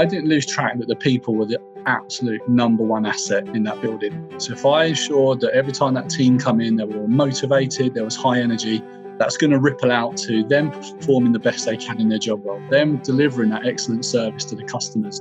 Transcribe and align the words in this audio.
I 0.00 0.06
didn't 0.06 0.30
lose 0.30 0.46
track 0.46 0.78
that 0.78 0.88
the 0.88 0.96
people 0.96 1.34
were 1.34 1.44
the 1.44 1.60
absolute 1.84 2.40
number 2.48 2.82
one 2.82 3.04
asset 3.04 3.46
in 3.48 3.64
that 3.64 3.82
building. 3.82 4.32
So 4.38 4.54
if 4.54 4.64
I 4.64 4.84
ensured 4.84 5.40
that 5.40 5.50
every 5.52 5.72
time 5.72 5.92
that 5.92 6.08
team 6.08 6.38
come 6.38 6.58
in, 6.58 6.76
they 6.76 6.84
were 6.84 7.06
motivated, 7.06 7.92
there 7.92 8.04
was 8.04 8.16
high 8.16 8.40
energy, 8.40 8.82
that's 9.18 9.36
going 9.36 9.50
to 9.50 9.58
ripple 9.58 9.92
out 9.92 10.16
to 10.16 10.42
them 10.44 10.70
performing 10.70 11.32
the 11.32 11.38
best 11.38 11.66
they 11.66 11.76
can 11.76 12.00
in 12.00 12.08
their 12.08 12.18
job 12.18 12.46
role, 12.46 12.62
them 12.70 12.96
delivering 13.02 13.50
that 13.50 13.66
excellent 13.66 14.06
service 14.06 14.46
to 14.46 14.56
the 14.56 14.64
customers. 14.64 15.20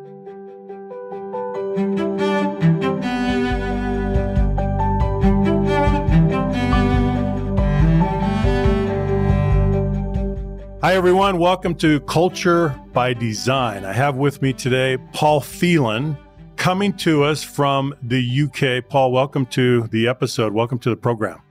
Everyone. 11.00 11.38
Welcome 11.38 11.76
to 11.76 12.02
Culture 12.02 12.78
by 12.92 13.14
Design. 13.14 13.86
I 13.86 13.94
have 13.94 14.18
with 14.18 14.42
me 14.42 14.52
today 14.52 14.98
Paul 15.14 15.40
Phelan 15.40 16.18
coming 16.58 16.92
to 16.98 17.24
us 17.24 17.42
from 17.42 17.96
the 18.02 18.42
UK. 18.42 18.86
Paul, 18.90 19.14
welcome 19.14 19.46
to 19.46 19.88
the 19.94 20.10
episode. 20.10 20.52
Welcome 20.52 20.78
to 20.80 20.90
the 20.90 20.98
program. 20.98 21.42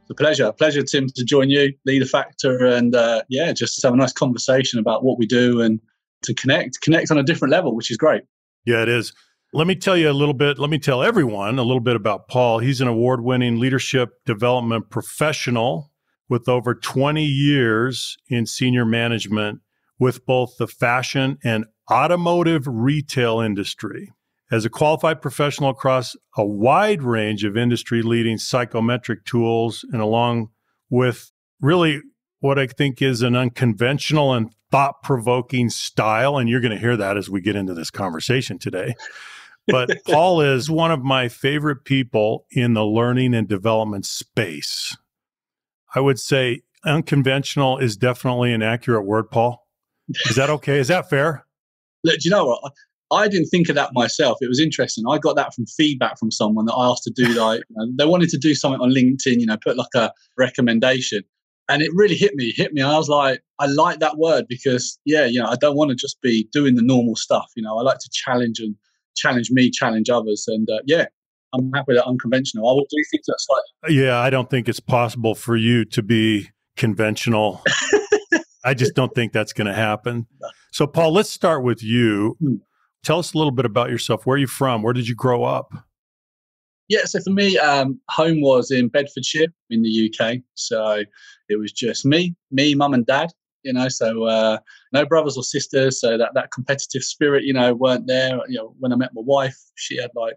It's 0.00 0.12
a 0.12 0.14
pleasure. 0.14 0.50
Pleasure, 0.50 0.82
Tim, 0.82 1.08
to 1.08 1.24
join 1.26 1.50
you, 1.50 1.74
Leader 1.84 2.06
factor, 2.06 2.64
and 2.64 2.94
uh, 2.94 3.20
yeah, 3.28 3.52
just 3.52 3.82
have 3.82 3.92
a 3.92 3.96
nice 3.98 4.14
conversation 4.14 4.80
about 4.80 5.04
what 5.04 5.18
we 5.18 5.26
do 5.26 5.60
and 5.60 5.78
to 6.22 6.32
connect, 6.32 6.80
connect 6.80 7.10
on 7.10 7.18
a 7.18 7.22
different 7.22 7.52
level, 7.52 7.76
which 7.76 7.90
is 7.90 7.98
great. 7.98 8.22
Yeah, 8.64 8.80
it 8.80 8.88
is. 8.88 9.12
Let 9.52 9.66
me 9.66 9.74
tell 9.74 9.98
you 9.98 10.10
a 10.10 10.14
little 10.14 10.32
bit, 10.32 10.58
let 10.58 10.70
me 10.70 10.78
tell 10.78 11.02
everyone 11.02 11.58
a 11.58 11.62
little 11.62 11.80
bit 11.80 11.96
about 11.96 12.28
Paul. 12.28 12.60
He's 12.60 12.80
an 12.80 12.88
award 12.88 13.22
winning 13.22 13.60
leadership 13.60 14.24
development 14.24 14.88
professional 14.88 15.90
with 16.28 16.48
over 16.48 16.74
20 16.74 17.24
years 17.24 18.16
in 18.28 18.46
senior 18.46 18.84
management 18.84 19.60
with 19.98 20.26
both 20.26 20.56
the 20.58 20.66
fashion 20.66 21.38
and 21.44 21.64
automotive 21.90 22.64
retail 22.66 23.40
industry. 23.40 24.12
As 24.50 24.64
a 24.64 24.70
qualified 24.70 25.20
professional 25.20 25.70
across 25.70 26.14
a 26.36 26.44
wide 26.44 27.02
range 27.02 27.44
of 27.44 27.56
industry 27.56 28.02
leading 28.02 28.38
psychometric 28.38 29.24
tools, 29.24 29.84
and 29.92 30.00
along 30.00 30.50
with 30.88 31.32
really 31.60 32.00
what 32.40 32.58
I 32.58 32.66
think 32.66 33.02
is 33.02 33.22
an 33.22 33.34
unconventional 33.34 34.34
and 34.34 34.54
thought 34.70 35.02
provoking 35.02 35.68
style, 35.70 36.38
and 36.38 36.48
you're 36.48 36.60
going 36.60 36.72
to 36.72 36.78
hear 36.78 36.96
that 36.96 37.16
as 37.16 37.28
we 37.28 37.40
get 37.40 37.56
into 37.56 37.74
this 37.74 37.90
conversation 37.90 38.58
today. 38.58 38.94
But 39.66 39.90
Paul 40.06 40.40
is 40.40 40.70
one 40.70 40.92
of 40.92 41.02
my 41.02 41.28
favorite 41.28 41.84
people 41.84 42.46
in 42.50 42.74
the 42.74 42.84
learning 42.84 43.34
and 43.34 43.48
development 43.48 44.06
space. 44.06 44.96
I 45.94 46.00
would 46.00 46.18
say 46.18 46.62
unconventional 46.84 47.78
is 47.78 47.96
definitely 47.96 48.52
an 48.52 48.62
accurate 48.62 49.04
word, 49.04 49.30
Paul. 49.30 49.66
Is 50.28 50.36
that 50.36 50.50
okay? 50.50 50.78
Is 50.78 50.88
that 50.88 51.10
fair? 51.10 51.44
Look, 52.04 52.14
do 52.20 52.28
you 52.28 52.30
know 52.30 52.46
what? 52.46 52.72
I 53.12 53.28
didn't 53.28 53.48
think 53.48 53.68
of 53.68 53.76
that 53.76 53.90
myself. 53.92 54.38
It 54.40 54.48
was 54.48 54.60
interesting. 54.60 55.04
I 55.08 55.18
got 55.18 55.36
that 55.36 55.54
from 55.54 55.66
feedback 55.66 56.18
from 56.18 56.30
someone 56.30 56.66
that 56.66 56.74
I 56.74 56.88
asked 56.88 57.04
to 57.04 57.10
do 57.10 57.28
like 57.40 57.62
you 57.68 57.76
know, 57.76 57.92
they 57.96 58.06
wanted 58.06 58.30
to 58.30 58.38
do 58.38 58.54
something 58.54 58.80
on 58.80 58.90
LinkedIn, 58.90 59.40
you 59.40 59.46
know, 59.46 59.56
put 59.62 59.76
like 59.76 59.94
a 59.94 60.12
recommendation. 60.36 61.22
And 61.68 61.82
it 61.82 61.90
really 61.94 62.14
hit 62.14 62.34
me, 62.36 62.52
hit 62.54 62.72
me. 62.72 62.82
I 62.82 62.96
was 62.96 63.08
like, 63.08 63.40
I 63.58 63.66
like 63.66 63.98
that 63.98 64.18
word 64.18 64.46
because 64.48 64.98
yeah, 65.04 65.24
you 65.24 65.40
know, 65.40 65.48
I 65.48 65.56
don't 65.56 65.76
want 65.76 65.90
to 65.90 65.96
just 65.96 66.20
be 66.20 66.48
doing 66.52 66.76
the 66.76 66.82
normal 66.82 67.16
stuff. 67.16 67.50
You 67.56 67.62
know, 67.62 67.76
I 67.78 67.82
like 67.82 67.98
to 67.98 68.10
challenge 68.12 68.60
and 68.60 68.76
challenge 69.16 69.50
me, 69.50 69.70
challenge 69.70 70.08
others. 70.08 70.44
And 70.46 70.68
uh, 70.70 70.80
yeah, 70.86 71.06
I'm 71.54 71.70
happy 71.72 71.94
that 71.94 72.04
unconventional. 72.06 72.68
I 72.68 72.72
will 72.72 72.86
do 72.90 73.02
things 73.10 73.24
that's 73.26 73.46
like. 73.50 73.92
Yeah, 73.92 74.18
I 74.18 74.30
don't 74.30 74.50
think 74.50 74.68
it's 74.68 74.80
possible 74.80 75.34
for 75.34 75.56
you 75.56 75.84
to 75.86 76.02
be 76.02 76.50
conventional. 76.76 77.62
I 78.64 78.74
just 78.74 78.94
don't 78.94 79.14
think 79.14 79.32
that's 79.32 79.52
going 79.52 79.68
to 79.68 79.74
happen. 79.74 80.26
So, 80.72 80.86
Paul, 80.86 81.12
let's 81.12 81.30
start 81.30 81.62
with 81.62 81.82
you. 81.82 82.36
Hmm. 82.40 82.54
Tell 83.04 83.20
us 83.20 83.32
a 83.32 83.38
little 83.38 83.52
bit 83.52 83.64
about 83.64 83.90
yourself. 83.90 84.26
Where 84.26 84.34
are 84.34 84.38
you 84.38 84.48
from? 84.48 84.82
Where 84.82 84.92
did 84.92 85.06
you 85.06 85.14
grow 85.14 85.44
up? 85.44 85.72
Yeah, 86.88 87.04
so 87.04 87.20
for 87.20 87.30
me, 87.30 87.58
um, 87.58 88.00
home 88.10 88.40
was 88.40 88.70
in 88.70 88.88
Bedfordshire 88.88 89.48
in 89.70 89.82
the 89.82 90.10
UK. 90.10 90.38
So 90.54 91.02
it 91.48 91.58
was 91.58 91.72
just 91.72 92.04
me, 92.04 92.34
me, 92.50 92.74
mum, 92.74 92.94
and 92.94 93.06
dad. 93.06 93.30
You 93.62 93.72
know, 93.72 93.88
so 93.88 94.24
uh, 94.24 94.58
no 94.92 95.04
brothers 95.04 95.36
or 95.36 95.42
sisters. 95.42 96.00
So 96.00 96.16
that 96.16 96.34
that 96.34 96.52
competitive 96.52 97.02
spirit, 97.02 97.44
you 97.44 97.52
know, 97.52 97.74
weren't 97.74 98.06
there. 98.06 98.38
You 98.48 98.58
know, 98.58 98.74
when 98.78 98.92
I 98.92 98.96
met 98.96 99.10
my 99.14 99.22
wife, 99.24 99.58
she 99.74 99.96
had 99.96 100.10
like 100.14 100.34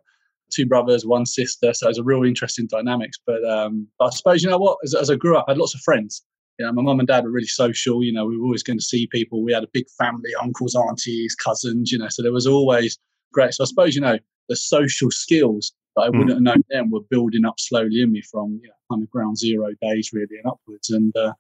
two 0.51 0.65
brothers, 0.65 1.05
one 1.05 1.25
sister. 1.25 1.73
So 1.73 1.87
it 1.87 1.89
was 1.89 1.97
a 1.97 2.03
real 2.03 2.23
interesting 2.23 2.67
dynamics. 2.67 3.17
But, 3.25 3.43
um, 3.45 3.87
but 3.97 4.07
I 4.07 4.09
suppose, 4.09 4.43
you 4.43 4.49
know 4.49 4.57
what, 4.57 4.77
as, 4.83 4.93
as 4.95 5.09
I 5.09 5.15
grew 5.15 5.37
up, 5.37 5.45
I 5.47 5.51
had 5.51 5.57
lots 5.57 5.75
of 5.75 5.81
friends. 5.81 6.23
You 6.57 6.65
know, 6.65 6.73
my 6.73 6.81
mum 6.81 6.99
and 6.99 7.07
dad 7.07 7.23
were 7.23 7.31
really 7.31 7.47
social. 7.47 8.03
You 8.03 8.11
know, 8.11 8.25
we 8.25 8.37
were 8.37 8.45
always 8.45 8.63
going 8.63 8.79
to 8.79 8.83
see 8.83 9.07
people. 9.07 9.43
We 9.43 9.53
had 9.53 9.63
a 9.63 9.69
big 9.71 9.85
family, 9.97 10.31
uncles, 10.41 10.75
aunties, 10.75 11.35
cousins, 11.35 11.91
you 11.91 11.97
know, 11.97 12.09
so 12.09 12.21
there 12.21 12.33
was 12.33 12.47
always 12.47 12.97
great. 13.31 13.53
So 13.53 13.63
I 13.63 13.67
suppose, 13.67 13.95
you 13.95 14.01
know, 14.01 14.17
the 14.49 14.55
social 14.55 15.11
skills 15.11 15.71
that 15.95 16.03
I 16.03 16.07
hmm. 16.07 16.17
wouldn't 16.17 16.31
mm. 16.31 16.47
have 16.47 16.55
known 16.55 16.63
then 16.69 16.89
were 16.89 17.01
building 17.09 17.45
up 17.45 17.59
slowly 17.59 18.01
in 18.01 18.11
me 18.11 18.21
from, 18.21 18.59
you 18.61 18.67
know, 18.67 18.73
kind 18.91 19.03
of 19.03 19.09
ground 19.09 19.37
zero 19.37 19.69
days 19.81 20.09
really 20.11 20.37
and 20.43 20.51
upwards. 20.51 20.89
And, 20.89 21.15
uh, 21.15 21.33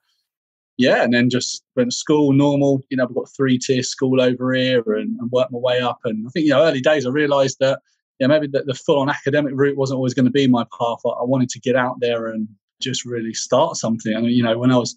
yeah, 0.77 1.03
and 1.03 1.13
then 1.13 1.29
just 1.29 1.63
went 1.75 1.91
to 1.91 1.97
school 1.97 2.31
normal. 2.31 2.81
You 2.89 2.97
know, 2.97 3.03
I've 3.03 3.13
got 3.13 3.27
three 3.35 3.57
tier 3.57 3.83
school 3.83 4.21
over 4.21 4.53
here 4.53 4.81
and, 4.93 5.19
and 5.19 5.29
worked 5.29 5.51
my 5.51 5.59
way 5.59 5.81
up. 5.81 5.99
And 6.05 6.25
I 6.25 6.29
think, 6.29 6.45
you 6.45 6.51
know, 6.51 6.63
early 6.63 6.79
days 6.79 7.05
I 7.05 7.09
realized 7.09 7.57
that 7.59 7.79
yeah, 8.19 8.27
maybe 8.27 8.47
the, 8.47 8.63
the 8.63 8.73
full 8.73 8.99
on 8.99 9.09
academic 9.09 9.53
route 9.55 9.77
wasn't 9.77 9.97
always 9.97 10.13
going 10.13 10.25
to 10.25 10.31
be 10.31 10.47
my 10.47 10.65
path. 10.77 10.99
I, 11.05 11.09
I, 11.09 11.23
wanted 11.23 11.49
to 11.49 11.59
get 11.59 11.75
out 11.75 11.95
there 11.99 12.27
and 12.27 12.47
just 12.81 13.05
really 13.05 13.33
start 13.33 13.77
something. 13.77 14.15
I 14.15 14.21
mean, 14.21 14.31
you 14.31 14.43
know, 14.43 14.57
when 14.57 14.71
I 14.71 14.77
was 14.77 14.95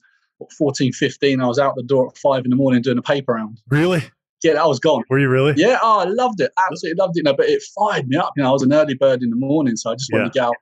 14, 0.59 0.93
15, 0.93 1.41
I 1.41 1.47
was 1.47 1.59
out 1.59 1.77
the 1.77 1.83
door 1.83 2.09
at 2.09 2.19
five 2.19 2.45
in 2.45 2.51
the 2.51 2.57
morning 2.57 2.83
doing 2.83 2.99
a 2.99 3.03
paper 3.03 3.35
round. 3.35 3.61
Really? 3.69 4.03
Yeah, 4.43 4.61
I 4.61 4.67
was 4.67 4.81
gone. 4.81 5.05
Were 5.09 5.21
you 5.21 5.29
really? 5.29 5.55
Yeah, 5.57 5.79
oh, 5.81 6.01
I 6.01 6.05
loved 6.05 6.41
it. 6.41 6.51
Absolutely 6.59 7.01
loved 7.01 7.17
it. 7.17 7.21
You 7.21 7.23
know, 7.25 7.35
but 7.35 7.49
it 7.49 7.63
fired 7.79 8.09
me 8.09 8.17
up. 8.17 8.33
You 8.37 8.43
know, 8.43 8.49
I 8.49 8.53
was 8.53 8.63
an 8.63 8.73
early 8.73 8.95
bird 8.95 9.23
in 9.23 9.31
the 9.31 9.37
morning, 9.37 9.77
so 9.77 9.93
I 9.93 9.95
just 9.95 10.11
wanted 10.13 10.25
yeah. 10.25 10.29
to 10.29 10.35
get 10.35 10.45
out. 10.45 10.57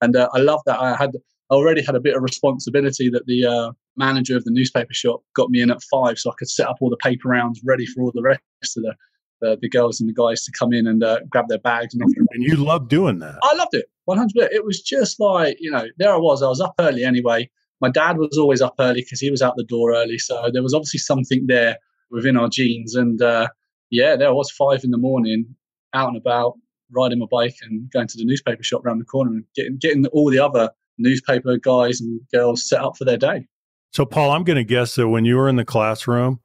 And 0.00 0.16
uh, 0.16 0.30
I 0.32 0.38
loved 0.38 0.62
that. 0.64 0.80
I 0.80 0.96
had 0.96 1.10
I 1.50 1.54
already 1.54 1.82
had 1.82 1.94
a 1.94 2.00
bit 2.00 2.16
of 2.16 2.22
responsibility 2.22 3.10
that 3.10 3.26
the 3.26 3.44
uh, 3.44 3.72
manager 3.96 4.36
of 4.36 4.44
the 4.44 4.50
newspaper 4.50 4.92
shop 4.92 5.22
got 5.34 5.50
me 5.50 5.60
in 5.60 5.70
at 5.70 5.82
five, 5.82 6.18
so 6.18 6.30
I 6.30 6.34
could 6.38 6.48
set 6.48 6.68
up 6.68 6.76
all 6.80 6.88
the 6.88 6.96
paper 6.96 7.28
rounds 7.28 7.60
ready 7.64 7.84
for 7.84 8.02
all 8.02 8.12
the 8.14 8.22
rest 8.22 8.40
of 8.76 8.82
the 8.82 8.94
the, 9.40 9.58
the 9.60 9.68
girls 9.68 10.00
and 10.00 10.08
the 10.08 10.14
guys 10.14 10.44
to 10.44 10.52
come 10.52 10.72
in 10.72 10.86
and 10.86 11.02
uh, 11.02 11.20
grab 11.28 11.46
their 11.48 11.58
bags. 11.58 11.94
And, 11.94 12.02
and 12.02 12.42
you 12.42 12.56
loved 12.56 12.88
doing 12.88 13.18
that. 13.20 13.38
I 13.42 13.54
loved 13.54 13.74
it, 13.74 13.86
100%. 14.08 14.28
It 14.36 14.64
was 14.64 14.80
just 14.80 15.20
like, 15.20 15.56
you 15.60 15.70
know, 15.70 15.86
there 15.98 16.12
I 16.12 16.18
was. 16.18 16.42
I 16.42 16.48
was 16.48 16.60
up 16.60 16.74
early 16.78 17.04
anyway. 17.04 17.50
My 17.80 17.90
dad 17.90 18.18
was 18.18 18.36
always 18.36 18.60
up 18.60 18.74
early 18.80 19.02
because 19.02 19.20
he 19.20 19.30
was 19.30 19.42
out 19.42 19.54
the 19.56 19.64
door 19.64 19.94
early. 19.94 20.18
So 20.18 20.50
there 20.52 20.62
was 20.62 20.74
obviously 20.74 20.98
something 20.98 21.46
there 21.46 21.78
within 22.10 22.36
our 22.36 22.48
genes. 22.48 22.94
And 22.94 23.20
uh, 23.22 23.48
yeah, 23.90 24.16
there 24.16 24.28
I 24.28 24.32
was 24.32 24.50
five 24.50 24.82
in 24.84 24.90
the 24.90 24.98
morning, 24.98 25.54
out 25.94 26.08
and 26.08 26.16
about, 26.16 26.54
riding 26.90 27.18
my 27.18 27.26
bike 27.30 27.56
and 27.62 27.90
going 27.90 28.08
to 28.08 28.16
the 28.16 28.24
newspaper 28.24 28.62
shop 28.62 28.84
around 28.84 28.98
the 28.98 29.04
corner 29.04 29.30
and 29.30 29.44
getting, 29.54 29.76
getting 29.76 30.06
all 30.06 30.30
the 30.30 30.38
other 30.38 30.70
newspaper 30.98 31.56
guys 31.56 32.00
and 32.00 32.20
girls 32.32 32.68
set 32.68 32.80
up 32.80 32.96
for 32.96 33.04
their 33.04 33.16
day. 33.16 33.46
So, 33.92 34.04
Paul, 34.04 34.32
I'm 34.32 34.44
going 34.44 34.56
to 34.56 34.64
guess 34.64 34.96
that 34.96 35.08
when 35.08 35.24
you 35.24 35.36
were 35.36 35.48
in 35.48 35.56
the 35.56 35.64
classroom, 35.64 36.40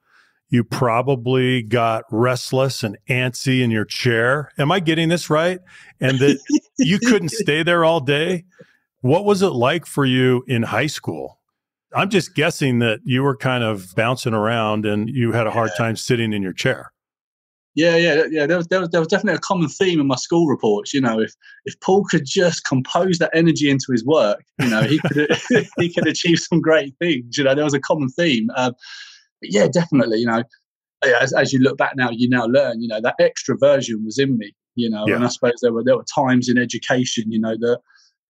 you 0.53 0.63
probably 0.63 1.63
got 1.63 2.03
restless 2.11 2.83
and 2.83 2.95
antsy 3.09 3.63
in 3.63 3.71
your 3.71 3.85
chair. 3.85 4.51
Am 4.59 4.71
I 4.71 4.81
getting 4.81 5.09
this 5.09 5.27
right? 5.27 5.59
And 5.99 6.19
that 6.19 6.37
you 6.77 6.99
couldn't 6.99 7.29
stay 7.29 7.63
there 7.63 7.83
all 7.83 7.99
day. 7.99 8.45
What 9.01 9.25
was 9.25 9.41
it 9.41 9.49
like 9.49 9.87
for 9.87 10.05
you 10.05 10.43
in 10.47 10.61
high 10.61 10.85
school? 10.85 11.39
I'm 11.95 12.11
just 12.11 12.35
guessing 12.35 12.77
that 12.79 12.99
you 13.03 13.23
were 13.23 13.35
kind 13.35 13.63
of 13.63 13.95
bouncing 13.95 14.35
around 14.35 14.85
and 14.85 15.09
you 15.09 15.31
had 15.31 15.47
a 15.47 15.51
hard 15.51 15.71
time 15.75 15.95
sitting 15.95 16.33
in 16.33 16.43
your 16.43 16.53
chair. 16.53 16.93
Yeah, 17.73 17.95
yeah, 17.95 18.25
yeah. 18.29 18.45
There 18.45 18.57
was, 18.57 18.67
there 18.67 18.79
was 18.79 18.89
there 18.89 19.01
was 19.01 19.07
definitely 19.07 19.37
a 19.37 19.39
common 19.39 19.69
theme 19.69 19.99
in 19.99 20.05
my 20.05 20.17
school 20.17 20.45
reports. 20.45 20.93
You 20.93 21.01
know, 21.01 21.19
if 21.19 21.33
if 21.65 21.79
Paul 21.79 22.03
could 22.03 22.25
just 22.25 22.63
compose 22.63 23.17
that 23.17 23.31
energy 23.33 23.71
into 23.71 23.87
his 23.91 24.05
work, 24.05 24.43
you 24.61 24.69
know, 24.69 24.83
he 24.83 24.99
could 24.99 25.35
he 25.79 25.91
could 25.91 26.07
achieve 26.07 26.37
some 26.37 26.61
great 26.61 26.93
things. 26.99 27.39
You 27.39 27.43
know, 27.43 27.55
there 27.55 27.63
was 27.63 27.73
a 27.73 27.79
common 27.79 28.09
theme. 28.09 28.51
Um, 28.55 28.75
but 29.43 29.51
yeah, 29.51 29.67
definitely, 29.67 30.19
you 30.19 30.25
know, 30.25 30.43
as, 31.19 31.33
as 31.33 31.51
you 31.51 31.59
look 31.59 31.77
back 31.77 31.93
now, 31.97 32.09
you 32.09 32.29
now 32.29 32.45
learn, 32.45 32.81
you 32.81 32.88
know, 32.88 33.01
that 33.01 33.15
extroversion 33.19 34.06
was 34.06 34.18
in 34.18 34.38
me, 34.38 34.53
you 34.75 34.89
know, 34.89 35.06
yeah. 35.06 35.15
and 35.15 35.25
I 35.25 35.27
suppose 35.27 35.56
there 35.62 35.73
were 35.73 35.83
there 35.83 35.97
were 35.97 36.06
times 36.15 36.47
in 36.47 36.57
education, 36.57 37.29
you 37.29 37.39
know, 37.39 37.57
that 37.59 37.79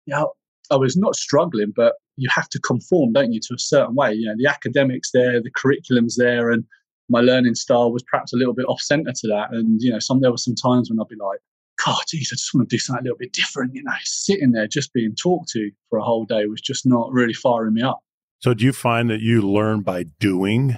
you 0.05 0.15
know, 0.15 0.31
I 0.71 0.77
was 0.77 0.95
not 0.95 1.17
struggling, 1.17 1.73
but 1.75 1.95
you 2.15 2.29
have 2.33 2.47
to 2.49 2.59
conform, 2.59 3.11
don't 3.11 3.33
you, 3.33 3.41
to 3.41 3.55
a 3.55 3.59
certain 3.59 3.93
way. 3.93 4.13
You 4.13 4.27
know, 4.27 4.35
the 4.37 4.49
academics 4.49 5.11
there, 5.13 5.41
the 5.41 5.51
curriculum's 5.53 6.15
there, 6.15 6.49
and 6.49 6.63
my 7.09 7.19
learning 7.19 7.55
style 7.55 7.91
was 7.91 8.03
perhaps 8.03 8.31
a 8.31 8.37
little 8.37 8.53
bit 8.53 8.65
off 8.67 8.79
center 8.79 9.11
to 9.11 9.27
that. 9.27 9.49
And 9.51 9.81
you 9.81 9.91
know, 9.91 9.99
some 9.99 10.21
there 10.21 10.31
were 10.31 10.37
some 10.37 10.55
times 10.55 10.89
when 10.89 10.99
I'd 11.01 11.09
be 11.09 11.17
like, 11.17 11.39
God, 11.85 12.01
geez, 12.07 12.29
I 12.31 12.35
just 12.35 12.53
want 12.53 12.69
to 12.69 12.73
do 12.73 12.79
something 12.79 13.01
a 13.01 13.03
little 13.03 13.17
bit 13.17 13.33
different. 13.33 13.75
You 13.75 13.83
know, 13.83 13.91
sitting 14.03 14.53
there 14.53 14.67
just 14.67 14.93
being 14.93 15.13
talked 15.13 15.49
to 15.49 15.71
for 15.89 15.99
a 15.99 16.03
whole 16.03 16.23
day 16.23 16.45
was 16.45 16.61
just 16.61 16.85
not 16.85 17.11
really 17.11 17.33
firing 17.33 17.73
me 17.73 17.81
up. 17.81 17.99
So, 18.39 18.53
do 18.53 18.63
you 18.63 18.71
find 18.71 19.09
that 19.09 19.19
you 19.19 19.41
learn 19.41 19.81
by 19.81 20.05
doing? 20.19 20.77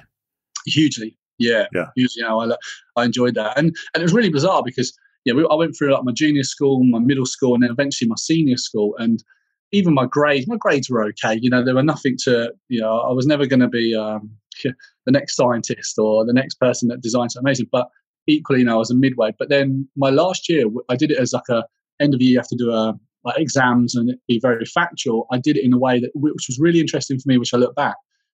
Hugely. 0.66 1.18
Yeah, 1.40 1.66
yeah. 1.74 1.88
Hugely, 1.96 2.22
you 2.22 2.24
know, 2.24 2.42
I, 2.42 2.56
I 2.96 3.06
enjoyed 3.06 3.36
that, 3.36 3.58
and 3.58 3.76
and 3.94 4.02
it 4.02 4.04
was 4.04 4.14
really 4.14 4.30
bizarre 4.30 4.62
because 4.64 4.98
yeah, 5.26 5.34
we, 5.34 5.48
I 5.50 5.56
went 5.56 5.76
through 5.78 5.94
like 5.94 6.04
my 6.04 6.12
junior 6.12 6.44
school, 6.44 6.84
my 6.84 7.00
middle 7.00 7.26
school, 7.26 7.54
and 7.54 7.64
then 7.64 7.72
eventually 7.72 8.08
my 8.08 8.16
senior 8.18 8.58
school, 8.58 8.96
and 8.98 9.24
even 9.74 9.94
my 9.94 10.06
grades, 10.06 10.48
my 10.48 10.58
grades 10.58 10.90
were 10.90 11.04
okay. 11.06 11.38
You 11.42 11.50
know, 11.50 11.66
there 11.66 11.74
were 11.74 11.84
nothing 11.84 12.16
to, 12.26 12.54
you 12.70 12.80
know, 12.80 13.00
I 13.00 13.12
was 13.12 13.26
never 13.26 13.48
going 13.48 13.60
to 13.60 13.68
be 13.68 13.96
um, 13.96 14.30
the 14.64 15.12
next 15.12 15.36
scientist 15.36 15.98
or 15.98 16.26
the 16.26 16.34
next 16.34 16.56
person 16.56 16.88
that 16.90 17.02
designs 17.02 17.34
something 17.34 17.48
amazing. 17.48 17.68
But 17.72 17.90
equally, 18.28 18.60
you 18.60 18.66
know, 18.66 18.76
I 18.76 18.78
was 18.78 18.92
a 18.92 18.96
midway. 18.96 19.32
But 19.38 19.50
then 19.50 19.88
my 19.98 20.12
last 20.12 20.48
year, 20.48 20.66
I 20.90 20.96
did 20.96 21.12
it 21.12 21.18
as 21.18 21.34
like 21.34 21.50
a 21.50 21.66
end 22.00 22.14
of 22.14 22.22
year. 22.22 22.34
You 22.34 22.38
have 22.38 22.48
to 22.50 22.56
do 22.56 22.72
a 22.72 22.94
like 23.24 23.40
exams 23.40 23.96
and 23.96 24.14
be 24.28 24.40
very 24.40 24.66
factual. 24.66 25.28
I 25.32 25.40
did 25.40 25.58
it 25.58 25.64
in 25.64 25.74
a 25.74 25.80
way 25.80 26.00
that 26.00 26.12
which 26.14 26.46
was 26.48 26.60
really 26.60 26.80
interesting 26.80 27.18
for 27.20 27.28
me, 27.28 27.38
which 27.38 27.54
I 27.54 27.58
look 27.58 27.76
back. 27.76 27.96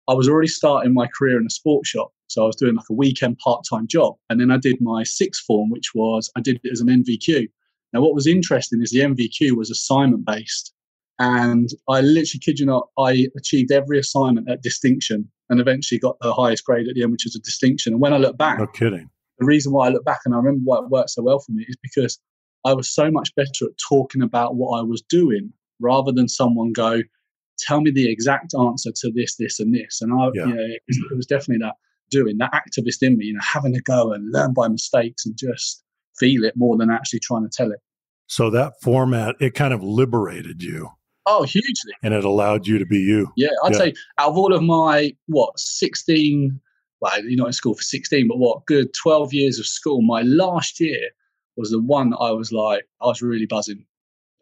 I 0.08 0.14
was 0.14 0.28
already 0.28 0.48
starting 0.48 0.92
my 0.92 1.08
career 1.18 1.40
in 1.40 1.46
a 1.46 1.50
sports 1.50 1.88
shop. 1.88 2.12
So 2.28 2.42
I 2.42 2.46
was 2.46 2.56
doing 2.56 2.74
like 2.74 2.88
a 2.90 2.94
weekend 2.94 3.38
part 3.38 3.64
time 3.68 3.86
job. 3.86 4.14
And 4.30 4.40
then 4.40 4.50
I 4.50 4.56
did 4.56 4.80
my 4.80 5.02
sixth 5.04 5.44
form, 5.44 5.70
which 5.70 5.94
was 5.94 6.30
I 6.36 6.40
did 6.40 6.60
it 6.62 6.72
as 6.72 6.80
an 6.80 6.88
NVQ. 6.88 7.48
Now, 7.92 8.00
what 8.00 8.14
was 8.14 8.26
interesting 8.26 8.82
is 8.82 8.90
the 8.90 9.00
NVQ 9.00 9.56
was 9.56 9.70
assignment 9.70 10.24
based. 10.24 10.72
And 11.20 11.68
I 11.88 12.00
literally 12.00 12.40
kid 12.40 12.58
you 12.58 12.66
not, 12.66 12.88
I 12.98 13.28
achieved 13.36 13.70
every 13.70 14.00
assignment 14.00 14.50
at 14.50 14.62
distinction 14.62 15.30
and 15.48 15.60
eventually 15.60 16.00
got 16.00 16.18
the 16.20 16.32
highest 16.32 16.64
grade 16.64 16.88
at 16.88 16.94
the 16.94 17.02
end, 17.02 17.12
which 17.12 17.24
was 17.24 17.36
a 17.36 17.40
distinction. 17.40 17.92
And 17.92 18.02
when 18.02 18.12
I 18.12 18.16
look 18.16 18.36
back, 18.36 18.58
no 18.58 18.66
kidding. 18.66 19.08
The 19.38 19.46
reason 19.46 19.72
why 19.72 19.86
I 19.86 19.90
look 19.90 20.04
back 20.04 20.20
and 20.24 20.34
I 20.34 20.38
remember 20.38 20.60
why 20.64 20.78
it 20.78 20.90
worked 20.90 21.10
so 21.10 21.22
well 21.22 21.40
for 21.40 21.52
me 21.52 21.64
is 21.68 21.76
because 21.82 22.18
I 22.64 22.72
was 22.72 22.90
so 22.90 23.10
much 23.10 23.34
better 23.34 23.66
at 23.66 23.78
talking 23.88 24.22
about 24.22 24.56
what 24.56 24.78
I 24.78 24.82
was 24.82 25.02
doing 25.02 25.52
rather 25.80 26.12
than 26.12 26.28
someone 26.28 26.72
go, 26.72 27.02
tell 27.58 27.80
me 27.80 27.90
the 27.90 28.10
exact 28.10 28.54
answer 28.54 28.90
to 28.92 29.12
this, 29.12 29.36
this, 29.36 29.60
and 29.60 29.74
this. 29.74 30.00
And 30.00 30.12
I, 30.12 30.30
yeah. 30.34 30.46
you 30.46 30.54
know, 30.54 30.62
it, 30.62 30.82
was, 30.88 30.98
it 31.10 31.16
was 31.16 31.26
definitely 31.26 31.64
that 31.64 31.74
doing 32.14 32.38
that 32.38 32.52
activist 32.52 33.02
in 33.02 33.18
me, 33.18 33.26
you 33.26 33.32
know, 33.34 33.40
having 33.42 33.74
a 33.74 33.80
go 33.80 34.12
and 34.12 34.32
learn 34.32 34.52
by 34.54 34.68
mistakes 34.68 35.26
and 35.26 35.36
just 35.36 35.82
feel 36.18 36.44
it 36.44 36.54
more 36.56 36.76
than 36.76 36.90
actually 36.90 37.20
trying 37.20 37.42
to 37.42 37.50
tell 37.54 37.72
it. 37.72 37.80
So 38.26 38.50
that 38.50 38.74
format, 38.80 39.34
it 39.40 39.54
kind 39.54 39.74
of 39.74 39.82
liberated 39.82 40.62
you. 40.62 40.88
Oh, 41.26 41.42
hugely. 41.42 41.92
And 42.02 42.14
it 42.14 42.24
allowed 42.24 42.66
you 42.66 42.78
to 42.78 42.86
be 42.86 42.98
you. 42.98 43.32
Yeah, 43.36 43.48
I'd 43.64 43.72
yeah. 43.72 43.78
say 43.78 43.94
out 44.18 44.30
of 44.30 44.38
all 44.38 44.54
of 44.54 44.62
my, 44.62 45.14
what, 45.26 45.58
16, 45.58 46.60
well, 47.00 47.24
you're 47.24 47.36
not 47.36 47.48
in 47.48 47.52
school 47.52 47.74
for 47.74 47.82
16, 47.82 48.28
but 48.28 48.38
what, 48.38 48.66
good 48.66 48.94
12 48.94 49.34
years 49.34 49.58
of 49.58 49.66
school, 49.66 50.02
my 50.02 50.22
last 50.22 50.80
year 50.80 51.10
was 51.56 51.70
the 51.70 51.80
one 51.80 52.10
that 52.10 52.18
I 52.18 52.30
was 52.30 52.52
like, 52.52 52.84
I 53.00 53.06
was 53.06 53.22
really 53.22 53.46
buzzing. 53.46 53.84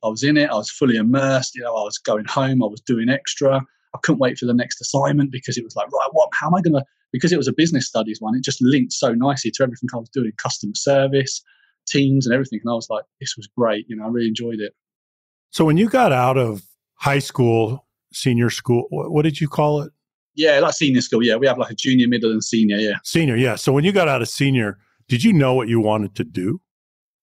I 0.05 0.09
was 0.09 0.23
in 0.23 0.37
it, 0.37 0.51
I 0.51 0.55
was 0.55 0.71
fully 0.71 0.97
immersed, 0.97 1.55
you 1.55 1.63
know, 1.63 1.77
I 1.77 1.85
was 1.85 1.99
going 1.99 2.25
home, 2.25 2.63
I 2.63 2.67
was 2.67 2.81
doing 2.81 3.09
extra. 3.09 3.61
I 3.95 3.99
couldn't 4.03 4.21
wait 4.21 4.39
for 4.39 4.47
the 4.47 4.55
next 4.55 4.81
assignment 4.81 5.31
because 5.31 5.57
it 5.57 5.65
was 5.65 5.77
like, 5.77 5.87
right, 5.93 6.09
what, 6.13 6.31
how 6.33 6.49
am 6.49 6.55
I 6.55 6.63
going 6.63 6.75
to, 6.75 6.85
because 7.13 7.33
it 7.33 7.37
was 7.37 7.49
a 7.49 7.53
business 7.53 7.87
studies 7.87 8.21
one, 8.21 8.35
it 8.35 8.43
just 8.43 8.63
linked 8.63 8.93
so 8.93 9.13
nicely 9.13 9.51
to 9.53 9.63
everything 9.63 9.89
I 9.95 9.99
was 9.99 10.09
doing, 10.11 10.33
customer 10.39 10.75
service, 10.75 11.43
teams 11.87 12.27
and 12.27 12.35
everything. 12.35 12.61
And 12.63 12.71
I 12.71 12.75
was 12.75 12.89
like, 12.91 13.05
this 13.21 13.37
was 13.37 13.49
great. 13.57 13.87
You 13.89 13.97
know, 13.97 14.05
I 14.05 14.09
really 14.09 14.29
enjoyed 14.29 14.61
it. 14.61 14.75
So 15.51 15.65
when 15.65 15.77
you 15.77 15.89
got 15.89 16.13
out 16.13 16.39
of 16.39 16.63
high 16.95 17.19
school, 17.19 17.87
senior 18.13 18.51
school, 18.51 18.87
what 18.91 19.23
did 19.23 19.41
you 19.41 19.49
call 19.49 19.83
it? 19.83 19.93
Yeah, 20.35 20.61
like 20.61 20.73
senior 20.73 21.03
school. 21.03 21.23
Yeah, 21.23 21.37
we 21.37 21.47
have 21.47 21.59
like 21.59 21.71
a 21.71 21.75
junior, 21.75 22.09
middle, 22.09 22.31
and 22.31 22.43
senior. 22.43 22.77
Yeah, 22.77 22.95
senior. 23.05 23.37
Yeah. 23.37 23.57
So 23.57 23.73
when 23.73 23.85
you 23.85 23.93
got 23.93 24.09
out 24.09 24.23
of 24.23 24.29
senior, 24.29 24.79
did 25.09 25.23
you 25.23 25.33
know 25.33 25.53
what 25.53 25.69
you 25.69 25.79
wanted 25.79 26.15
to 26.15 26.25
do? 26.25 26.61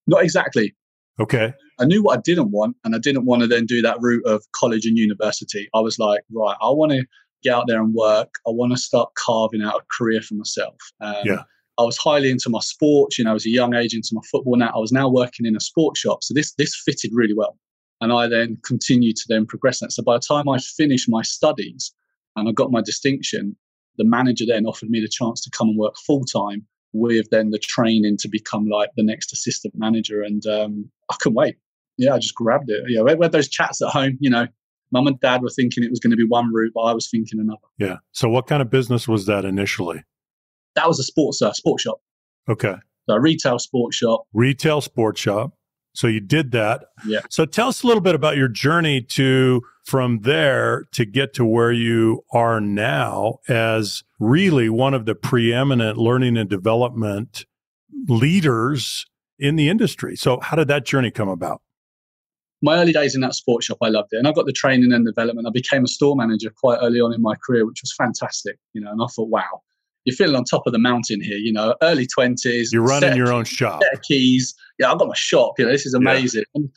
Not 0.05 0.23
exactly. 0.23 0.75
Okay. 1.19 1.53
I 1.79 1.85
knew 1.85 2.03
what 2.03 2.19
I 2.19 2.21
didn't 2.21 2.51
want, 2.51 2.75
and 2.83 2.93
I 2.93 2.99
didn't 2.99 3.25
want 3.25 3.41
to 3.41 3.47
then 3.47 3.65
do 3.65 3.81
that 3.81 3.97
route 3.99 4.25
of 4.25 4.43
college 4.51 4.85
and 4.85 4.97
university. 4.97 5.69
I 5.73 5.79
was 5.79 5.97
like, 5.97 6.21
right, 6.31 6.55
I 6.61 6.69
want 6.69 6.91
to 6.91 7.03
get 7.43 7.53
out 7.53 7.65
there 7.67 7.81
and 7.81 7.93
work. 7.93 8.35
I 8.47 8.51
want 8.51 8.71
to 8.73 8.77
start 8.77 9.09
carving 9.15 9.61
out 9.61 9.81
a 9.81 9.85
career 9.97 10.21
for 10.21 10.35
myself. 10.35 10.75
Um, 11.01 11.15
yeah. 11.25 11.43
I 11.77 11.83
was 11.83 11.97
highly 11.97 12.29
into 12.29 12.49
my 12.49 12.59
sports. 12.59 13.17
You 13.17 13.23
know, 13.23 13.31
I 13.31 13.33
was 13.33 13.45
a 13.45 13.51
young 13.51 13.73
age 13.73 13.93
into 13.93 14.09
my 14.11 14.21
football. 14.29 14.57
Now 14.57 14.71
I 14.75 14.79
was 14.79 14.91
now 14.91 15.07
working 15.07 15.45
in 15.45 15.55
a 15.55 15.61
sports 15.61 16.01
shop, 16.01 16.23
so 16.23 16.33
this 16.33 16.53
this 16.55 16.75
fitted 16.75 17.11
really 17.13 17.33
well. 17.33 17.57
And 18.01 18.13
I 18.13 18.27
then 18.27 18.57
continued 18.65 19.15
to 19.17 19.25
then 19.27 19.45
progress 19.45 19.79
that. 19.79 19.91
So 19.91 20.03
by 20.03 20.15
the 20.15 20.23
time 20.25 20.47
I 20.47 20.57
finished 20.59 21.09
my 21.09 21.21
studies 21.21 21.93
and 22.35 22.47
I 22.47 22.51
got 22.53 22.71
my 22.71 22.81
distinction, 22.81 23.55
the 23.97 24.05
manager 24.05 24.45
then 24.47 24.65
offered 24.65 24.89
me 24.89 25.01
the 25.01 25.09
chance 25.09 25.41
to 25.41 25.49
come 25.49 25.69
and 25.69 25.77
work 25.77 25.95
full 25.97 26.23
time 26.23 26.65
with 26.93 27.29
then 27.29 27.51
the 27.51 27.59
training 27.59 28.17
to 28.17 28.29
become 28.29 28.67
like 28.67 28.89
the 28.95 29.03
next 29.03 29.33
assistant 29.33 29.73
manager. 29.77 30.21
And 30.21 30.45
um, 30.47 30.89
I 31.11 31.15
couldn't 31.19 31.35
wait. 31.35 31.57
Yeah, 31.97 32.15
I 32.15 32.19
just 32.19 32.35
grabbed 32.35 32.69
it. 32.69 32.83
Yeah, 32.87 33.01
we 33.01 33.11
had 33.21 33.33
those 33.33 33.49
chats 33.49 33.81
at 33.81 33.89
home. 33.89 34.17
You 34.21 34.29
know, 34.29 34.47
mum 34.91 35.07
and 35.07 35.19
dad 35.19 35.41
were 35.41 35.49
thinking 35.49 35.83
it 35.83 35.89
was 35.89 35.99
going 35.99 36.11
to 36.11 36.17
be 36.17 36.25
one 36.25 36.51
route, 36.53 36.71
but 36.73 36.81
I 36.81 36.93
was 36.93 37.09
thinking 37.09 37.39
another. 37.39 37.59
Yeah. 37.77 37.97
So 38.11 38.29
what 38.29 38.47
kind 38.47 38.61
of 38.61 38.69
business 38.69 39.07
was 39.07 39.25
that 39.25 39.45
initially? 39.45 40.03
that 40.75 40.87
was 40.87 40.99
a 40.99 41.03
sports 41.03 41.41
uh, 41.41 41.53
sports 41.53 41.83
shop. 41.83 42.01
Okay. 42.47 42.75
So 43.07 43.15
a 43.15 43.19
retail 43.19 43.59
sports 43.59 43.97
shop. 43.97 44.23
Retail 44.33 44.81
sports 44.81 45.19
shop. 45.19 45.53
So 45.93 46.07
you 46.07 46.19
did 46.19 46.51
that. 46.51 46.85
Yeah. 47.05 47.21
So 47.29 47.45
tell 47.45 47.67
us 47.67 47.83
a 47.83 47.87
little 47.87 48.01
bit 48.01 48.15
about 48.15 48.37
your 48.37 48.47
journey 48.47 49.01
to 49.01 49.61
from 49.85 50.19
there 50.21 50.87
to 50.93 51.05
get 51.05 51.33
to 51.33 51.45
where 51.45 51.71
you 51.71 52.23
are 52.31 52.61
now 52.61 53.39
as 53.47 54.03
really 54.19 54.69
one 54.69 54.93
of 54.93 55.05
the 55.05 55.15
preeminent 55.15 55.97
learning 55.97 56.37
and 56.37 56.49
development 56.49 57.45
leaders 58.07 59.05
in 59.39 59.55
the 59.55 59.67
industry. 59.67 60.15
So 60.15 60.39
how 60.41 60.55
did 60.55 60.67
that 60.67 60.85
journey 60.85 61.11
come 61.11 61.29
about? 61.29 61.61
My 62.61 62.77
early 62.77 62.91
days 62.91 63.15
in 63.15 63.21
that 63.21 63.35
sports 63.35 63.67
shop, 63.67 63.77
I 63.81 63.87
loved 63.89 64.09
it. 64.11 64.17
And 64.17 64.27
I 64.27 64.31
got 64.31 64.45
the 64.45 64.51
training 64.51 64.91
and 64.91 65.05
development. 65.05 65.47
I 65.47 65.51
became 65.51 65.83
a 65.83 65.87
store 65.87 66.15
manager 66.15 66.51
quite 66.55 66.79
early 66.81 66.99
on 66.99 67.13
in 67.13 67.21
my 67.21 67.35
career, 67.35 67.65
which 67.65 67.81
was 67.81 67.93
fantastic. 67.97 68.57
You 68.73 68.81
know, 68.81 68.91
and 68.91 69.01
I 69.01 69.07
thought, 69.15 69.29
wow, 69.29 69.61
you're 70.05 70.15
feeling 70.15 70.35
on 70.35 70.43
top 70.43 70.63
of 70.65 70.73
the 70.73 70.79
mountain 70.79 71.21
here. 71.21 71.37
You 71.37 71.53
know, 71.53 71.75
early 71.81 72.05
twenties. 72.05 72.73
You're 72.73 72.83
running 72.83 73.15
your 73.15 73.31
own 73.31 73.45
shop. 73.45 73.81
keys. 74.03 74.53
Yeah, 74.77 74.91
I've 74.91 74.99
got 74.99 75.07
my 75.07 75.15
shop. 75.15 75.53
You 75.57 75.65
know, 75.65 75.71
this 75.71 75.85
is 75.85 75.93
amazing. 75.93 76.43
Yeah. 76.53 76.61
And 76.61 76.69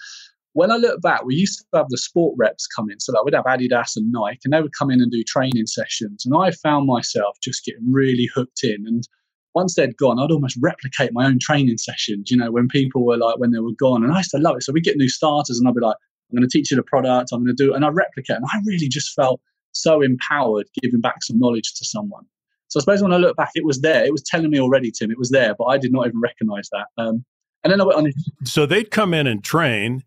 when 0.55 0.71
I 0.71 0.77
look 0.77 1.01
back, 1.01 1.25
we 1.25 1.35
used 1.35 1.61
to 1.61 1.79
have 1.79 1.87
the 1.89 1.99
sport 1.99 2.35
reps 2.39 2.67
come 2.67 2.91
in. 2.91 3.01
So 3.01 3.13
like 3.13 3.25
we'd 3.25 3.35
have 3.35 3.45
Adidas 3.45 3.97
and 3.97 4.13
Nike, 4.13 4.41
and 4.45 4.53
they 4.53 4.61
would 4.61 4.77
come 4.79 4.91
in 4.91 5.01
and 5.01 5.11
do 5.11 5.25
training 5.25 5.67
sessions. 5.67 6.27
And 6.27 6.35
I 6.37 6.51
found 6.51 6.87
myself 6.87 7.37
just 7.43 7.65
getting 7.65 7.91
really 7.91 8.29
hooked 8.35 8.63
in. 8.63 8.85
And 8.87 9.09
once 9.55 9.75
they'd 9.75 9.97
gone, 9.97 10.19
I'd 10.19 10.31
almost 10.31 10.59
replicate 10.61 11.13
my 11.13 11.27
own 11.27 11.39
training 11.41 11.79
sessions. 11.79 12.31
You 12.31 12.37
know, 12.37 12.51
when 12.51 12.69
people 12.69 13.05
were 13.05 13.17
like 13.17 13.39
when 13.39 13.51
they 13.51 13.59
were 13.59 13.73
gone, 13.79 14.03
and 14.03 14.13
I 14.13 14.19
used 14.19 14.31
to 14.31 14.39
love 14.39 14.57
it. 14.57 14.63
So 14.63 14.73
we 14.73 14.81
get 14.81 14.97
new 14.97 15.09
starters, 15.09 15.59
and 15.59 15.69
I'd 15.69 15.75
be 15.75 15.81
like, 15.81 15.97
I'm 16.31 16.39
going 16.39 16.49
to 16.49 16.59
teach 16.59 16.71
you 16.71 16.77
the 16.77 16.83
product. 16.83 17.31
I'm 17.33 17.45
going 17.45 17.55
to 17.55 17.65
do, 17.65 17.73
it. 17.73 17.77
and 17.77 17.85
I 17.85 17.89
replicate. 17.89 18.37
And 18.37 18.47
I 18.53 18.59
really 18.65 18.89
just 18.89 19.13
felt 19.15 19.41
so 19.73 20.03
empowered 20.03 20.67
giving 20.83 21.01
back 21.01 21.23
some 21.23 21.39
knowledge 21.39 21.75
to 21.75 21.85
someone. 21.85 22.25
So 22.69 22.79
I 22.79 22.83
suppose 22.83 23.03
when 23.03 23.13
I 23.13 23.19
look 23.19 23.37
back, 23.37 23.51
it 23.55 23.67
was 23.67 23.83
there. 23.83 24.05
It 24.05 24.13
was 24.13 24.23
telling 24.23 24.51
me 24.51 24.59
already, 24.59 24.91
Tim. 24.91 25.11
It 25.11 25.19
was 25.19 25.31
there, 25.31 25.55
but 25.55 25.65
I 25.65 25.77
did 25.77 25.93
not 25.93 26.07
even 26.07 26.21
recognize 26.21 26.71
that. 26.73 26.87
Um, 26.97 27.25
and 27.65 27.73
then 27.73 27.81
I 27.81 27.85
went 27.85 27.99
on. 27.99 28.13
So 28.45 28.65
they'd 28.65 28.91
come 28.91 29.13
in 29.13 29.27
and 29.27 29.45
train, 29.45 30.05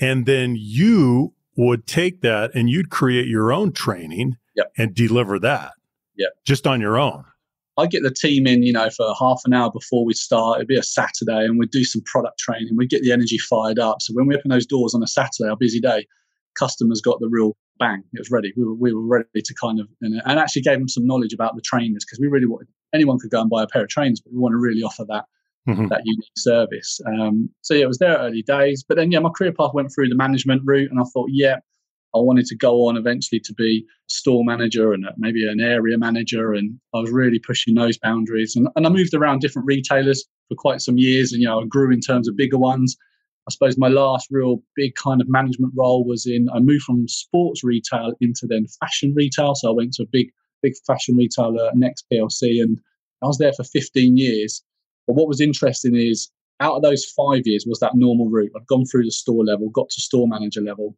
and 0.00 0.26
then 0.26 0.56
you 0.58 1.34
would 1.56 1.86
take 1.86 2.20
that 2.22 2.52
and 2.54 2.68
you'd 2.68 2.90
create 2.90 3.28
your 3.28 3.52
own 3.52 3.72
training 3.72 4.36
yep. 4.56 4.72
and 4.76 4.94
deliver 4.94 5.38
that. 5.38 5.72
Yeah. 6.16 6.28
Just 6.44 6.66
on 6.66 6.80
your 6.80 6.98
own. 6.98 7.24
I 7.80 7.86
get 7.86 8.02
the 8.02 8.14
team 8.14 8.46
in, 8.46 8.62
you 8.62 8.72
know, 8.72 8.88
for 8.90 9.06
half 9.18 9.40
an 9.44 9.52
hour 9.52 9.70
before 9.70 10.04
we 10.04 10.14
start. 10.14 10.58
It'd 10.58 10.68
be 10.68 10.78
a 10.78 10.82
Saturday, 10.82 11.44
and 11.44 11.58
we'd 11.58 11.70
do 11.70 11.84
some 11.84 12.02
product 12.04 12.38
training. 12.38 12.76
We'd 12.76 12.90
get 12.90 13.02
the 13.02 13.12
energy 13.12 13.38
fired 13.38 13.78
up. 13.78 14.00
So 14.00 14.12
when 14.14 14.26
we 14.26 14.36
open 14.36 14.50
those 14.50 14.66
doors 14.66 14.94
on 14.94 15.02
a 15.02 15.06
Saturday, 15.06 15.48
our 15.48 15.56
busy 15.56 15.80
day, 15.80 16.06
customers 16.58 17.00
got 17.00 17.20
the 17.20 17.28
real 17.28 17.56
bang, 17.78 18.02
it 18.12 18.20
was 18.20 18.30
ready. 18.30 18.52
We 18.56 18.64
were, 18.64 18.74
we 18.74 18.92
were 18.92 19.06
ready 19.06 19.42
to 19.42 19.54
kind 19.54 19.80
of, 19.80 19.88
and, 20.02 20.20
and 20.26 20.38
actually 20.38 20.62
gave 20.62 20.78
them 20.78 20.88
some 20.88 21.06
knowledge 21.06 21.32
about 21.32 21.56
the 21.56 21.62
trainers 21.62 22.04
because 22.04 22.20
we 22.20 22.28
really 22.28 22.46
wanted, 22.46 22.68
anyone 22.94 23.18
could 23.18 23.30
go 23.30 23.40
and 23.40 23.48
buy 23.48 23.62
a 23.62 23.66
pair 23.66 23.82
of 23.82 23.88
trainers, 23.88 24.20
but 24.20 24.32
we 24.32 24.38
want 24.38 24.52
to 24.52 24.58
really 24.58 24.82
offer 24.82 25.04
that. 25.08 25.24
Mm-hmm. 25.68 25.88
That 25.88 26.00
unique 26.04 26.38
service. 26.38 27.00
Um, 27.06 27.50
so 27.60 27.74
yeah, 27.74 27.82
it 27.82 27.88
was 27.88 27.98
there 27.98 28.16
early 28.16 28.42
days, 28.42 28.82
but 28.82 28.96
then 28.96 29.12
yeah, 29.12 29.18
my 29.18 29.28
career 29.28 29.52
path 29.52 29.72
went 29.74 29.92
through 29.94 30.08
the 30.08 30.16
management 30.16 30.62
route, 30.64 30.90
and 30.90 30.98
I 30.98 31.04
thought, 31.12 31.28
yeah, 31.30 31.56
I 32.14 32.18
wanted 32.18 32.46
to 32.46 32.56
go 32.56 32.88
on 32.88 32.96
eventually 32.96 33.40
to 33.40 33.54
be 33.54 33.84
store 34.08 34.44
manager 34.44 34.92
and 34.92 35.06
uh, 35.06 35.12
maybe 35.16 35.46
an 35.46 35.60
area 35.60 35.96
manager. 35.96 36.54
And 36.54 36.78
I 36.94 36.98
was 36.98 37.10
really 37.10 37.38
pushing 37.38 37.74
those 37.74 37.98
boundaries. 37.98 38.56
And, 38.56 38.68
and 38.76 38.86
I 38.86 38.90
moved 38.90 39.14
around 39.14 39.40
different 39.40 39.66
retailers 39.66 40.24
for 40.48 40.56
quite 40.56 40.80
some 40.80 40.98
years 40.98 41.32
and, 41.32 41.40
you 41.40 41.48
know, 41.48 41.60
I 41.60 41.64
grew 41.66 41.92
in 41.92 42.00
terms 42.00 42.28
of 42.28 42.36
bigger 42.36 42.58
ones. 42.58 42.96
I 43.48 43.52
suppose 43.52 43.78
my 43.78 43.88
last 43.88 44.28
real 44.30 44.62
big 44.76 44.94
kind 44.96 45.20
of 45.20 45.28
management 45.28 45.72
role 45.76 46.04
was 46.04 46.26
in 46.26 46.48
I 46.54 46.60
moved 46.60 46.84
from 46.84 47.08
sports 47.08 47.64
retail 47.64 48.12
into 48.20 48.46
then 48.46 48.66
fashion 48.80 49.14
retail. 49.14 49.54
So 49.54 49.70
I 49.70 49.74
went 49.74 49.94
to 49.94 50.02
a 50.02 50.06
big 50.12 50.30
big 50.62 50.74
fashion 50.86 51.16
retailer, 51.16 51.70
Next 51.74 52.04
PLC, 52.12 52.62
and 52.62 52.78
I 53.22 53.26
was 53.26 53.38
there 53.38 53.52
for 53.52 53.64
15 53.64 54.16
years. 54.16 54.62
But 55.06 55.14
what 55.14 55.28
was 55.28 55.40
interesting 55.40 55.96
is 55.96 56.30
out 56.60 56.76
of 56.76 56.82
those 56.82 57.04
five 57.04 57.46
years 57.46 57.64
was 57.66 57.80
that 57.80 57.94
normal 57.94 58.28
route. 58.28 58.52
I'd 58.54 58.66
gone 58.66 58.84
through 58.84 59.04
the 59.04 59.10
store 59.10 59.44
level, 59.44 59.70
got 59.70 59.88
to 59.90 60.00
store 60.00 60.28
manager 60.28 60.60
level, 60.60 60.96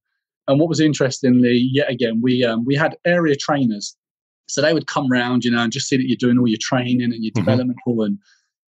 and 0.48 0.58
what 0.58 0.68
was 0.68 0.80
interestingly, 0.80 1.68
yet 1.72 1.90
again, 1.90 2.20
we 2.22 2.44
um, 2.44 2.64
we 2.64 2.74
had 2.74 2.96
area 3.04 3.36
trainers, 3.36 3.96
so 4.46 4.60
they 4.60 4.74
would 4.74 4.86
come 4.86 5.10
around, 5.10 5.44
you 5.44 5.50
know, 5.50 5.62
and 5.62 5.72
just 5.72 5.88
see 5.88 5.96
that 5.96 6.06
you're 6.06 6.16
doing 6.16 6.38
all 6.38 6.48
your 6.48 6.58
training 6.60 7.02
and 7.02 7.14
your 7.14 7.30
mm-hmm. 7.32 7.44
developmental 7.44 8.02
and 8.02 8.18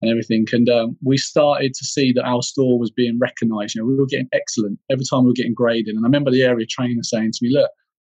and 0.03 0.11
everything. 0.11 0.47
And 0.53 0.69
um, 0.69 0.97
we 1.03 1.17
started 1.17 1.75
to 1.75 1.85
see 1.85 2.13
that 2.13 2.25
our 2.25 2.43
store 2.43 2.79
was 2.79 2.91
being 2.91 3.19
recognised. 3.19 3.75
You 3.75 3.83
know, 3.83 3.87
we 3.87 3.97
were 3.97 4.07
getting 4.07 4.29
excellent 4.33 4.79
every 4.91 5.05
time 5.05 5.25
we 5.25 5.31
were 5.31 5.35
getting 5.35 5.55
graded. 5.55 5.95
And 5.95 6.05
I 6.05 6.07
remember 6.07 6.31
the 6.31 6.43
area 6.43 6.67
trainer 6.67 7.03
saying 7.03 7.33
to 7.33 7.39
me, 7.43 7.53
"Look, 7.53 7.71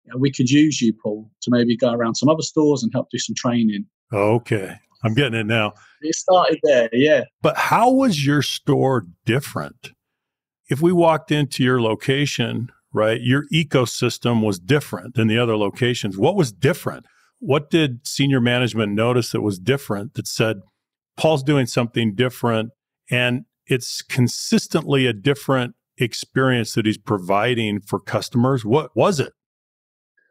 you 0.05 0.11
know, 0.11 0.17
we 0.17 0.31
could 0.31 0.49
use 0.49 0.81
you, 0.81 0.93
Paul, 0.93 1.29
to 1.41 1.51
maybe 1.51 1.77
go 1.77 1.91
around 1.91 2.15
some 2.15 2.29
other 2.29 2.43
stores 2.43 2.83
and 2.83 2.91
help 2.91 3.09
do 3.11 3.19
some 3.19 3.35
training." 3.35 3.85
Okay, 4.11 4.75
I'm 5.03 5.13
getting 5.13 5.39
it 5.39 5.45
now. 5.45 5.73
It 6.01 6.15
started 6.15 6.59
there, 6.63 6.89
yeah. 6.91 7.23
But 7.41 7.57
how 7.57 7.91
was 7.91 8.25
your 8.25 8.41
store 8.41 9.05
different? 9.25 9.91
If 10.69 10.81
we 10.81 10.91
walked 10.91 11.31
into 11.31 11.63
your 11.63 11.81
location, 11.81 12.69
right, 12.93 13.21
your 13.21 13.43
ecosystem 13.53 14.43
was 14.45 14.59
different 14.59 15.15
than 15.15 15.27
the 15.27 15.37
other 15.37 15.57
locations. 15.57 16.17
What 16.17 16.35
was 16.35 16.51
different? 16.51 17.05
What 17.39 17.69
did 17.69 18.07
senior 18.07 18.41
management 18.41 18.93
notice 18.93 19.31
that 19.31 19.41
was 19.41 19.59
different 19.59 20.15
that 20.15 20.27
said, 20.27 20.57
Paul's 21.17 21.43
doing 21.43 21.65
something 21.65 22.15
different 22.15 22.71
And 23.09 23.45
it's 23.65 24.01
consistently 24.01 25.05
a 25.05 25.13
different 25.13 25.75
experience 25.97 26.73
that 26.73 26.85
he's 26.85 26.97
providing 26.97 27.81
for 27.81 27.99
customers. 27.99 28.65
What 28.65 28.95
was 28.95 29.19
it? 29.19 29.33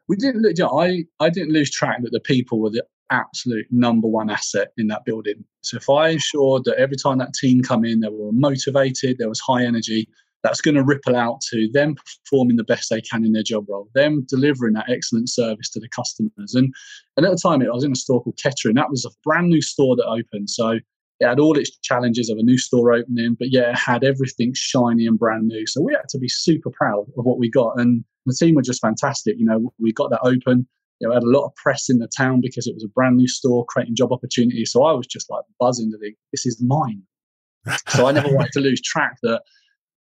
We 0.08 0.16
didn't. 0.16 0.44
You 0.56 0.64
know, 0.64 0.80
I 0.80 1.04
I 1.20 1.30
didn't 1.30 1.52
lose 1.52 1.70
track 1.70 2.02
that 2.02 2.12
the 2.12 2.20
people 2.20 2.60
were 2.60 2.70
the 2.70 2.84
absolute 3.10 3.66
number 3.70 4.08
one 4.08 4.30
asset 4.30 4.68
in 4.76 4.88
that 4.88 5.04
building. 5.04 5.44
So 5.62 5.76
if 5.76 5.88
I 5.88 6.10
ensured 6.10 6.64
that 6.64 6.76
every 6.76 6.96
time 6.96 7.18
that 7.18 7.34
team 7.34 7.62
come 7.62 7.84
in, 7.84 8.00
they 8.00 8.08
were 8.08 8.32
motivated, 8.32 9.18
there 9.18 9.28
was 9.28 9.40
high 9.40 9.64
energy, 9.64 10.08
that's 10.46 10.60
going 10.60 10.76
to 10.76 10.84
ripple 10.84 11.16
out 11.16 11.40
to 11.40 11.68
them 11.72 11.96
performing 12.24 12.56
the 12.56 12.64
best 12.64 12.88
they 12.88 13.00
can 13.00 13.24
in 13.24 13.32
their 13.32 13.42
job 13.42 13.66
role, 13.68 13.88
them 13.94 14.24
delivering 14.28 14.74
that 14.74 14.88
excellent 14.88 15.28
service 15.28 15.68
to 15.70 15.80
the 15.80 15.88
customers. 15.88 16.54
And, 16.54 16.72
and 17.16 17.26
at 17.26 17.32
the 17.32 17.40
time, 17.42 17.62
I 17.62 17.74
was 17.74 17.82
in 17.82 17.90
a 17.90 17.96
store 17.96 18.22
called 18.22 18.38
Kettering. 18.40 18.76
That 18.76 18.90
was 18.90 19.04
a 19.04 19.10
brand 19.24 19.48
new 19.48 19.60
store 19.60 19.96
that 19.96 20.06
opened. 20.06 20.48
So 20.48 20.78
it 21.18 21.26
had 21.26 21.40
all 21.40 21.58
its 21.58 21.76
challenges 21.78 22.30
of 22.30 22.38
a 22.38 22.42
new 22.42 22.58
store 22.58 22.92
opening, 22.92 23.34
but 23.38 23.48
yeah, 23.50 23.70
it 23.70 23.78
had 23.78 24.04
everything 24.04 24.52
shiny 24.54 25.06
and 25.06 25.18
brand 25.18 25.48
new. 25.48 25.66
So 25.66 25.82
we 25.82 25.94
had 25.94 26.08
to 26.10 26.18
be 26.18 26.28
super 26.28 26.70
proud 26.70 27.06
of 27.18 27.24
what 27.24 27.38
we 27.38 27.50
got. 27.50 27.80
And 27.80 28.04
the 28.26 28.34
team 28.34 28.54
were 28.54 28.62
just 28.62 28.82
fantastic. 28.82 29.36
You 29.38 29.46
know, 29.46 29.72
we 29.80 29.92
got 29.92 30.10
that 30.10 30.20
open. 30.22 30.68
You 31.00 31.08
know, 31.08 31.14
had 31.14 31.24
a 31.24 31.30
lot 31.30 31.46
of 31.46 31.54
press 31.56 31.90
in 31.90 31.98
the 31.98 32.08
town 32.16 32.40
because 32.40 32.66
it 32.68 32.74
was 32.74 32.84
a 32.84 32.88
brand 32.88 33.16
new 33.16 33.28
store 33.28 33.64
creating 33.66 33.96
job 33.96 34.12
opportunities. 34.12 34.70
So 34.70 34.84
I 34.84 34.92
was 34.92 35.06
just 35.08 35.28
like 35.28 35.44
buzzing 35.58 35.90
to 35.90 35.98
think, 35.98 36.16
this 36.32 36.46
is 36.46 36.62
mine. 36.62 37.02
so 37.88 38.06
I 38.06 38.12
never 38.12 38.32
wanted 38.32 38.52
to 38.52 38.60
lose 38.60 38.80
track 38.80 39.16
that 39.22 39.42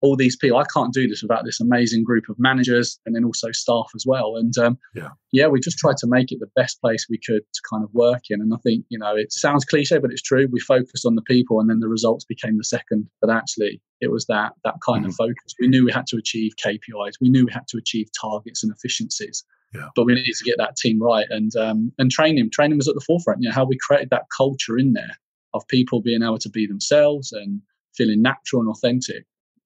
all 0.05 0.15
these 0.15 0.35
people. 0.35 0.57
I 0.57 0.65
can't 0.71 0.93
do 0.93 1.07
this 1.07 1.21
without 1.21 1.45
this 1.45 1.59
amazing 1.59 2.03
group 2.03 2.29
of 2.29 2.37
managers 2.37 2.99
and 3.05 3.15
then 3.15 3.25
also 3.25 3.51
staff 3.51 3.87
as 3.95 4.05
well. 4.05 4.35
And 4.35 4.55
um, 4.57 4.77
yeah, 4.93 5.09
yeah, 5.31 5.47
we 5.47 5.59
just 5.59 5.79
tried 5.79 5.97
to 5.97 6.07
make 6.07 6.31
it 6.31 6.39
the 6.39 6.49
best 6.55 6.79
place 6.79 7.07
we 7.09 7.17
could 7.17 7.41
to 7.41 7.61
kind 7.69 7.83
of 7.83 7.93
work 7.93 8.21
in. 8.29 8.39
And 8.39 8.53
I 8.53 8.57
think 8.57 8.85
you 8.89 8.99
know 8.99 9.15
it 9.15 9.33
sounds 9.33 9.65
cliche, 9.65 9.97
but 9.97 10.11
it's 10.11 10.21
true. 10.21 10.47
We 10.51 10.59
focused 10.59 11.05
on 11.05 11.15
the 11.15 11.23
people, 11.23 11.59
and 11.59 11.69
then 11.69 11.79
the 11.79 11.87
results 11.87 12.23
became 12.23 12.57
the 12.57 12.63
second. 12.63 13.09
But 13.19 13.31
actually, 13.31 13.81
it 13.99 14.11
was 14.11 14.25
that 14.27 14.53
that 14.63 14.75
kind 14.85 15.01
mm-hmm. 15.01 15.09
of 15.09 15.15
focus. 15.15 15.55
We 15.59 15.67
knew 15.67 15.85
we 15.85 15.91
had 15.91 16.07
to 16.07 16.17
achieve 16.17 16.53
KPIs. 16.63 17.13
We 17.19 17.29
knew 17.29 17.45
we 17.45 17.51
had 17.51 17.67
to 17.69 17.77
achieve 17.77 18.07
targets 18.19 18.63
and 18.63 18.71
efficiencies. 18.71 19.43
Yeah. 19.73 19.89
But 19.95 20.05
we 20.05 20.13
needed 20.13 20.35
to 20.35 20.43
get 20.45 20.57
that 20.59 20.77
team 20.77 21.01
right 21.01 21.25
and 21.29 21.55
um, 21.55 21.91
and 21.97 22.11
training. 22.11 22.49
Training 22.51 22.77
was 22.77 22.87
at 22.87 22.95
the 22.95 23.01
forefront. 23.01 23.41
You 23.41 23.49
know 23.49 23.55
how 23.55 23.65
we 23.65 23.77
created 23.77 24.09
that 24.11 24.25
culture 24.35 24.77
in 24.77 24.93
there 24.93 25.17
of 25.53 25.67
people 25.67 26.01
being 26.01 26.21
able 26.21 26.37
to 26.37 26.49
be 26.49 26.67
themselves 26.67 27.31
and 27.31 27.61
feeling 27.95 28.21
natural 28.21 28.61
and 28.61 28.69
authentic 28.69 29.25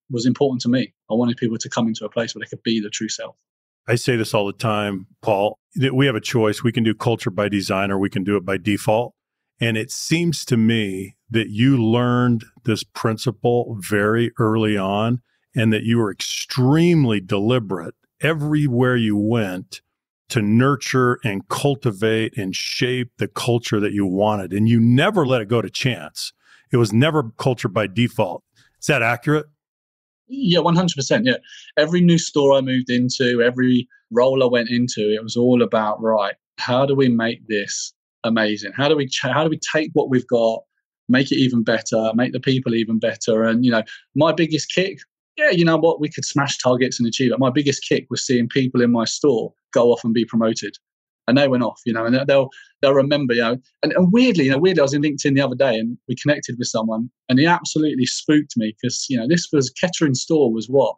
was 0.10 0.26
important 0.26 0.62
to 0.62 0.70
me. 0.70 0.94
I 1.10 1.14
wanted 1.14 1.38
people 1.38 1.58
to 1.58 1.70
come 1.70 1.88
into 1.88 2.06
a 2.06 2.10
place 2.10 2.34
where 2.34 2.40
they 2.44 2.50
could 2.50 2.64
be 2.64 2.80
the 2.80 2.90
true 2.90 3.10
self. 3.10 3.36
I 3.88 3.96
say 3.96 4.16
this 4.16 4.34
all 4.34 4.46
the 4.46 4.54
time, 4.54 5.08
Paul, 5.22 5.58
that 5.76 5.96
we 5.96 6.06
have 6.06 6.16
a 6.16 6.22
choice. 6.22 6.64
We 6.64 6.72
can 6.72 6.84
do 6.84 6.94
culture 6.94 7.32
by 7.32 7.50
design 7.50 7.92
or 7.92 7.98
we 7.98 8.10
can 8.10 8.24
do 8.24 8.38
it 8.38 8.46
by 8.46 8.58
default. 8.58 9.14
And 9.60 9.78
it 9.78 9.92
seems 9.92 10.46
to 10.46 10.58
me 10.58 11.16
that 11.30 11.50
you 11.50 11.84
learned 11.84 12.46
this 12.66 12.84
principle 12.84 13.78
very 13.80 14.32
early 14.40 14.78
on 14.78 15.22
and 15.56 15.74
that 15.74 15.84
you 15.84 15.98
were 15.98 16.12
extremely 16.12 17.20
deliberate 17.20 17.96
everywhere 18.22 18.96
you 18.96 19.18
went 19.18 19.82
to 20.30 20.42
nurture 20.42 21.20
and 21.24 21.48
cultivate 21.50 22.38
and 22.38 22.56
shape 22.56 23.12
the 23.18 23.28
culture 23.28 23.80
that 23.80 23.92
you 23.92 24.06
wanted. 24.06 24.54
And 24.54 24.70
you 24.70 24.80
never 24.80 25.26
let 25.26 25.42
it 25.42 25.48
go 25.48 25.62
to 25.62 25.70
chance. 25.70 26.32
It 26.72 26.78
was 26.78 26.94
never 26.94 27.32
culture 27.38 27.68
by 27.68 27.88
default. 27.88 28.44
Is 28.80 28.88
that 28.88 29.02
accurate? 29.02 29.48
Yeah, 30.30 30.60
one 30.60 30.76
hundred 30.76 30.96
percent. 30.96 31.26
Yeah, 31.26 31.38
every 31.78 32.02
new 32.02 32.18
store 32.18 32.54
I 32.54 32.62
moved 32.62 32.90
into, 32.90 33.42
every 33.42 33.88
role 34.12 34.44
I 34.44 34.48
went 34.48 34.70
into, 34.70 35.12
it 35.14 35.24
was 35.24 35.36
all 35.36 35.62
about 35.64 36.02
right. 36.02 36.36
How 36.58 36.86
do 36.86 36.96
we 36.96 37.10
make 37.10 37.48
this 37.48 37.94
amazing? 38.24 38.72
How 38.76 38.88
do 38.88 38.96
we 38.96 39.08
ch- 39.08 39.22
how 39.24 39.44
do 39.44 39.50
we 39.50 39.60
take 39.74 39.90
what 39.94 40.10
we've 40.10 40.28
got, 40.28 40.62
make 41.10 41.32
it 41.32 41.38
even 41.38 41.64
better, 41.64 42.12
make 42.14 42.32
the 42.34 42.40
people 42.40 42.76
even 42.76 43.00
better? 43.00 43.44
And 43.44 43.66
you 43.66 43.72
know, 43.72 43.84
my 44.16 44.32
biggest 44.32 44.72
kick, 44.72 45.00
yeah, 45.36 45.50
you 45.50 45.66
know 45.66 45.78
what, 45.78 46.00
we 46.00 46.10
could 46.10 46.26
smash 46.26 46.58
targets 46.60 47.00
and 47.00 47.08
achieve 47.08 47.32
it. 47.32 47.40
My 47.40 47.50
biggest 47.50 47.84
kick 47.88 48.06
was 48.10 48.26
seeing 48.26 48.48
people 48.48 48.82
in 48.82 48.92
my 48.92 49.06
store 49.06 49.52
go 49.74 49.92
off 49.92 50.04
and 50.04 50.14
be 50.14 50.26
promoted 50.26 50.78
and 51.30 51.38
they 51.38 51.48
went 51.48 51.64
off, 51.64 51.80
you 51.86 51.94
know, 51.94 52.06
and 52.06 52.28
they'll 52.28 52.50
they'll 52.82 52.94
remember, 52.94 53.34
you 53.34 53.42
know, 53.42 53.58
and, 53.84 53.94
and 53.94 54.12
weirdly, 54.12 54.46
you 54.46 54.52
know, 54.52 54.58
weirdly, 54.58 54.82
I 54.82 54.84
was 54.84 54.94
in 54.94 55.02
LinkedIn 55.02 55.36
the 55.36 55.42
other 55.42 55.56
day 55.56 55.78
and 55.78 55.98
we 56.08 56.16
connected 56.16 56.58
with 56.58 56.68
someone, 56.68 57.10
and 57.30 57.40
he 57.40 57.46
absolutely 57.46 58.06
spooked 58.06 58.54
me 58.58 58.76
because 58.82 59.06
you 59.10 59.18
know 59.18 59.28
this 59.28 59.48
was 59.54 59.70
Kettering 59.70 60.16
store 60.16 60.52
was 60.52 60.68
what, 60.68 60.96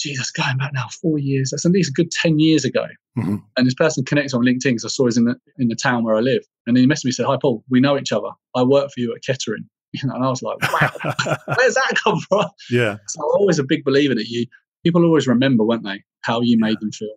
Jesus, 0.00 0.30
going 0.30 0.56
back 0.58 0.72
now 0.72 0.88
four 1.00 1.18
years, 1.18 1.50
that's 1.50 1.66
at 1.66 1.72
least 1.72 1.90
a 1.90 1.92
good 1.92 2.10
ten 2.10 2.38
years 2.38 2.64
ago, 2.64 2.86
mm-hmm. 3.18 3.36
and 3.56 3.66
this 3.66 3.74
person 3.74 4.04
connected 4.04 4.36
on 4.36 4.44
LinkedIn 4.44 4.62
because 4.62 4.84
I 4.84 4.88
saw 4.88 5.04
he's 5.04 5.16
in 5.16 5.24
the 5.24 5.36
in 5.58 5.68
the 5.68 5.76
town 5.76 6.04
where 6.04 6.16
I 6.16 6.20
live, 6.20 6.42
and 6.66 6.76
he 6.76 6.86
messaged 6.86 7.04
me 7.04 7.12
said, 7.12 7.26
"Hi 7.26 7.36
Paul, 7.40 7.62
we 7.70 7.80
know 7.80 7.98
each 7.98 8.12
other. 8.12 8.30
I 8.54 8.62
work 8.62 8.90
for 8.92 9.00
you 9.00 9.14
at 9.14 9.22
Kettering." 9.24 9.68
You 10.02 10.08
know, 10.08 10.16
and 10.16 10.24
I 10.24 10.28
was 10.28 10.42
like, 10.42 10.58
wow, 10.60 10.90
where's 11.56 11.74
that 11.74 11.94
come 12.04 12.20
from? 12.28 12.44
Yeah. 12.70 12.96
So 13.06 13.22
I'm 13.22 13.40
always 13.40 13.58
a 13.58 13.64
big 13.64 13.82
believer 13.82 14.14
that 14.14 14.26
you 14.26 14.44
people 14.86 15.04
always 15.04 15.26
remember, 15.26 15.64
won't 15.64 15.84
they, 15.84 16.02
how 16.20 16.40
you 16.42 16.58
made 16.58 16.70
yeah. 16.70 16.80
them 16.80 16.92
feel. 16.92 17.14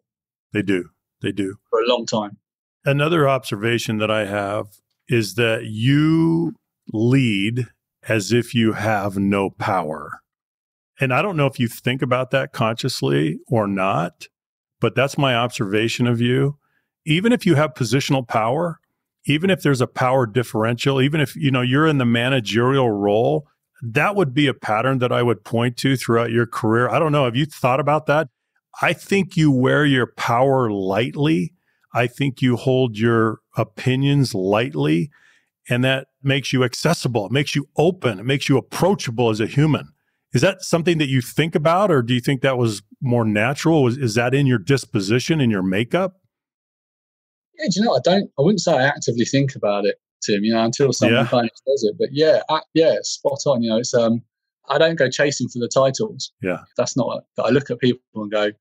They 0.54 0.62
do. 0.64 0.90
They 1.22 1.32
do. 1.32 1.56
For 1.70 1.82
a 1.82 1.88
long 1.88 2.06
time. 2.06 2.38
Another 2.86 3.28
observation 3.28 3.98
that 3.98 4.10
I 4.10 4.26
have 4.26 4.68
is 5.08 5.36
that 5.36 5.66
you 5.66 6.54
lead 6.94 7.68
as 8.08 8.32
if 8.32 8.56
you 8.56 8.74
have 8.74 9.18
no 9.18 9.50
power. 9.50 10.22
And 11.00 11.14
I 11.14 11.22
don't 11.22 11.38
know 11.38 11.48
if 11.48 11.60
you 11.60 11.68
think 11.68 12.02
about 12.02 12.32
that 12.32 12.54
consciously 12.54 13.40
or 13.48 13.68
not, 13.68 14.28
but 14.80 14.96
that's 14.96 15.18
my 15.18 15.36
observation 15.36 16.08
of 16.08 16.22
you. 16.22 16.58
Even 17.06 17.32
if 17.32 17.46
you 17.46 17.56
have 17.56 17.74
positional 17.74 18.28
power, 18.28 18.80
even 19.26 19.50
if 19.50 19.62
there's 19.62 19.82
a 19.82 19.88
power 19.88 20.26
differential, 20.26 21.02
even 21.02 21.22
if 21.22 21.36
you 21.36 21.52
know 21.52 21.62
you're 21.62 21.88
in 21.88 21.98
the 21.98 22.06
managerial 22.06 22.92
role, 22.92 23.48
that 23.82 24.16
would 24.16 24.34
be 24.34 24.48
a 24.48 24.54
pattern 24.54 25.00
that 25.00 25.12
I 25.12 25.24
would 25.24 25.44
point 25.44 25.78
to 25.78 25.96
throughout 25.96 26.32
your 26.32 26.46
career. 26.46 26.90
I 26.90 27.00
don't 27.00 27.12
know, 27.12 27.26
have 27.26 27.36
you 27.36 27.46
thought 27.46 27.80
about 27.80 28.06
that? 28.08 28.30
I 28.82 28.94
think 28.94 29.36
you 29.36 29.52
wear 29.52 29.86
your 29.86 30.08
power 30.08 30.72
lightly 30.72 31.54
I 31.94 32.08
think 32.08 32.42
you 32.42 32.56
hold 32.56 32.98
your 32.98 33.40
opinions 33.58 34.36
lightly, 34.36 35.10
and 35.70 35.84
that 35.84 36.08
makes 36.24 36.54
you 36.54 36.64
accessible. 36.64 37.26
It 37.26 37.32
makes 37.32 37.56
you 37.56 37.68
open. 37.78 38.20
It 38.20 38.26
makes 38.26 38.50
you 38.50 38.58
approachable 38.58 39.30
as 39.30 39.40
a 39.40 39.48
human. 39.48 39.94
Is 40.34 40.42
that 40.42 40.62
something 40.62 41.00
that 41.00 41.10
you 41.10 41.22
think 41.22 41.56
about, 41.56 41.90
or 41.90 42.02
do 42.02 42.14
you 42.14 42.20
think 42.20 42.42
that 42.42 42.58
was 42.58 42.84
more 43.02 43.26
natural? 43.26 43.88
Is, 43.88 44.14
that 44.14 44.36
in 44.36 44.46
your 44.46 44.60
disposition, 44.60 45.42
in 45.42 45.50
your 45.50 45.64
makeup? 45.64 46.18
Yeah, 47.58 47.66
do 47.74 47.80
you 47.80 47.86
know, 47.86 47.96
I 47.96 48.00
don't. 48.04 48.30
I 48.38 48.44
wouldn't 48.44 48.62
say 48.62 48.74
I 48.74 48.84
actively 48.84 49.26
think 49.26 49.56
about 49.56 49.86
it, 49.86 49.96
Tim. 50.24 50.44
You 50.44 50.54
know, 50.54 50.64
until 50.64 50.94
someone 50.94 51.26
yeah. 51.26 51.30
kind 51.30 51.46
of 51.46 51.52
does 51.66 51.84
it. 51.84 51.96
But 51.98 52.10
yeah, 52.12 52.42
I, 52.50 52.62
yeah, 52.76 52.98
spot 53.02 53.40
on. 53.48 53.64
You 53.64 53.72
know, 53.72 53.78
it's 53.78 53.94
um, 53.94 54.22
I 54.70 54.78
don't 54.78 54.96
go 54.96 55.10
chasing 55.10 55.50
for 55.50 55.58
the 55.58 55.68
titles. 55.68 56.32
Yeah, 56.44 56.60
that's 56.78 56.96
not. 56.96 57.24
I 57.40 57.50
look 57.50 57.72
at 57.72 57.80
people 57.80 58.02
and 58.14 58.32
go, 58.32 58.52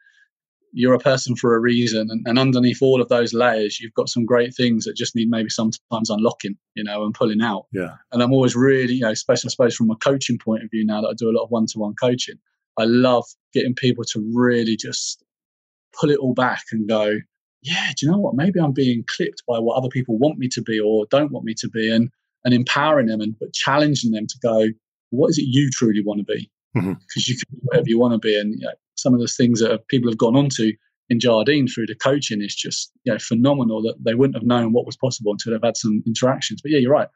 you're 0.72 0.94
a 0.94 0.98
person 0.98 1.34
for 1.34 1.54
a 1.54 1.60
reason 1.60 2.08
and, 2.10 2.26
and, 2.26 2.38
underneath 2.38 2.82
all 2.82 3.00
of 3.00 3.08
those 3.08 3.32
layers 3.32 3.80
you've 3.80 3.94
got 3.94 4.08
some 4.08 4.24
great 4.24 4.54
things 4.54 4.84
that 4.84 4.96
just 4.96 5.14
need 5.14 5.28
maybe 5.28 5.48
sometimes 5.48 6.10
unlocking 6.10 6.56
you 6.74 6.84
know 6.84 7.04
and 7.04 7.14
pulling 7.14 7.40
out. 7.40 7.66
Yeah. 7.72 7.94
And 8.12 8.22
i'm 8.22 8.32
always 8.32 8.54
really 8.54 8.94
you 8.94 9.00
know 9.00 9.10
especially 9.10 9.48
i 9.48 9.50
suppose 9.50 9.74
from 9.74 9.90
a 9.90 9.96
coaching 9.96 10.38
point 10.38 10.62
of 10.62 10.70
view 10.70 10.84
now 10.84 11.00
that 11.00 11.08
i 11.08 11.14
do 11.16 11.30
a 11.30 11.36
lot 11.36 11.44
of 11.44 11.50
one-to-one 11.50 11.94
coaching 12.00 12.36
i 12.78 12.84
love 12.84 13.24
getting 13.52 13.74
people 13.74 14.04
to 14.04 14.32
really 14.34 14.76
just 14.76 15.22
pull 15.98 16.10
it 16.10 16.18
all 16.18 16.34
back 16.34 16.62
and 16.72 16.88
go 16.88 17.16
yeah 17.62 17.90
do 17.96 18.06
you 18.06 18.12
know 18.12 18.18
what? 18.18 18.34
Maybe 18.34 18.60
i'm 18.60 18.72
being 18.72 19.04
clipped 19.06 19.42
by 19.46 19.58
what 19.58 19.76
other 19.76 19.88
people 19.88 20.18
want 20.18 20.38
me 20.38 20.48
to 20.48 20.62
be 20.62 20.78
or 20.78 21.06
don't 21.10 21.32
want 21.32 21.44
me 21.44 21.54
to 21.58 21.68
be 21.68 21.92
and 21.92 22.10
and 22.44 22.54
empowering 22.54 23.06
them 23.06 23.20
and 23.20 23.34
but 23.40 23.52
challenging 23.52 24.12
them 24.12 24.26
to 24.26 24.38
go 24.42 24.68
what 25.10 25.30
is 25.30 25.38
it 25.38 25.46
you 25.46 25.70
truly 25.70 26.02
want 26.02 26.18
to 26.18 26.24
be? 26.24 26.50
Because 26.74 26.90
mm-hmm. 26.90 27.20
you 27.26 27.36
can 27.36 27.46
be 27.50 27.60
whatever 27.62 27.88
you 27.88 27.98
want 27.98 28.12
to 28.12 28.18
be 28.18 28.38
and 28.38 28.54
you 28.58 28.66
know, 28.66 28.72
some 28.98 29.14
of 29.14 29.20
the 29.20 29.28
things 29.28 29.60
that 29.60 29.86
people 29.88 30.10
have 30.10 30.18
gone 30.18 30.36
on 30.36 30.48
to 30.56 30.72
in 31.10 31.20
Jardine 31.20 31.66
through 31.66 31.86
the 31.86 31.94
coaching 31.94 32.42
is 32.42 32.54
just 32.54 32.92
you 33.04 33.12
know 33.12 33.18
phenomenal 33.18 33.82
that 33.82 33.94
they 34.04 34.14
wouldn't 34.14 34.36
have 34.36 34.46
known 34.46 34.72
what 34.72 34.86
was 34.86 34.96
possible 34.96 35.32
until 35.32 35.52
they've 35.52 35.62
had 35.62 35.76
some 35.76 36.02
interactions. 36.06 36.60
But 36.62 36.72
yeah, 36.72 36.78
you're 36.78 36.92
right. 36.92 37.08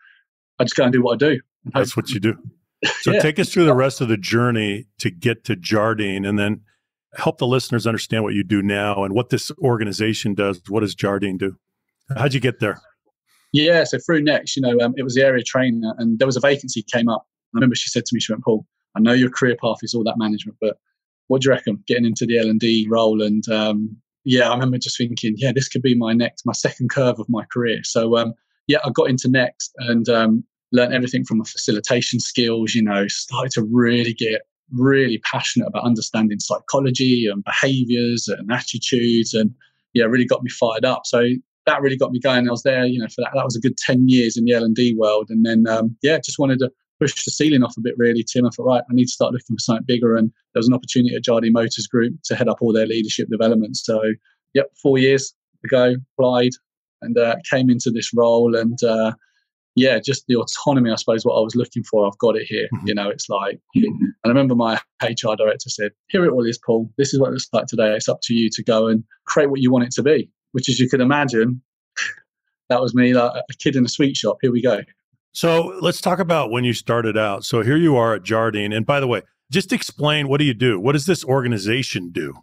I 0.59 0.65
just 0.65 0.77
go 0.77 0.85
and 0.85 0.93
do 0.93 1.03
what 1.03 1.15
I 1.15 1.17
do. 1.17 1.41
That's 1.75 1.97
what 1.97 2.11
you 2.11 2.21
do. 2.21 2.37
So 3.01 3.13
yeah. 3.13 3.21
take 3.21 3.39
us 3.39 3.53
through 3.53 3.65
the 3.65 3.75
rest 3.75 4.01
of 4.01 4.09
the 4.09 4.17
journey 4.17 4.87
to 4.99 5.11
get 5.11 5.45
to 5.45 5.57
Jardine 5.57 6.25
and 6.25 6.39
then 6.39 6.63
help 7.15 7.39
the 7.39 7.47
listeners 7.47 7.87
understand 7.87 8.25
what 8.25 8.35
you 8.35 8.43
do 8.43 8.63
now 8.63 9.05
and 9.05 9.15
what 9.15 9.31
this 9.31 9.53
organization 9.59 10.35
does. 10.35 10.61
What 10.69 10.81
does 10.81 10.95
Jardine 10.95 11.39
do? 11.39 11.57
How'd 12.17 12.35
you 12.35 12.41
get 12.41 12.59
there? 12.59 12.81
Yeah, 13.53 13.85
so 13.85 13.99
through 13.99 14.23
Next, 14.23 14.57
you 14.57 14.63
know, 14.63 14.79
um, 14.81 14.95
it 14.97 15.03
was 15.03 15.15
the 15.15 15.23
area 15.23 15.45
trainer 15.45 15.95
and 15.99 16.19
there 16.19 16.27
was 16.27 16.37
a 16.37 16.41
vacancy 16.41 16.85
came 16.91 17.09
up. 17.09 17.27
I 17.55 17.59
remember 17.59 17.77
she 17.77 17.91
said 17.91 18.05
to 18.07 18.15
me, 18.15 18.21
she 18.21 18.33
went, 18.33 18.43
Paul, 18.45 18.67
I 18.97 19.01
know 19.01 19.13
your 19.13 19.31
career 19.31 19.57
path 19.63 19.79
is 19.83 19.95
all 19.95 20.05
that 20.05 20.17
management, 20.17 20.57
but 20.61 20.79
what 21.33 21.41
do 21.41 21.49
you 21.49 21.55
reckon? 21.55 21.83
Getting 21.87 22.05
into 22.05 22.27
the 22.27 22.39
L 22.39 22.51
and 22.51 22.61
D 22.61 22.87
role, 22.91 23.23
and 23.23 23.43
um, 23.49 23.97
yeah, 24.25 24.51
I 24.51 24.53
remember 24.53 24.77
just 24.77 24.99
thinking, 24.99 25.33
yeah, 25.39 25.51
this 25.51 25.67
could 25.67 25.81
be 25.81 25.95
my 25.95 26.13
next, 26.13 26.45
my 26.45 26.53
second 26.53 26.91
curve 26.91 27.19
of 27.19 27.27
my 27.31 27.47
career. 27.51 27.81
So 27.85 28.19
um, 28.19 28.35
yeah, 28.67 28.81
I 28.85 28.91
got 28.91 29.09
into 29.09 29.31
next 29.31 29.73
and 29.79 30.07
um, 30.11 30.45
learned 30.73 30.93
everything 30.93 31.25
from 31.25 31.39
the 31.39 31.45
facilitation 31.45 32.21
skills. 32.21 32.75
You 32.75 32.83
know, 32.83 33.09
started 33.09 33.51
to 33.53 33.63
really 33.63 34.13
get 34.13 34.43
really 34.75 35.23
passionate 35.25 35.69
about 35.69 35.85
understanding 35.85 36.39
psychology 36.39 37.27
and 37.27 37.43
behaviors 37.45 38.29
and 38.29 38.53
attitudes, 38.53 39.33
and 39.33 39.55
yeah, 39.95 40.05
really 40.05 40.27
got 40.27 40.43
me 40.43 40.51
fired 40.51 40.85
up. 40.85 41.07
So 41.07 41.31
that 41.65 41.81
really 41.81 41.97
got 41.97 42.13
me 42.13 42.21
going. 42.21 42.47
I 42.47 42.51
was 42.51 42.63
there, 42.63 42.85
you 42.85 42.99
know, 42.99 43.09
for 43.09 43.23
that. 43.23 43.31
That 43.35 43.47
was 43.47 43.57
a 43.57 43.61
good 43.61 43.79
ten 43.79 44.07
years 44.07 44.37
in 44.37 44.45
the 44.45 44.53
L 44.53 44.65
and 44.65 44.77
D 44.77 44.95
world, 44.99 45.29
and 45.31 45.47
then 45.47 45.67
um, 45.67 45.97
yeah, 46.03 46.19
just 46.19 46.39
wanted 46.39 46.59
to 46.59 46.71
pushed 47.03 47.25
the 47.25 47.31
ceiling 47.33 47.65
off 47.65 47.77
a 47.77 47.81
bit, 47.81 47.95
really, 47.99 48.25
Tim. 48.25 48.47
I 48.47 48.51
thought, 48.51 48.67
right, 48.67 48.83
I 48.89 48.95
need 48.95 49.07
to 49.07 49.13
start 49.13 49.33
looking 49.33 49.57
for 49.57 49.61
something 49.61 49.85
bigger. 49.87 50.17
And 50.17 50.31
there 50.55 50.61
was 50.61 50.69
an 50.69 50.75
opportunity 50.75 51.17
at 51.17 51.25
Jardine 51.25 51.53
Motors 51.53 51.89
Group 51.89 52.15
to 52.25 52.37
head 52.37 52.49
up 52.49 52.59
all 52.61 52.73
their 52.73 52.87
leadership 52.87 53.29
development. 53.29 53.77
So, 53.77 54.01
yep, 54.55 54.67
four 54.81 54.99
years 54.99 55.35
ago, 55.65 55.97
applied 56.17 56.53
and 57.01 57.19
uh, 57.19 57.37
came 57.51 57.71
into 57.71 57.91
this 57.91 58.13
role. 58.15 58.55
And 58.55 58.83
uh, 58.85 59.13
yeah, 59.75 59.99
just 59.99 60.25
the 60.29 60.37
autonomy, 60.37 60.93
I 60.93 60.95
suppose, 60.95 61.25
what 61.25 61.35
I 61.35 61.41
was 61.41 61.57
looking 61.57 61.83
for, 61.83 62.07
I've 62.07 62.19
got 62.19 62.37
it 62.37 62.47
here. 62.47 62.69
Mm-hmm. 62.75 62.87
You 62.87 62.95
know, 62.95 63.09
it's 63.09 63.29
like, 63.29 63.59
and 63.75 64.15
I 64.25 64.29
remember 64.29 64.55
my 64.55 64.75
HR 65.03 65.35
director 65.37 65.71
said, 65.71 65.91
Here 66.09 66.25
it 66.25 66.31
all 66.31 66.47
is, 66.47 66.61
Paul. 66.65 66.89
This 66.99 67.13
is 67.13 67.19
what 67.19 67.31
it 67.31 67.33
looks 67.33 67.49
like 67.53 67.67
today. 67.67 67.95
It's 67.97 68.09
up 68.09 68.21
to 68.25 68.35
you 68.35 68.49
to 68.53 68.63
go 68.63 68.87
and 68.87 69.03
create 69.27 69.51
what 69.51 69.61
you 69.61 69.73
want 69.73 69.85
it 69.85 69.93
to 69.93 70.05
be, 70.05 70.31
which, 70.53 70.69
as 70.69 70.79
you 70.79 70.89
can 70.89 71.01
imagine, 71.01 71.61
that 72.69 72.81
was 72.81 72.95
me, 72.95 73.13
like 73.13 73.33
a 73.33 73.55
kid 73.59 73.75
in 73.75 73.85
a 73.85 73.89
sweet 73.89 74.17
shop. 74.17 74.37
Here 74.41 74.53
we 74.53 74.63
go. 74.63 74.83
So 75.33 75.79
let's 75.81 76.01
talk 76.01 76.19
about 76.19 76.51
when 76.51 76.65
you 76.65 76.73
started 76.73 77.17
out. 77.17 77.45
So 77.45 77.63
here 77.63 77.77
you 77.77 77.97
are 77.97 78.15
at 78.15 78.23
Jardine. 78.23 78.73
And 78.73 78.85
by 78.85 79.01
the 79.01 79.07
way, 79.07 79.23
just 79.51 79.73
explain 79.73 80.29
what 80.29 80.39
do 80.39 80.45
you 80.45 80.55
do? 80.55 80.79
What 80.79 80.93
does 80.93 81.07
this 81.07 81.25
organization 81.25 82.11
do? 82.11 82.35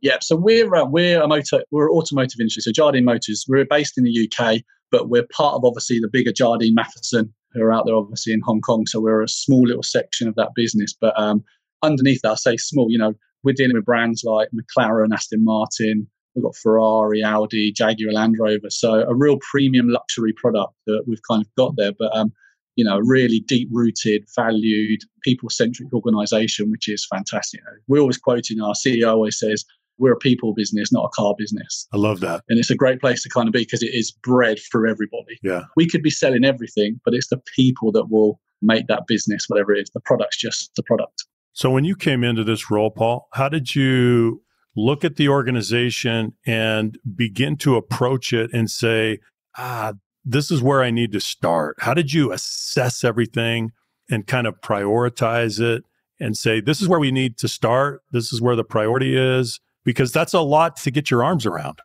Yeah, 0.00 0.18
so 0.20 0.36
we're 0.36 0.74
uh, 0.74 0.84
we're 0.84 1.22
a 1.22 1.28
motor 1.28 1.64
we're 1.70 1.90
automotive 1.90 2.38
industry. 2.38 2.60
So 2.62 2.72
Jardine 2.72 3.04
Motors, 3.04 3.46
we're 3.48 3.64
based 3.64 3.96
in 3.96 4.04
the 4.04 4.28
UK, 4.28 4.60
but 4.90 5.08
we're 5.08 5.26
part 5.32 5.54
of 5.54 5.64
obviously 5.64 5.98
the 5.98 6.08
bigger 6.08 6.32
Jardine 6.32 6.74
Matheson 6.74 7.32
who 7.54 7.62
are 7.62 7.72
out 7.72 7.86
there 7.86 7.94
obviously 7.94 8.32
in 8.32 8.40
Hong 8.44 8.60
Kong. 8.60 8.84
So 8.86 9.00
we're 9.00 9.22
a 9.22 9.28
small 9.28 9.62
little 9.62 9.82
section 9.82 10.28
of 10.28 10.34
that 10.34 10.50
business. 10.54 10.92
But 10.92 11.18
um, 11.18 11.42
underneath 11.82 12.20
that, 12.22 12.32
I 12.32 12.34
say 12.34 12.56
small. 12.56 12.90
You 12.90 12.98
know, 12.98 13.14
we're 13.44 13.54
dealing 13.54 13.76
with 13.76 13.84
brands 13.84 14.24
like 14.24 14.48
McLaren, 14.54 15.12
Aston 15.12 15.44
Martin, 15.44 16.08
We've 16.34 16.44
got 16.44 16.56
Ferrari, 16.56 17.22
Audi, 17.22 17.72
Jaguar, 17.72 18.12
Land 18.12 18.36
Rover. 18.38 18.70
So 18.70 19.02
a 19.08 19.14
real 19.14 19.38
premium 19.38 19.88
luxury 19.88 20.32
product 20.32 20.74
that 20.86 21.04
we've 21.06 21.22
kind 21.28 21.42
of 21.42 21.54
got 21.56 21.76
there. 21.76 21.92
But 21.92 22.14
um, 22.16 22.32
you 22.76 22.84
know, 22.84 22.98
really 22.98 23.40
deep 23.40 23.68
rooted, 23.70 24.24
valued, 24.34 25.00
people 25.22 25.48
centric 25.48 25.92
organization, 25.92 26.70
which 26.70 26.88
is 26.88 27.06
fantastic. 27.06 27.60
We're 27.86 28.00
always 28.00 28.18
quoting 28.18 28.60
our 28.60 28.74
CEO 28.74 29.12
always 29.12 29.38
says, 29.38 29.64
we're 29.98 30.12
a 30.12 30.18
people 30.18 30.54
business, 30.54 30.92
not 30.92 31.04
a 31.04 31.08
car 31.10 31.34
business. 31.38 31.86
I 31.92 31.98
love 31.98 32.20
that. 32.20 32.42
And 32.48 32.58
it's 32.58 32.70
a 32.70 32.74
great 32.74 33.00
place 33.00 33.22
to 33.22 33.28
kind 33.28 33.46
of 33.46 33.52
be 33.52 33.60
because 33.60 33.82
it 33.82 33.94
is 33.94 34.10
bred 34.10 34.58
for 34.58 34.86
everybody. 34.86 35.38
Yeah. 35.42 35.62
We 35.76 35.88
could 35.88 36.02
be 36.02 36.10
selling 36.10 36.44
everything, 36.44 37.00
but 37.04 37.14
it's 37.14 37.28
the 37.28 37.40
people 37.54 37.92
that 37.92 38.10
will 38.10 38.40
make 38.60 38.88
that 38.88 39.06
business, 39.06 39.44
whatever 39.48 39.72
it 39.72 39.82
is. 39.82 39.90
The 39.90 40.00
product's 40.00 40.36
just 40.36 40.74
the 40.74 40.82
product. 40.82 41.24
So 41.52 41.70
when 41.70 41.84
you 41.84 41.94
came 41.94 42.24
into 42.24 42.42
this 42.42 42.70
role, 42.70 42.90
Paul, 42.90 43.28
how 43.34 43.48
did 43.48 43.76
you 43.76 44.42
look 44.76 45.04
at 45.04 45.16
the 45.16 45.28
organization 45.28 46.34
and 46.46 46.98
begin 47.14 47.56
to 47.58 47.76
approach 47.76 48.32
it 48.32 48.52
and 48.52 48.70
say, 48.70 49.20
ah, 49.56 49.92
this 50.24 50.50
is 50.50 50.62
where 50.62 50.82
I 50.82 50.90
need 50.90 51.12
to 51.12 51.20
start? 51.20 51.76
How 51.80 51.94
did 51.94 52.12
you 52.12 52.32
assess 52.32 53.04
everything 53.04 53.72
and 54.10 54.26
kind 54.26 54.46
of 54.46 54.60
prioritize 54.60 55.60
it 55.60 55.84
and 56.18 56.36
say, 56.36 56.60
this 56.60 56.80
is 56.80 56.88
where 56.88 57.00
we 57.00 57.10
need 57.10 57.36
to 57.38 57.48
start? 57.48 58.02
This 58.10 58.32
is 58.32 58.40
where 58.40 58.56
the 58.56 58.64
priority 58.64 59.16
is? 59.16 59.60
Because 59.84 60.12
that's 60.12 60.32
a 60.32 60.40
lot 60.40 60.76
to 60.78 60.90
get 60.90 61.10
your 61.10 61.22
arms 61.22 61.44
around. 61.44 61.80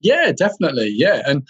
Yeah, 0.00 0.32
definitely. 0.32 0.92
Yeah. 0.94 1.22
And 1.26 1.46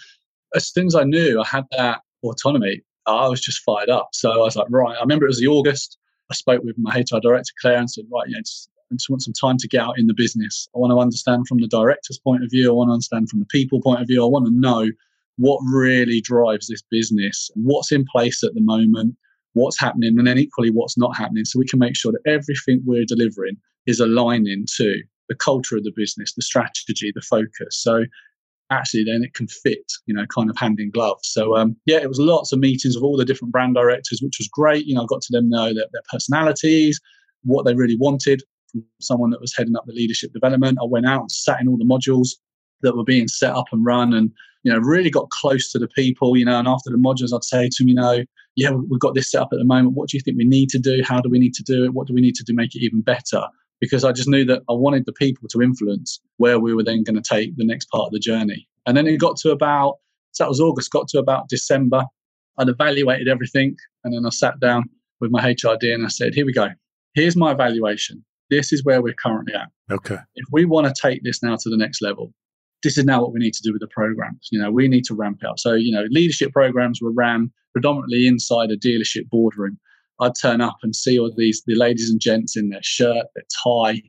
as 0.55 0.71
soon 0.71 0.87
as 0.87 0.95
I 0.95 1.03
knew 1.03 1.41
I 1.41 1.45
had 1.45 1.65
that 1.71 2.01
autonomy, 2.23 2.81
I 3.05 3.27
was 3.27 3.41
just 3.41 3.61
fired 3.63 3.89
up. 3.89 4.09
So 4.13 4.31
I 4.31 4.37
was 4.37 4.55
like, 4.55 4.67
right, 4.69 4.95
I 4.95 5.01
remember 5.01 5.25
it 5.25 5.29
was 5.29 5.39
the 5.39 5.47
August. 5.47 5.97
I 6.31 6.35
spoke 6.35 6.63
with 6.63 6.75
my 6.77 6.91
HR 6.91 7.19
director, 7.19 7.51
Claire, 7.61 7.79
and 7.79 7.91
said, 7.91 8.05
right, 8.11 8.27
yeah, 8.29 8.37
it's 8.39 8.69
I 8.91 8.95
just 8.95 9.09
want 9.09 9.23
some 9.23 9.33
time 9.33 9.57
to 9.57 9.67
get 9.67 9.81
out 9.81 9.97
in 9.97 10.07
the 10.07 10.13
business. 10.13 10.67
I 10.75 10.79
want 10.79 10.91
to 10.91 10.99
understand 10.99 11.47
from 11.47 11.59
the 11.59 11.67
director's 11.67 12.19
point 12.19 12.43
of 12.43 12.51
view. 12.51 12.69
I 12.69 12.73
want 12.73 12.89
to 12.89 12.93
understand 12.93 13.29
from 13.29 13.39
the 13.39 13.45
people 13.45 13.81
point 13.81 14.01
of 14.01 14.07
view. 14.07 14.23
I 14.23 14.27
want 14.27 14.45
to 14.45 14.51
know 14.51 14.89
what 15.37 15.59
really 15.65 16.21
drives 16.21 16.67
this 16.67 16.83
business, 16.91 17.49
what's 17.55 17.91
in 17.91 18.05
place 18.11 18.43
at 18.43 18.53
the 18.53 18.61
moment, 18.61 19.15
what's 19.53 19.79
happening, 19.79 20.17
and 20.17 20.27
then 20.27 20.37
equally 20.37 20.69
what's 20.69 20.97
not 20.97 21.17
happening. 21.17 21.45
So 21.45 21.59
we 21.59 21.67
can 21.67 21.79
make 21.79 21.95
sure 21.95 22.11
that 22.11 22.31
everything 22.31 22.81
we're 22.85 23.05
delivering 23.05 23.57
is 23.85 23.99
aligning 23.99 24.65
to 24.77 25.01
the 25.29 25.35
culture 25.35 25.77
of 25.77 25.83
the 25.83 25.93
business, 25.95 26.33
the 26.33 26.41
strategy, 26.41 27.11
the 27.13 27.21
focus. 27.21 27.81
So 27.81 28.03
actually 28.69 29.03
then 29.03 29.23
it 29.23 29.33
can 29.33 29.47
fit, 29.47 29.91
you 30.05 30.13
know, 30.13 30.25
kind 30.27 30.49
of 30.49 30.57
hand 30.57 30.79
in 30.79 30.91
glove. 30.91 31.19
So 31.23 31.55
um, 31.55 31.75
yeah, 31.85 31.97
it 31.97 32.09
was 32.09 32.19
lots 32.19 32.51
of 32.51 32.59
meetings 32.59 32.95
with 32.95 33.03
all 33.03 33.17
the 33.17 33.25
different 33.25 33.51
brand 33.51 33.75
directors, 33.75 34.21
which 34.21 34.37
was 34.37 34.47
great. 34.47 34.85
You 34.85 34.95
know, 34.95 35.03
I 35.03 35.05
got 35.07 35.21
to 35.21 35.31
them 35.31 35.49
know 35.49 35.73
their 35.73 35.87
personalities, 36.11 36.99
what 37.43 37.65
they 37.65 37.73
really 37.73 37.97
wanted, 37.97 38.41
from 38.73 38.83
someone 38.99 39.29
that 39.29 39.41
was 39.41 39.55
heading 39.55 39.75
up 39.75 39.85
the 39.85 39.93
leadership 39.93 40.33
development. 40.33 40.79
I 40.81 40.85
went 40.85 41.05
out 41.05 41.21
and 41.21 41.31
sat 41.31 41.61
in 41.61 41.67
all 41.67 41.77
the 41.77 41.85
modules 41.85 42.29
that 42.81 42.97
were 42.97 43.03
being 43.03 43.27
set 43.27 43.55
up 43.55 43.67
and 43.71 43.85
run 43.85 44.13
and 44.13 44.31
you 44.63 44.71
know 44.71 44.79
really 44.79 45.09
got 45.09 45.29
close 45.29 45.71
to 45.71 45.79
the 45.79 45.87
people 45.87 46.37
you 46.37 46.45
know 46.45 46.59
and 46.59 46.67
after 46.67 46.89
the 46.89 46.97
modules 46.97 47.33
i'd 47.33 47.43
say 47.43 47.69
to 47.69 47.83
them 47.83 47.87
you 47.87 47.95
know 47.95 48.23
yeah 48.55 48.71
we've 48.71 48.99
got 48.99 49.15
this 49.15 49.31
set 49.31 49.41
up 49.41 49.49
at 49.51 49.57
the 49.57 49.65
moment. 49.65 49.95
What 49.95 50.09
do 50.09 50.17
you 50.17 50.21
think 50.21 50.37
we 50.37 50.45
need 50.45 50.69
to 50.69 50.79
do? 50.79 51.01
How 51.03 51.19
do 51.21 51.29
we 51.29 51.39
need 51.39 51.53
to 51.55 51.63
do 51.63 51.85
it? 51.85 51.93
What 51.93 52.07
do 52.07 52.13
we 52.13 52.21
need 52.21 52.35
to 52.35 52.43
do 52.43 52.53
to 52.53 52.57
make 52.57 52.75
it 52.75 52.83
even 52.83 53.01
better? 53.01 53.47
Because 53.79 54.03
i 54.03 54.11
just 54.11 54.29
knew 54.29 54.45
that 54.45 54.61
i 54.69 54.73
wanted 54.73 55.05
the 55.05 55.13
people 55.13 55.47
to 55.49 55.61
influence 55.61 56.21
where 56.37 56.59
we 56.59 56.73
were 56.73 56.83
then 56.83 57.03
going 57.03 57.21
to 57.21 57.29
take 57.35 57.55
the 57.57 57.65
next 57.65 57.89
part 57.89 58.07
of 58.07 58.11
the 58.11 58.19
journey. 58.19 58.67
And 58.85 58.95
then 58.95 59.07
it 59.07 59.17
got 59.17 59.37
to 59.37 59.51
about 59.51 59.95
so 60.31 60.43
that 60.43 60.49
was 60.49 60.59
august 60.59 60.91
got 60.91 61.07
to 61.09 61.19
about 61.19 61.49
december. 61.49 62.03
I'd 62.59 62.69
evaluated 62.69 63.27
everything 63.27 63.75
and 64.03 64.13
then 64.13 64.25
i 64.25 64.29
sat 64.29 64.59
down 64.59 64.83
with 65.19 65.31
my 65.31 65.41
hrd 65.41 65.93
and 65.93 66.05
i 66.05 66.09
said 66.09 66.33
here 66.33 66.45
we 66.45 66.53
go. 66.53 66.69
Here's 67.15 67.35
my 67.35 67.51
evaluation 67.51 68.23
this 68.53 68.71
is 68.71 68.83
where 68.83 69.01
we're 69.01 69.15
currently 69.21 69.53
at. 69.55 69.69
Okay. 69.91 70.17
If 70.35 70.45
we 70.51 70.65
want 70.65 70.87
to 70.87 70.93
take 70.99 71.23
this 71.23 71.41
now 71.41 71.55
to 71.55 71.69
the 71.69 71.77
next 71.77 72.01
level, 72.01 72.33
this 72.83 72.97
is 72.97 73.05
now 73.05 73.21
what 73.21 73.33
we 73.33 73.39
need 73.39 73.53
to 73.53 73.63
do 73.63 73.71
with 73.71 73.81
the 73.81 73.87
programs. 73.87 74.49
You 74.51 74.61
know, 74.61 74.71
we 74.71 74.87
need 74.87 75.05
to 75.05 75.15
ramp 75.15 75.41
up. 75.47 75.57
So, 75.57 75.73
you 75.73 75.91
know, 75.91 76.05
leadership 76.09 76.51
programs 76.51 77.01
were 77.01 77.11
ran 77.11 77.51
predominantly 77.71 78.27
inside 78.27 78.69
a 78.71 78.77
dealership 78.77 79.29
boardroom. 79.29 79.79
I'd 80.19 80.35
turn 80.39 80.61
up 80.61 80.77
and 80.83 80.95
see 80.95 81.17
all 81.17 81.31
these 81.35 81.63
the 81.65 81.75
ladies 81.75 82.09
and 82.09 82.19
gents 82.19 82.55
in 82.55 82.69
their 82.69 82.83
shirt, 82.83 83.25
their 83.35 83.45
tie, 83.63 84.01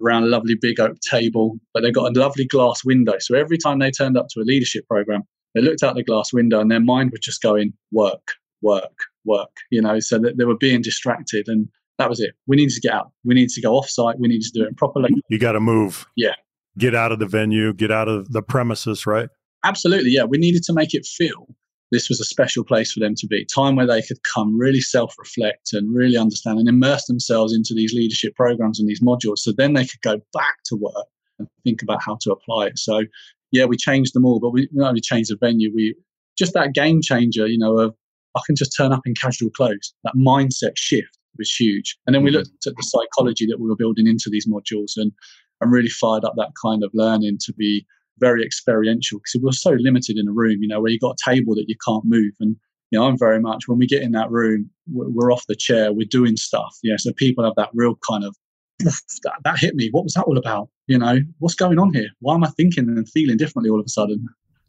around 0.00 0.22
a 0.22 0.26
lovely 0.26 0.54
big 0.54 0.78
oak 0.78 0.96
table, 1.00 1.58
but 1.74 1.82
they've 1.82 1.94
got 1.94 2.16
a 2.16 2.20
lovely 2.20 2.46
glass 2.46 2.84
window. 2.84 3.14
So 3.18 3.34
every 3.34 3.58
time 3.58 3.80
they 3.80 3.90
turned 3.90 4.16
up 4.16 4.28
to 4.30 4.40
a 4.40 4.42
leadership 4.42 4.86
program, 4.86 5.22
they 5.54 5.60
looked 5.60 5.82
out 5.82 5.96
the 5.96 6.04
glass 6.04 6.32
window 6.32 6.60
and 6.60 6.70
their 6.70 6.80
mind 6.80 7.10
was 7.10 7.20
just 7.20 7.42
going 7.42 7.72
work, 7.90 8.34
work, 8.62 8.96
work. 9.24 9.50
You 9.70 9.82
know, 9.82 9.98
so 9.98 10.18
that 10.18 10.38
they 10.38 10.44
were 10.44 10.56
being 10.56 10.82
distracted 10.82 11.48
and 11.48 11.68
that 11.98 12.08
was 12.08 12.20
it. 12.20 12.34
We 12.46 12.56
needed 12.56 12.74
to 12.74 12.80
get 12.80 12.92
out. 12.92 13.10
We 13.24 13.34
needed 13.34 13.50
to 13.50 13.60
go 13.60 13.74
off 13.74 13.88
site. 13.88 14.18
We 14.18 14.28
needed 14.28 14.50
to 14.52 14.60
do 14.60 14.64
it 14.64 14.76
properly. 14.76 15.10
You 15.28 15.38
got 15.38 15.52
to 15.52 15.60
move. 15.60 16.06
Yeah. 16.16 16.34
Get 16.78 16.94
out 16.94 17.10
of 17.10 17.18
the 17.18 17.26
venue, 17.26 17.74
get 17.74 17.90
out 17.90 18.08
of 18.08 18.32
the 18.32 18.42
premises, 18.42 19.04
right? 19.04 19.28
Absolutely. 19.64 20.10
Yeah. 20.10 20.24
We 20.24 20.38
needed 20.38 20.62
to 20.64 20.72
make 20.72 20.94
it 20.94 21.04
feel 21.04 21.48
this 21.90 22.08
was 22.08 22.20
a 22.20 22.24
special 22.24 22.64
place 22.64 22.92
for 22.92 23.00
them 23.00 23.14
to 23.16 23.26
be, 23.26 23.44
time 23.46 23.74
where 23.76 23.86
they 23.86 24.02
could 24.02 24.22
come 24.22 24.56
really 24.56 24.80
self 24.80 25.14
reflect 25.18 25.72
and 25.72 25.94
really 25.94 26.16
understand 26.16 26.58
and 26.58 26.68
immerse 26.68 27.06
themselves 27.06 27.52
into 27.52 27.74
these 27.74 27.92
leadership 27.92 28.34
programs 28.36 28.78
and 28.78 28.88
these 28.88 29.02
modules. 29.02 29.38
So 29.38 29.52
then 29.52 29.72
they 29.72 29.86
could 29.86 30.00
go 30.02 30.20
back 30.32 30.58
to 30.66 30.76
work 30.76 31.06
and 31.38 31.48
think 31.64 31.82
about 31.82 32.02
how 32.04 32.18
to 32.22 32.32
apply 32.32 32.66
it. 32.66 32.78
So, 32.78 33.04
yeah, 33.52 33.64
we 33.64 33.76
changed 33.76 34.14
them 34.14 34.24
all, 34.24 34.38
but 34.38 34.50
we 34.50 34.68
not 34.72 34.90
only 34.90 35.00
changed 35.00 35.30
the 35.30 35.36
venue, 35.36 35.72
we 35.74 35.94
just 36.36 36.52
that 36.54 36.74
game 36.74 37.00
changer, 37.02 37.46
you 37.46 37.58
know, 37.58 37.78
of 37.78 37.94
I 38.36 38.40
can 38.46 38.54
just 38.54 38.76
turn 38.76 38.92
up 38.92 39.06
in 39.06 39.14
casual 39.14 39.50
clothes, 39.50 39.94
that 40.04 40.14
mindset 40.14 40.76
shift 40.76 41.17
was 41.38 41.54
huge. 41.54 41.96
And 42.06 42.14
then 42.14 42.22
we 42.22 42.30
mm-hmm. 42.30 42.38
looked 42.38 42.66
at 42.66 42.74
the 42.76 42.82
psychology 42.82 43.46
that 43.46 43.60
we 43.60 43.68
were 43.68 43.76
building 43.76 44.06
into 44.06 44.28
these 44.30 44.46
modules 44.46 44.92
and, 44.96 45.12
and 45.60 45.72
really 45.72 45.88
fired 45.88 46.24
up 46.24 46.34
that 46.36 46.52
kind 46.62 46.82
of 46.82 46.90
learning 46.94 47.38
to 47.42 47.52
be 47.52 47.86
very 48.18 48.44
experiential 48.44 49.18
because 49.18 49.40
we 49.40 49.46
were 49.46 49.52
so 49.52 49.70
limited 49.78 50.16
in 50.16 50.28
a 50.28 50.32
room, 50.32 50.58
you 50.60 50.68
know, 50.68 50.80
where 50.80 50.90
you 50.90 50.98
got 50.98 51.16
a 51.16 51.30
table 51.30 51.54
that 51.54 51.66
you 51.68 51.76
can't 51.86 52.04
move. 52.04 52.32
And, 52.40 52.56
you 52.90 52.98
know, 52.98 53.06
I'm 53.06 53.18
very 53.18 53.40
much, 53.40 53.68
when 53.68 53.78
we 53.78 53.86
get 53.86 54.02
in 54.02 54.12
that 54.12 54.30
room, 54.30 54.70
we're, 54.90 55.08
we're 55.08 55.32
off 55.32 55.44
the 55.46 55.56
chair, 55.56 55.92
we're 55.92 56.08
doing 56.10 56.36
stuff. 56.36 56.76
Yeah. 56.82 56.96
So 56.98 57.12
people 57.12 57.44
have 57.44 57.54
that 57.56 57.70
real 57.74 57.96
kind 58.08 58.24
of, 58.24 58.34
that, 58.80 59.40
that 59.44 59.58
hit 59.58 59.74
me. 59.74 59.88
What 59.92 60.04
was 60.04 60.14
that 60.14 60.24
all 60.24 60.38
about? 60.38 60.68
You 60.86 60.98
know, 60.98 61.18
what's 61.38 61.54
going 61.54 61.78
on 61.78 61.92
here? 61.92 62.08
Why 62.20 62.34
am 62.34 62.44
I 62.44 62.48
thinking 62.50 62.88
and 62.88 63.08
feeling 63.08 63.36
differently 63.36 63.70
all 63.70 63.80
of 63.80 63.86
a 63.86 63.90
sudden? 63.90 64.26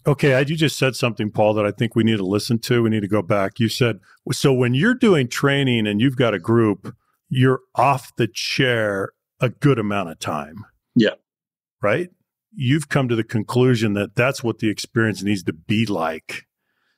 Okay, 0.08 0.40
you 0.40 0.56
just 0.56 0.78
said 0.78 0.96
something, 0.96 1.30
Paul, 1.30 1.54
that 1.56 1.66
I 1.66 1.72
think 1.72 1.96
we 1.96 2.04
need 2.04 2.18
to 2.18 2.26
listen 2.26 2.60
to. 2.60 2.82
We 2.82 2.90
need 2.90 3.02
to 3.02 3.08
go 3.08 3.22
back. 3.22 3.60
You 3.60 3.68
said, 3.68 4.00
so 4.32 4.54
when 4.54 4.74
you're 4.74 4.96
doing 4.96 5.28
training 5.28 5.88
and 5.88 6.00
you've 6.00 6.16
got 6.16 6.34
a 6.34 6.40
group, 6.40 6.96
you're 7.30 7.60
off 7.76 8.16
the 8.16 8.28
chair 8.28 9.12
a 9.40 9.50
good 9.50 9.78
amount 9.78 10.10
of 10.10 10.20
time. 10.20 10.66
Yeah. 10.96 11.16
Right? 11.82 12.10
You've 12.56 12.90
come 12.90 13.08
to 13.10 13.16
the 13.16 13.24
conclusion 13.24 13.94
that 13.94 14.16
that's 14.16 14.44
what 14.44 14.60
the 14.60 14.70
experience 14.70 15.22
needs 15.22 15.44
to 15.44 15.54
be 15.54 15.86
like. 15.86 16.46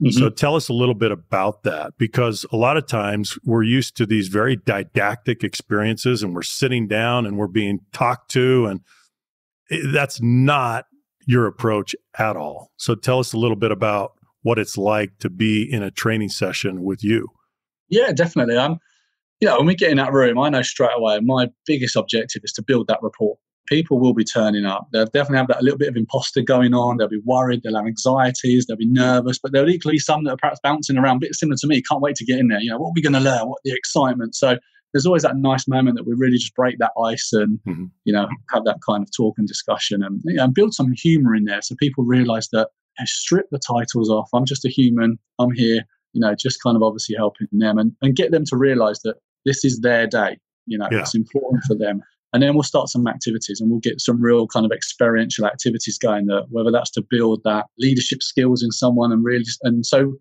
Mm-hmm. 0.01 0.17
So 0.17 0.29
tell 0.29 0.55
us 0.55 0.69
a 0.69 0.73
little 0.73 0.95
bit 0.95 1.11
about 1.11 1.63
that 1.63 1.93
because 1.97 2.45
a 2.51 2.55
lot 2.55 2.77
of 2.77 2.87
times 2.87 3.37
we're 3.43 3.63
used 3.63 3.95
to 3.97 4.05
these 4.05 4.29
very 4.29 4.55
didactic 4.55 5.43
experiences 5.43 6.23
and 6.23 6.33
we're 6.33 6.41
sitting 6.41 6.87
down 6.87 7.25
and 7.25 7.37
we're 7.37 7.47
being 7.47 7.81
talked 7.93 8.31
to 8.31 8.65
and 8.65 8.81
that's 9.93 10.19
not 10.21 10.85
your 11.31 11.47
approach 11.47 11.95
at 12.19 12.35
all. 12.35 12.71
So 12.75 12.93
tell 12.93 13.19
us 13.19 13.31
a 13.31 13.37
little 13.37 13.55
bit 13.55 13.71
about 13.71 14.11
what 14.41 14.59
it's 14.59 14.77
like 14.77 15.17
to 15.19 15.29
be 15.29 15.63
in 15.71 15.81
a 15.81 15.89
training 15.89 16.27
session 16.27 16.83
with 16.83 17.03
you. 17.05 17.29
Yeah, 17.87 18.11
definitely. 18.11 18.57
Um, 18.57 18.79
you 19.39 19.47
know, 19.47 19.57
when 19.57 19.67
we 19.67 19.75
get 19.75 19.91
in 19.91 19.97
that 19.97 20.11
room, 20.11 20.37
I 20.37 20.49
know 20.49 20.61
straight 20.61 20.91
away 20.93 21.21
my 21.21 21.47
biggest 21.65 21.95
objective 21.95 22.41
is 22.43 22.51
to 22.53 22.61
build 22.61 22.87
that 22.87 22.99
rapport. 23.01 23.37
people 23.67 23.97
will 23.97 24.13
be 24.13 24.25
turning 24.25 24.65
up. 24.65 24.87
They'll 24.91 25.05
definitely 25.05 25.37
have 25.37 25.47
that 25.47 25.63
little 25.63 25.79
bit 25.79 25.87
of 25.87 25.95
imposter 25.95 26.41
going 26.41 26.73
on. 26.73 26.97
They'll 26.97 27.07
be 27.07 27.21
worried. 27.23 27.61
They'll 27.63 27.77
have 27.77 27.85
anxieties. 27.85 28.65
They'll 28.65 28.75
be 28.75 28.87
nervous. 28.87 29.39
But 29.41 29.53
there'll 29.53 29.69
equally 29.69 29.95
be 29.95 29.99
some 29.99 30.25
that 30.25 30.31
are 30.31 30.37
perhaps 30.37 30.59
bouncing 30.61 30.97
around, 30.97 31.17
a 31.17 31.19
bit 31.27 31.35
similar 31.35 31.55
to 31.61 31.67
me. 31.67 31.81
Can't 31.81 32.01
wait 32.01 32.17
to 32.17 32.25
get 32.25 32.39
in 32.39 32.49
there. 32.49 32.59
You 32.59 32.71
know, 32.71 32.79
what 32.79 32.89
are 32.89 32.93
we 32.95 33.01
going 33.01 33.13
to 33.13 33.19
learn? 33.21 33.47
What 33.47 33.59
the 33.63 33.73
excitement? 33.73 34.35
So 34.35 34.57
there's 34.93 35.05
always 35.05 35.23
that 35.23 35.37
nice 35.37 35.67
moment 35.67 35.95
that 35.97 36.05
we 36.05 36.13
really 36.15 36.37
just 36.37 36.55
break 36.55 36.77
that 36.79 36.91
ice 37.01 37.31
and 37.33 37.59
mm-hmm. 37.67 37.85
you 38.03 38.13
know 38.13 38.27
have 38.49 38.65
that 38.65 38.79
kind 38.85 39.03
of 39.03 39.09
talk 39.15 39.35
and 39.37 39.47
discussion 39.47 40.03
and, 40.03 40.21
you 40.25 40.35
know, 40.35 40.45
and 40.45 40.53
build 40.53 40.73
some 40.73 40.91
humor 40.93 41.35
in 41.35 41.45
there 41.45 41.61
so 41.61 41.75
people 41.79 42.03
realize 42.03 42.49
that 42.49 42.69
hey, 42.97 43.05
strip 43.05 43.47
the 43.51 43.59
titles 43.59 44.09
off. 44.09 44.29
I'm 44.33 44.45
just 44.45 44.65
a 44.65 44.69
human. 44.69 45.17
I'm 45.39 45.51
here. 45.51 45.81
You 46.13 46.19
know, 46.19 46.35
just 46.35 46.61
kind 46.61 46.75
of 46.75 46.83
obviously 46.83 47.15
helping 47.15 47.47
them 47.51 47.77
and, 47.77 47.93
and 48.01 48.15
get 48.15 48.31
them 48.31 48.43
to 48.47 48.57
realize 48.57 48.99
that 49.03 49.15
this 49.45 49.63
is 49.63 49.79
their 49.79 50.07
day. 50.07 50.37
You 50.65 50.77
know, 50.77 50.89
yeah. 50.91 50.99
it's 50.99 51.15
important 51.15 51.63
for 51.63 51.75
them 51.75 52.01
and 52.33 52.41
then 52.41 52.53
we'll 52.53 52.63
start 52.63 52.89
some 52.89 53.07
activities 53.07 53.59
and 53.59 53.69
we'll 53.69 53.79
get 53.79 53.99
some 53.99 54.21
real 54.21 54.47
kind 54.47 54.65
of 54.65 54.71
experiential 54.71 55.45
activities 55.45 55.97
going 55.97 56.27
that 56.27 56.45
whether 56.49 56.71
that's 56.71 56.91
to 56.91 57.03
build 57.09 57.41
that 57.43 57.65
leadership 57.77 58.23
skills 58.23 58.63
in 58.63 58.71
someone 58.71 59.11
and 59.11 59.23
really 59.23 59.43
and 59.63 59.85
so 59.85 60.13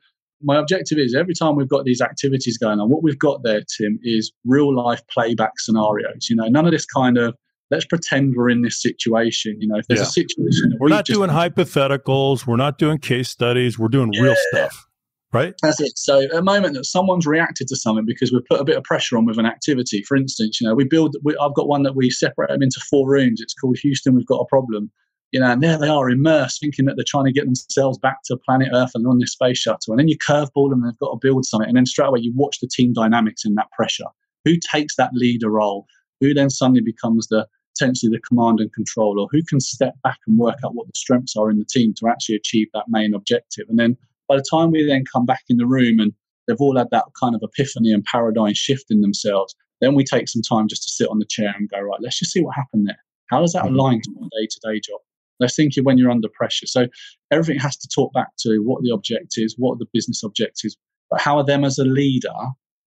my 0.43 0.59
objective 0.59 0.99
is 0.99 1.15
every 1.15 1.35
time 1.35 1.57
we've 1.57 1.69
got 1.69 1.85
these 1.85 2.01
activities 2.01 2.59
going 2.59 2.81
on 2.81 2.89
what 2.89 3.03
we've 3.03 3.19
got 3.19 3.43
there 3.43 3.63
tim 3.79 3.99
is 4.03 4.33
real 4.45 4.75
life 4.75 5.01
playback 5.13 5.59
scenarios 5.59 6.29
you 6.29 6.37
know 6.37 6.47
none 6.47 6.65
of 6.65 6.73
this 6.73 6.87
kind 6.87 7.19
of 7.19 7.35
let's 7.71 7.85
pretend 7.85 8.35
we're 8.37 8.51
in 8.51 8.63
this 8.63 8.81
situation 8.81 9.57
you 9.61 9.69
know 9.69 9.77
if 9.77 9.87
there's 9.89 10.01
yeah. 10.01 10.07
a 10.07 10.11
situation 10.11 10.77
we're 10.79 10.89
not 10.89 11.05
doing 11.05 11.31
hypotheticals 11.31 12.47
we're 12.47 12.57
not 12.57 12.79
doing 12.79 12.99
case 12.99 13.29
studies 13.29 13.79
we're 13.79 13.89
doing 13.89 14.13
yeah. 14.13 14.23
real 14.23 14.37
stuff 14.53 14.87
right? 15.33 15.55
That's 15.63 15.81
it. 15.81 15.97
So, 15.97 16.29
a 16.33 16.43
moment 16.43 16.75
that 16.75 16.85
someone's 16.85 17.27
reacted 17.27 17.69
to 17.69 17.77
something 17.77 18.05
because 18.05 18.33
we've 18.33 18.45
put 18.47 18.61
a 18.61 18.65
bit 18.65 18.77
of 18.77 18.85
pressure 18.85 19.17
on 19.17 19.27
with 19.27 19.39
an 19.39 19.47
activity. 19.47 20.03
For 20.03 20.17
instance, 20.17 20.61
you 20.61 20.67
know, 20.67 20.75
we 20.75 20.85
build. 20.85 21.17
We, 21.23 21.37
I've 21.41 21.55
got 21.55 21.69
one 21.69 21.83
that 21.85 21.95
we 21.95 22.11
separate 22.11 22.49
them 22.49 22.63
into 22.63 22.81
four 22.91 23.09
rooms. 23.09 23.41
It's 23.41 23.55
called 23.55 23.79
Houston. 23.79 24.15
We've 24.15 24.27
got 24.27 24.41
a 24.41 24.47
problem. 24.47 24.91
You 25.33 25.41
know, 25.41 25.53
and 25.53 25.63
there 25.63 25.79
they 25.79 25.89
are 25.89 26.11
immersed, 26.11 26.61
thinking 26.61 26.87
that 26.87 26.97
they're 26.97 27.05
trying 27.07 27.27
to 27.27 27.33
get 27.33 27.45
themselves 27.45 27.99
back 27.99 28.19
to 28.25 28.37
planet 28.37 28.69
Earth 28.75 28.91
and 28.95 29.07
on 29.07 29.19
this 29.19 29.33
space 29.33 29.59
shuttle. 29.59 29.93
And 29.93 30.01
then 30.01 30.09
you 30.09 30.19
curveball 30.19 30.71
them, 30.71 30.83
and 30.83 30.91
they've 30.91 30.99
got 30.99 31.13
to 31.13 31.19
build 31.21 31.45
something. 31.45 31.69
And 31.69 31.77
then 31.77 31.87
straight 31.87 32.09
away, 32.09 32.21
you 32.21 32.33
watch 32.35 32.59
the 32.61 32.69
team 32.69 32.93
dynamics 32.93 33.45
in 33.45 33.55
that 33.55 33.71
pressure. 33.71 34.07
Who 34.45 34.55
takes 34.73 34.97
that 34.97 35.15
leader 35.15 35.51
role? 35.51 35.87
Who 36.21 36.35
then 36.35 36.51
suddenly 36.51 36.81
becomes 36.81 37.29
the 37.29 37.47
potentially 37.79 38.11
the 38.11 38.21
command 38.21 38.61
and 38.61 38.73
control, 38.73 39.21
or 39.21 39.29
who 39.31 39.43
can 39.45 39.61
step 39.61 39.95
back 40.03 40.19
and 40.27 40.37
work 40.37 40.59
out 40.65 40.75
what 40.75 40.87
the 40.87 40.99
strengths 40.99 41.37
are 41.37 41.51
in 41.51 41.59
the 41.59 41.65
team 41.65 41.95
to 41.99 42.09
actually 42.09 42.35
achieve 42.37 42.69
that 42.75 42.87
main 42.89 43.15
objective? 43.15 43.67
And 43.69 43.79
then 43.79 43.97
by 44.29 44.37
the 44.37 44.45
time 44.51 44.71
we 44.71 44.85
then 44.85 45.05
come 45.11 45.27
back 45.27 45.45
in 45.49 45.57
the 45.57 45.67
room 45.67 46.01
and 46.01 46.13
they've 46.47 46.61
all 46.61 46.77
had 46.77 46.91
that 46.91 47.05
kind 47.21 47.35
of 47.35 47.41
epiphany 47.43 47.93
and 47.93 48.05
paradigm 48.05 48.55
shift 48.55 48.87
in 48.91 49.01
themselves, 49.01 49.55
then 49.81 49.95
we 49.95 50.05
take 50.05 50.29
some 50.29 50.43
time 50.43 50.69
just 50.69 50.83
to 50.83 50.91
sit 50.91 51.09
on 51.09 51.19
the 51.19 51.25
chair 51.25 51.55
and 51.57 51.71
go, 51.71 51.81
right, 51.81 52.01
let's 52.01 52.19
just 52.19 52.33
see 52.33 52.43
what 52.43 52.57
happened 52.57 52.87
there. 52.87 52.99
How 53.31 53.41
does 53.41 53.53
that 53.53 53.65
mm-hmm. 53.65 53.77
align 53.77 54.01
to 54.03 54.11
my 54.19 54.27
day 54.33 54.47
to 54.51 54.61
day 54.63 54.81
job? 54.81 55.01
Let's 55.41 55.57
think 55.57 55.75
when 55.83 55.99
you're 55.99 56.11
under 56.11 56.29
pressure. 56.29 56.67
So 56.67 56.87
everything 57.31 57.59
has 57.59 57.77
to 57.79 57.89
talk 57.89 58.13
back 58.13 58.29
to 58.41 58.59
what 58.59 58.83
the 58.83 58.91
object 58.91 59.35
is, 59.37 59.55
what 59.59 59.75
are 59.75 59.79
the 59.79 59.87
business 59.93 60.23
objectives, 60.23 60.77
but 61.11 61.21
how 61.21 61.39
are 61.39 61.45
them 61.45 61.65
as 61.65 61.79
a 61.79 61.85
leader? 61.85 62.29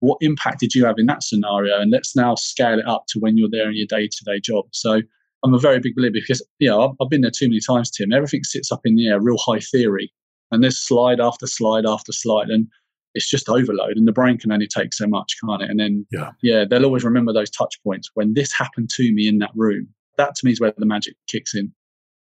What 0.01 0.19
impact 0.21 0.61
did 0.61 0.75
you 0.75 0.85
have 0.85 0.97
in 0.99 1.07
that 1.07 1.23
scenario? 1.23 1.81
And 1.81 1.91
let's 1.91 2.15
now 2.17 2.35
scale 2.37 2.79
it 2.79 2.87
up 2.87 3.05
to 3.09 3.19
when 3.19 3.37
you're 3.37 3.51
there 3.51 3.69
in 3.69 3.77
your 3.77 3.87
day 3.87 4.09
to 4.09 4.25
day 4.25 4.41
job. 4.41 4.67
So 4.73 5.03
I'm 5.45 5.55
a 5.55 5.59
very 5.59 5.81
big 5.81 5.95
believer 5.95 6.15
because, 6.15 6.43
you 6.59 6.69
know, 6.69 6.83
I've, 6.83 6.97
I've 7.01 7.11
been 7.11 7.21
there 7.21 7.31
too 7.31 7.49
many 7.49 7.61
times, 7.61 7.91
Tim. 7.91 8.13
Everything 8.13 8.45
sits 8.45 8.73
up 8.73 8.81
in 8.85 8.97
the 8.97 9.09
air, 9.09 9.21
real 9.21 9.39
high 9.39 9.61
theory 9.61 10.13
and 10.51 10.63
there's 10.63 10.79
slide 10.79 11.21
after 11.21 11.47
slide 11.47 11.87
after 11.87 12.13
slide 12.13 12.49
and 12.49 12.67
it's 13.15 13.29
just 13.29 13.49
overload 13.49 13.97
and 13.97 14.07
the 14.07 14.13
brain 14.13 14.39
can 14.39 14.53
only 14.53 14.67
take 14.67 14.93
so 14.93 15.07
much 15.07 15.37
can't 15.43 15.63
it 15.63 15.71
and 15.71 15.81
then 15.81 16.07
yeah 16.11 16.31
yeah 16.43 16.65
they'll 16.69 16.85
always 16.85 17.05
remember 17.05 17.33
those 17.33 17.51
touch 17.51 17.81
points 17.83 18.11
when 18.15 18.35
this 18.35 18.53
happened 18.53 18.91
to 18.91 19.13
me 19.13 19.29
in 19.29 19.39
that 19.39 19.51
room 19.55 19.89
that 20.17 20.35
to 20.35 20.45
me 20.45 20.53
is 20.53 20.61
where 20.61 20.73
the 20.77 20.87
magic 20.87 21.15
kicks 21.29 21.55
in 21.55 21.73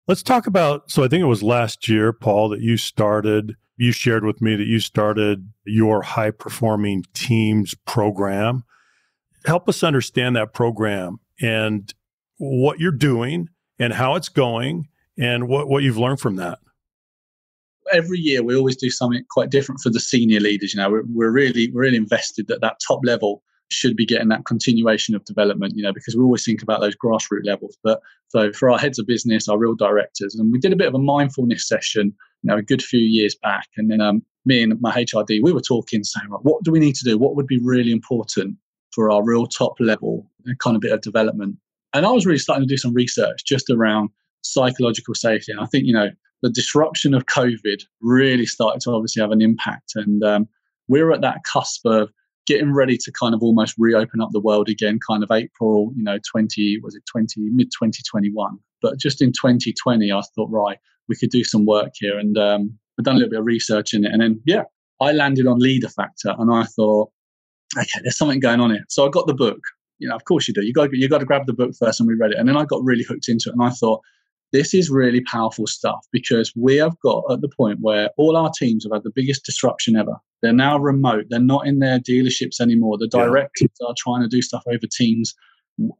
let's 0.08 0.22
talk 0.22 0.46
about 0.46 0.90
so 0.90 1.04
i 1.04 1.08
think 1.08 1.22
it 1.22 1.26
was 1.26 1.42
last 1.42 1.88
year 1.88 2.12
paul 2.12 2.48
that 2.48 2.60
you 2.60 2.76
started 2.76 3.56
you 3.76 3.92
shared 3.92 4.24
with 4.24 4.40
me 4.40 4.56
that 4.56 4.66
you 4.66 4.78
started 4.78 5.48
your 5.64 6.02
high 6.02 6.30
performing 6.30 7.04
teams 7.12 7.74
program. 7.86 8.64
Help 9.44 9.68
us 9.68 9.82
understand 9.82 10.36
that 10.36 10.54
program 10.54 11.18
and 11.40 11.92
what 12.38 12.78
you're 12.78 12.92
doing 12.92 13.48
and 13.78 13.92
how 13.92 14.14
it's 14.14 14.28
going 14.28 14.88
and 15.18 15.48
what, 15.48 15.68
what 15.68 15.82
you've 15.82 15.98
learned 15.98 16.20
from 16.20 16.36
that. 16.36 16.58
Every 17.92 18.18
year 18.18 18.42
we 18.42 18.56
always 18.56 18.76
do 18.76 18.90
something 18.90 19.22
quite 19.30 19.50
different 19.50 19.80
for 19.80 19.90
the 19.90 20.00
senior 20.00 20.40
leaders. 20.40 20.72
You 20.72 20.80
know, 20.80 20.90
we're, 20.90 21.04
we're 21.06 21.30
really 21.30 21.70
we're 21.72 21.82
really 21.82 21.96
invested 21.96 22.50
at 22.50 22.62
that 22.62 22.78
top 22.86 23.00
level 23.04 23.42
should 23.70 23.96
be 23.96 24.06
getting 24.06 24.28
that 24.28 24.44
continuation 24.44 25.14
of 25.14 25.24
development. 25.24 25.74
You 25.76 25.82
know, 25.82 25.92
because 25.92 26.16
we 26.16 26.22
always 26.22 26.44
think 26.44 26.62
about 26.62 26.80
those 26.80 26.96
grassroots 26.96 27.44
levels. 27.44 27.76
But 27.82 28.00
so 28.28 28.52
for 28.52 28.70
our 28.70 28.78
heads 28.78 28.98
of 28.98 29.06
business, 29.06 29.48
our 29.48 29.58
real 29.58 29.74
directors, 29.74 30.34
and 30.34 30.52
we 30.52 30.58
did 30.58 30.72
a 30.72 30.76
bit 30.76 30.88
of 30.88 30.94
a 30.94 30.98
mindfulness 30.98 31.66
session, 31.66 32.14
you 32.42 32.50
know, 32.50 32.56
a 32.56 32.62
good 32.62 32.82
few 32.82 33.00
years 33.00 33.34
back, 33.34 33.68
and 33.76 33.90
then 33.90 34.00
um, 34.00 34.22
me 34.44 34.62
and 34.62 34.80
my 34.80 34.92
HRD, 34.92 35.40
we 35.42 35.52
were 35.52 35.60
talking, 35.60 36.04
saying, 36.04 36.28
right, 36.28 36.42
what 36.42 36.62
do 36.64 36.70
we 36.70 36.78
need 36.78 36.94
to 36.96 37.04
do? 37.04 37.18
What 37.18 37.36
would 37.36 37.46
be 37.46 37.60
really 37.62 37.92
important 37.92 38.56
for 38.92 39.10
our 39.10 39.24
real 39.24 39.46
top 39.46 39.74
level 39.80 40.30
kind 40.58 40.76
of 40.76 40.82
bit 40.82 40.92
of 40.92 41.00
development? 41.00 41.56
And 41.94 42.04
I 42.04 42.10
was 42.10 42.26
really 42.26 42.38
starting 42.38 42.66
to 42.66 42.72
do 42.72 42.76
some 42.76 42.92
research 42.92 43.44
just 43.46 43.70
around 43.70 44.10
psychological 44.42 45.14
safety. 45.14 45.52
And 45.52 45.60
I 45.60 45.66
think, 45.66 45.86
you 45.86 45.92
know, 45.92 46.10
the 46.42 46.50
disruption 46.50 47.14
of 47.14 47.26
COVID 47.26 47.82
really 48.00 48.46
started 48.46 48.80
to 48.82 48.90
obviously 48.90 49.22
have 49.22 49.30
an 49.30 49.40
impact. 49.40 49.92
And 49.94 50.22
um, 50.22 50.48
we're 50.88 51.12
at 51.12 51.22
that 51.22 51.44
cusp 51.44 51.86
of 51.86 52.10
getting 52.46 52.72
ready 52.72 52.98
to 52.98 53.12
kind 53.12 53.34
of 53.34 53.42
almost 53.42 53.74
reopen 53.78 54.20
up 54.20 54.30
the 54.32 54.40
world 54.40 54.68
again, 54.68 54.98
kind 55.06 55.22
of 55.22 55.30
April, 55.30 55.92
you 55.96 56.04
know, 56.04 56.18
20, 56.30 56.78
was 56.82 56.94
it 56.94 57.02
20, 57.10 57.40
mid 57.52 57.70
2021. 57.70 58.58
But 58.82 58.98
just 58.98 59.22
in 59.22 59.32
2020, 59.32 60.12
I 60.12 60.20
thought, 60.34 60.50
right, 60.50 60.78
we 61.08 61.16
could 61.16 61.30
do 61.30 61.44
some 61.44 61.64
work 61.64 61.92
here. 61.94 62.18
And 62.18 62.36
um, 62.36 62.78
I've 62.98 63.04
done 63.04 63.16
a 63.16 63.18
little 63.18 63.30
bit 63.30 63.40
of 63.40 63.46
research 63.46 63.94
in 63.94 64.04
it. 64.04 64.12
And 64.12 64.20
then, 64.20 64.40
yeah, 64.44 64.64
I 65.00 65.12
landed 65.12 65.46
on 65.46 65.58
Leader 65.58 65.88
Factor 65.88 66.34
and 66.38 66.52
I 66.52 66.64
thought, 66.64 67.10
okay, 67.76 68.00
there's 68.02 68.16
something 68.16 68.40
going 68.40 68.60
on 68.60 68.70
here. 68.70 68.84
So 68.88 69.06
I 69.06 69.10
got 69.10 69.26
the 69.26 69.34
book. 69.34 69.60
You 69.98 70.08
know, 70.08 70.16
of 70.16 70.24
course 70.24 70.48
you 70.48 70.54
do. 70.54 70.64
You 70.64 70.72
got 70.72 70.92
you 70.92 71.08
got 71.08 71.18
to 71.18 71.24
grab 71.24 71.46
the 71.46 71.52
book 71.52 71.70
first, 71.78 72.00
and 72.00 72.08
we 72.08 72.14
read 72.14 72.32
it. 72.32 72.38
And 72.38 72.48
then 72.48 72.56
I 72.56 72.64
got 72.64 72.82
really 72.82 73.04
hooked 73.04 73.28
into 73.28 73.48
it, 73.48 73.52
and 73.52 73.62
I 73.62 73.70
thought, 73.70 74.00
this 74.54 74.72
is 74.72 74.88
really 74.88 75.20
powerful 75.20 75.66
stuff 75.66 76.06
because 76.12 76.52
we 76.54 76.76
have 76.76 76.96
got 77.00 77.24
at 77.28 77.40
the 77.40 77.48
point 77.48 77.80
where 77.82 78.10
all 78.16 78.36
our 78.36 78.52
teams 78.56 78.84
have 78.84 78.92
had 78.92 79.02
the 79.02 79.10
biggest 79.12 79.44
disruption 79.44 79.96
ever. 79.96 80.14
They're 80.42 80.52
now 80.52 80.78
remote. 80.78 81.24
They're 81.28 81.40
not 81.40 81.66
in 81.66 81.80
their 81.80 81.98
dealerships 81.98 82.60
anymore. 82.60 82.96
The 82.96 83.08
directors 83.08 83.68
yeah. 83.80 83.88
are 83.88 83.94
trying 83.98 84.22
to 84.22 84.28
do 84.28 84.40
stuff 84.40 84.62
over 84.68 84.86
Teams. 84.92 85.34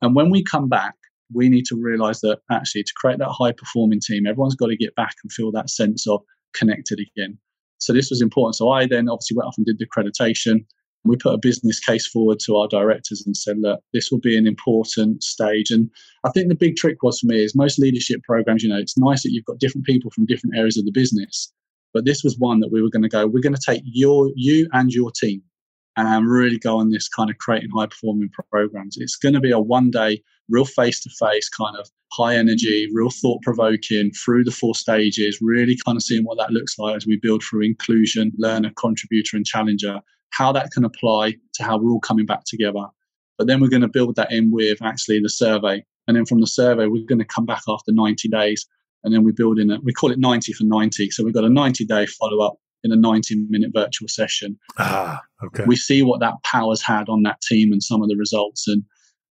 And 0.03 0.14
when 0.14 0.31
we 0.31 0.45
come 0.45 0.69
back, 0.69 0.95
we 1.33 1.49
need 1.49 1.64
to 1.64 1.77
realize 1.77 2.21
that 2.21 2.38
actually 2.49 2.85
to 2.85 2.93
create 2.95 3.19
that 3.19 3.31
high 3.31 3.51
performing 3.51 3.99
team, 4.01 4.25
everyone's 4.25 4.55
got 4.55 4.69
to 4.69 4.77
get 4.77 4.95
back 4.95 5.17
and 5.25 5.33
feel 5.33 5.51
that 5.51 5.69
sense 5.69 6.07
of 6.07 6.21
connected 6.55 7.01
again. 7.01 7.37
So 7.79 7.93
this 7.93 8.09
was 8.09 8.23
important. 8.23 8.55
So 8.55 8.71
I 8.71 8.87
then 8.87 9.09
obviously 9.09 9.37
went 9.37 9.49
off 9.49 9.57
and 9.57 9.67
did 9.67 9.81
the 9.81 9.87
accreditation 9.87 10.64
we 11.05 11.17
put 11.17 11.35
a 11.35 11.38
business 11.38 11.79
case 11.81 12.07
forward 12.07 12.38
to 12.40 12.57
our 12.57 12.69
directors 12.69 13.23
and 13.27 13.37
said, 13.37 13.59
look, 13.59 13.81
this 13.93 14.11
will 14.11 14.21
be 14.21 14.37
an 14.37 14.47
important 14.47 15.23
stage. 15.23 15.71
And 15.71 15.90
I 16.25 16.31
think 16.31 16.49
the 16.49 16.55
big 16.55 16.77
trick 16.77 17.03
was 17.03 17.21
for 17.21 17.27
me 17.27 17.43
is 17.43 17.55
most 17.55 17.79
leadership 17.79 18.23
programs, 18.23 18.62
you 18.62 18.71
know, 18.71 18.79
it's 18.79 18.97
nice 18.97 19.23
that 19.23 19.33
you've 19.33 19.45
got 19.45 19.59
different 19.59 19.87
people 19.87 20.11
from 20.11 20.27
different 20.27 20.57
areas 20.57 20.79
of 20.79 20.85
the 20.85 20.93
business. 20.93 21.53
But 21.93 22.05
this 22.05 22.25
was 22.25 22.38
one 22.38 22.61
that 22.61 22.73
we 22.73 22.83
were 22.83 22.90
going 22.90 23.03
to 23.03 23.09
go, 23.09 23.27
we're 23.27 23.40
going 23.40 23.55
to 23.55 23.61
take 23.64 23.83
your 23.85 24.31
you 24.35 24.67
and 24.73 24.90
your 24.90 25.11
team 25.11 25.43
and 25.97 26.29
really 26.29 26.59
go 26.59 26.79
on 26.79 26.90
this 26.90 27.09
kind 27.09 27.31
of 27.31 27.38
creating 27.38 27.71
high 27.71 27.87
performing 27.87 28.31
programs. 28.51 28.97
It's 28.99 29.17
going 29.17 29.35
to 29.35 29.40
be 29.40 29.53
a 29.53 29.61
one 29.61 29.90
day, 29.90 30.23
real 30.49 30.64
face 30.64 31.01
to 31.03 31.11
face 31.11 31.49
kind 31.49 31.77
of 31.77 31.88
high 32.12 32.35
energy, 32.35 32.88
real 32.93 33.11
thought 33.11 33.43
provoking 33.43 34.11
through 34.11 34.45
the 34.45 34.51
four 34.51 34.75
stages, 34.75 35.38
really 35.40 35.77
kind 35.85 35.97
of 35.97 36.03
seeing 36.03 36.25
what 36.25 36.38
that 36.38 36.51
looks 36.51 36.79
like 36.79 36.97
as 36.97 37.07
we 37.07 37.17
build 37.17 37.45
through 37.45 37.62
inclusion, 37.62 38.33
learner, 38.38 38.73
contributor, 38.77 39.37
and 39.37 39.47
challenger 39.47 40.01
how 40.37 40.53
that 40.53 40.70
can 40.70 40.85
apply 40.85 41.35
to 41.55 41.62
how 41.62 41.79
we're 41.79 41.90
all 41.90 42.01
coming 42.01 42.27
back 42.27 42.44
together. 42.47 42.85
But 43.38 43.47
then 43.47 43.61
we're 43.61 43.68
going 43.68 43.83
to 43.83 43.88
build 43.88 44.16
that 44.16 44.33
in 44.33 44.51
with 44.51 44.79
actually 44.83 45.20
the 45.20 45.29
survey. 45.29 45.85
And 46.07 46.16
then 46.16 46.27
from 46.27 46.40
the 46.40 46.47
survey, 46.47 46.87
we're 46.87 47.07
going 47.07 47.18
to 47.18 47.25
come 47.25 47.47
back 47.47 47.62
after 47.68 47.92
90 47.92 48.29
days. 48.29 48.66
And 49.03 49.12
then 49.12 49.25
we 49.25 49.33
build 49.33 49.59
in 49.59 49.70
it, 49.70 49.83
we 49.85 49.92
call 49.92 50.11
it 50.11 50.18
90 50.18 50.53
for 50.53 50.64
90. 50.64 51.11
So 51.11 51.25
we've 51.25 51.35
got 51.35 51.44
a 51.44 51.51
90 51.51 51.85
day 51.85 52.07
follow 52.07 52.44
up 52.44 52.55
in 52.83 52.92
a 52.92 52.97
90 52.97 53.47
minute 53.49 53.70
virtual 53.75 54.09
session. 54.09 54.59
Ah, 54.79 55.20
okay. 55.44 55.64
We 55.66 55.77
see 55.77 56.03
what 56.03 56.20
that 56.20 56.35
power's 56.44 56.83
had 56.83 57.09
on 57.09 57.23
that 57.23 57.40
team 57.42 57.73
and 57.73 57.83
some 57.83 58.03
of 58.03 58.09
the 58.09 58.16
results. 58.16 58.68
And 58.68 58.83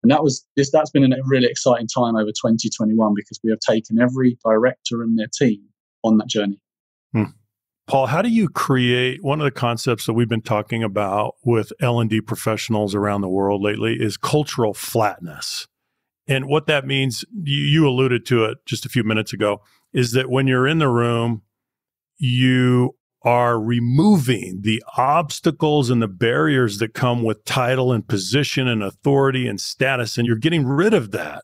and 0.03 0.11
that 0.11 0.25
was 0.25 0.45
this 0.57 0.71
that's 0.73 0.91
been 0.91 1.12
a 1.12 1.17
really 1.27 1.47
exciting 1.47 1.87
time 1.87 2.17
over 2.17 2.31
2021 2.31 3.15
because 3.15 3.38
we 3.45 3.51
have 3.51 3.61
taken 3.61 4.01
every 4.01 4.37
director 4.45 5.03
and 5.03 5.19
their 5.19 5.29
team 5.33 5.61
on 6.03 6.19
that 6.19 6.27
journey. 6.27 6.61
Hmm. 7.12 7.25
Paul, 7.88 8.07
how 8.07 8.23
do 8.23 8.29
you 8.29 8.49
create 8.49 9.23
one 9.23 9.40
of 9.40 9.45
the 9.45 9.51
concepts 9.51 10.07
that 10.07 10.12
we've 10.12 10.29
been 10.29 10.40
talking 10.40 10.83
about 10.83 11.35
with 11.45 11.73
L&D 11.81 12.21
professionals 12.21 12.95
around 12.95 13.23
the 13.23 13.29
world 13.29 13.61
lately 13.61 13.97
is 14.01 14.16
cultural 14.16 14.73
flatness. 14.73 15.66
And 16.29 16.47
what 16.47 16.66
that 16.66 16.87
means, 16.87 17.25
you, 17.33 17.62
you 17.64 17.88
alluded 17.88 18.25
to 18.27 18.45
it 18.45 18.59
just 18.66 18.87
a 18.87 18.88
few 18.88 19.03
minutes 19.03 19.33
ago, 19.33 19.61
is 19.92 20.12
that 20.12 20.31
when 20.31 20.47
you're 20.47 20.68
in 20.68 20.79
the 20.79 20.88
room, 20.88 21.42
you 22.18 22.95
are 23.25 23.61
removing 23.61 24.61
the 24.62 24.83
obstacles 24.97 25.90
and 25.90 26.01
the 26.01 26.09
barriers 26.09 26.79
that 26.79 26.95
come 26.95 27.23
with 27.23 27.45
title 27.45 27.92
and 27.92 28.07
position 28.07 28.68
and 28.68 28.83
authority 28.83 29.47
and 29.47 29.61
status, 29.61 30.16
and 30.16 30.27
you're 30.27 30.37
getting 30.37 30.64
rid 30.64 30.95
of 30.95 31.11
that. 31.11 31.42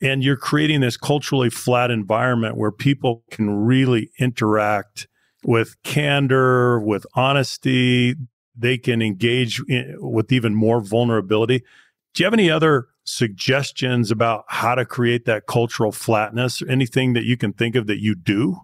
and 0.00 0.22
you're 0.22 0.36
creating 0.36 0.80
this 0.80 0.96
culturally 0.96 1.50
flat 1.50 1.90
environment 1.90 2.56
where 2.56 2.70
people 2.70 3.24
can 3.30 3.50
really 3.50 4.10
interact 4.20 5.08
with 5.44 5.80
candor, 5.82 6.80
with 6.80 7.06
honesty. 7.14 8.14
They 8.56 8.78
can 8.78 9.02
engage 9.02 9.62
in, 9.68 9.96
with 9.98 10.32
even 10.32 10.54
more 10.54 10.80
vulnerability. 10.80 11.60
Do 12.14 12.22
you 12.22 12.24
have 12.24 12.34
any 12.34 12.50
other 12.50 12.88
suggestions 13.04 14.10
about 14.10 14.44
how 14.48 14.74
to 14.74 14.84
create 14.84 15.24
that 15.26 15.46
cultural 15.46 15.92
flatness? 15.92 16.60
or 16.60 16.68
Anything 16.68 17.12
that 17.12 17.24
you 17.24 17.36
can 17.36 17.52
think 17.52 17.76
of 17.76 17.86
that 17.86 18.02
you 18.02 18.14
do? 18.14 18.58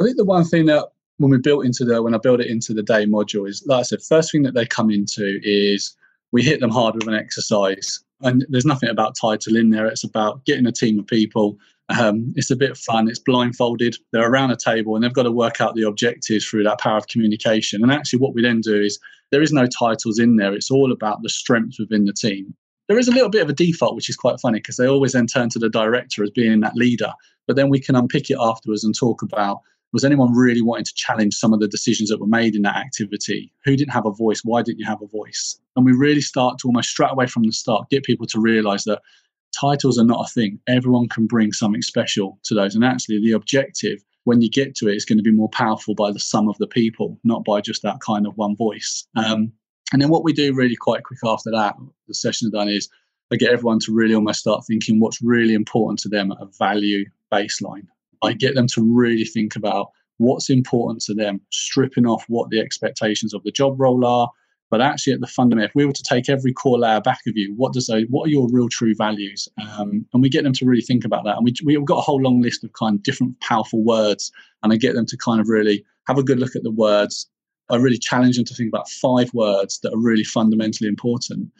I 0.00 0.04
think 0.04 0.16
the 0.16 0.24
one 0.24 0.44
thing 0.44 0.66
that 0.66 0.88
when 1.18 1.30
we 1.30 1.38
built 1.38 1.64
into 1.64 1.84
the 1.84 2.02
when 2.02 2.14
I 2.14 2.18
built 2.18 2.40
it 2.40 2.46
into 2.46 2.72
the 2.72 2.82
day 2.82 3.04
module 3.06 3.48
is 3.48 3.64
like 3.66 3.80
I 3.80 3.82
said, 3.82 4.02
first 4.02 4.32
thing 4.32 4.42
that 4.42 4.54
they 4.54 4.66
come 4.66 4.90
into 4.90 5.40
is 5.42 5.96
we 6.32 6.42
hit 6.42 6.60
them 6.60 6.70
hard 6.70 6.94
with 6.94 7.08
an 7.08 7.14
exercise. 7.14 8.00
And 8.20 8.44
there's 8.48 8.64
nothing 8.64 8.88
about 8.88 9.16
title 9.16 9.56
in 9.56 9.70
there. 9.70 9.86
It's 9.86 10.04
about 10.04 10.44
getting 10.44 10.66
a 10.66 10.72
team 10.72 10.98
of 10.98 11.06
people. 11.06 11.56
Um, 11.88 12.32
it's 12.36 12.50
a 12.50 12.56
bit 12.56 12.76
fun. 12.76 13.08
It's 13.08 13.18
blindfolded. 13.18 13.96
They're 14.12 14.30
around 14.30 14.50
a 14.50 14.56
table 14.56 14.94
and 14.94 15.02
they've 15.02 15.12
got 15.12 15.22
to 15.22 15.32
work 15.32 15.60
out 15.60 15.74
the 15.74 15.86
objectives 15.86 16.44
through 16.44 16.64
that 16.64 16.80
power 16.80 16.98
of 16.98 17.08
communication. 17.08 17.82
And 17.82 17.90
actually, 17.90 18.18
what 18.18 18.34
we 18.34 18.42
then 18.42 18.60
do 18.60 18.82
is 18.82 18.98
there 19.30 19.42
is 19.42 19.52
no 19.52 19.66
titles 19.66 20.18
in 20.18 20.36
there. 20.36 20.52
It's 20.52 20.70
all 20.70 20.92
about 20.92 21.22
the 21.22 21.28
strengths 21.28 21.78
within 21.78 22.04
the 22.04 22.12
team. 22.12 22.54
There 22.88 22.98
is 22.98 23.08
a 23.08 23.12
little 23.12 23.28
bit 23.30 23.42
of 23.42 23.50
a 23.50 23.54
default, 23.54 23.96
which 23.96 24.08
is 24.08 24.16
quite 24.16 24.40
funny 24.40 24.58
because 24.58 24.76
they 24.76 24.86
always 24.86 25.12
then 25.12 25.26
turn 25.26 25.50
to 25.50 25.58
the 25.58 25.68
director 25.68 26.22
as 26.22 26.30
being 26.30 26.60
that 26.60 26.76
leader. 26.76 27.12
But 27.46 27.56
then 27.56 27.70
we 27.70 27.80
can 27.80 27.96
unpick 27.96 28.30
it 28.30 28.38
afterwards 28.40 28.84
and 28.84 28.94
talk 28.94 29.22
about 29.22 29.60
was 29.92 30.04
anyone 30.04 30.34
really 30.34 30.60
wanting 30.60 30.84
to 30.84 30.94
challenge 30.94 31.34
some 31.34 31.54
of 31.54 31.60
the 31.60 31.68
decisions 31.68 32.10
that 32.10 32.20
were 32.20 32.26
made 32.26 32.54
in 32.54 32.62
that 32.62 32.76
activity? 32.76 33.52
Who 33.64 33.76
didn't 33.76 33.92
have 33.92 34.06
a 34.06 34.12
voice? 34.12 34.42
Why 34.44 34.62
didn't 34.62 34.80
you 34.80 34.86
have 34.86 35.00
a 35.00 35.06
voice? 35.06 35.58
And 35.76 35.86
we 35.86 35.92
really 35.92 36.20
start 36.20 36.58
to 36.58 36.68
almost 36.68 36.90
straight 36.90 37.12
away 37.12 37.26
from 37.26 37.44
the 37.44 37.52
start 37.52 37.88
get 37.88 38.04
people 38.04 38.26
to 38.26 38.40
realize 38.40 38.84
that 38.84 39.00
titles 39.58 39.98
are 39.98 40.04
not 40.04 40.26
a 40.28 40.32
thing. 40.32 40.58
Everyone 40.68 41.08
can 41.08 41.26
bring 41.26 41.52
something 41.52 41.82
special 41.82 42.38
to 42.44 42.54
those. 42.54 42.74
And 42.74 42.84
actually, 42.84 43.20
the 43.20 43.32
objective, 43.32 43.98
when 44.24 44.40
you 44.42 44.50
get 44.50 44.74
to 44.76 44.88
it, 44.88 44.96
is 44.96 45.04
going 45.04 45.18
to 45.18 45.22
be 45.22 45.32
more 45.32 45.48
powerful 45.50 45.94
by 45.94 46.12
the 46.12 46.20
sum 46.20 46.48
of 46.48 46.58
the 46.58 46.66
people, 46.66 47.18
not 47.24 47.44
by 47.44 47.60
just 47.60 47.82
that 47.82 48.00
kind 48.00 48.26
of 48.26 48.36
one 48.36 48.56
voice. 48.56 49.06
Um, 49.16 49.52
and 49.92 50.02
then 50.02 50.10
what 50.10 50.24
we 50.24 50.32
do 50.32 50.54
really 50.54 50.76
quite 50.76 51.04
quick 51.04 51.20
after 51.24 51.50
that, 51.50 51.76
the 52.06 52.14
session 52.14 52.50
done 52.50 52.68
is 52.68 52.88
I 53.32 53.36
get 53.36 53.52
everyone 53.52 53.78
to 53.80 53.94
really 53.94 54.14
almost 54.14 54.40
start 54.40 54.64
thinking 54.66 55.00
what's 55.00 55.22
really 55.22 55.54
important 55.54 55.98
to 56.00 56.08
them 56.08 56.32
at 56.32 56.40
a 56.40 56.46
value 56.58 57.04
baseline. 57.32 57.86
I 58.22 58.32
get 58.32 58.54
them 58.54 58.66
to 58.68 58.82
really 58.82 59.24
think 59.24 59.54
about 59.56 59.90
what's 60.16 60.50
important 60.50 61.02
to 61.02 61.14
them, 61.14 61.40
stripping 61.50 62.06
off 62.06 62.24
what 62.28 62.50
the 62.50 62.60
expectations 62.60 63.32
of 63.32 63.42
the 63.44 63.52
job 63.52 63.80
role 63.80 64.04
are. 64.04 64.30
But 64.70 64.82
actually, 64.82 65.14
at 65.14 65.20
the 65.20 65.26
fundamental, 65.26 65.68
if 65.68 65.74
we 65.74 65.86
were 65.86 65.92
to 65.92 66.02
take 66.02 66.28
every 66.28 66.52
core 66.52 66.78
layer 66.78 67.00
back 67.00 67.20
of 67.26 67.36
you, 67.36 67.54
what 67.56 67.72
does 67.72 67.86
they, 67.86 68.02
what 68.10 68.26
are 68.26 68.30
your 68.30 68.48
real 68.50 68.68
true 68.68 68.94
values? 68.94 69.48
Um, 69.62 70.04
and 70.12 70.22
we 70.22 70.28
get 70.28 70.44
them 70.44 70.52
to 70.54 70.66
really 70.66 70.82
think 70.82 71.04
about 71.04 71.24
that. 71.24 71.36
And 71.36 71.44
we, 71.44 71.54
we've 71.64 71.84
got 71.86 71.98
a 71.98 72.02
whole 72.02 72.20
long 72.20 72.42
list 72.42 72.64
of 72.64 72.72
kind 72.74 72.96
of 72.96 73.02
different 73.02 73.40
powerful 73.40 73.82
words. 73.82 74.30
And 74.62 74.72
I 74.72 74.76
get 74.76 74.94
them 74.94 75.06
to 75.06 75.16
kind 75.16 75.40
of 75.40 75.48
really 75.48 75.84
have 76.06 76.18
a 76.18 76.22
good 76.22 76.38
look 76.38 76.54
at 76.54 76.64
the 76.64 76.70
words. 76.70 77.28
I 77.70 77.76
really 77.76 77.98
challenge 77.98 78.36
them 78.36 78.44
to 78.44 78.54
think 78.54 78.68
about 78.68 78.88
five 78.88 79.32
words 79.32 79.80
that 79.80 79.92
are 79.92 80.00
really 80.00 80.24
fundamentally 80.24 80.88
important. 80.88 81.50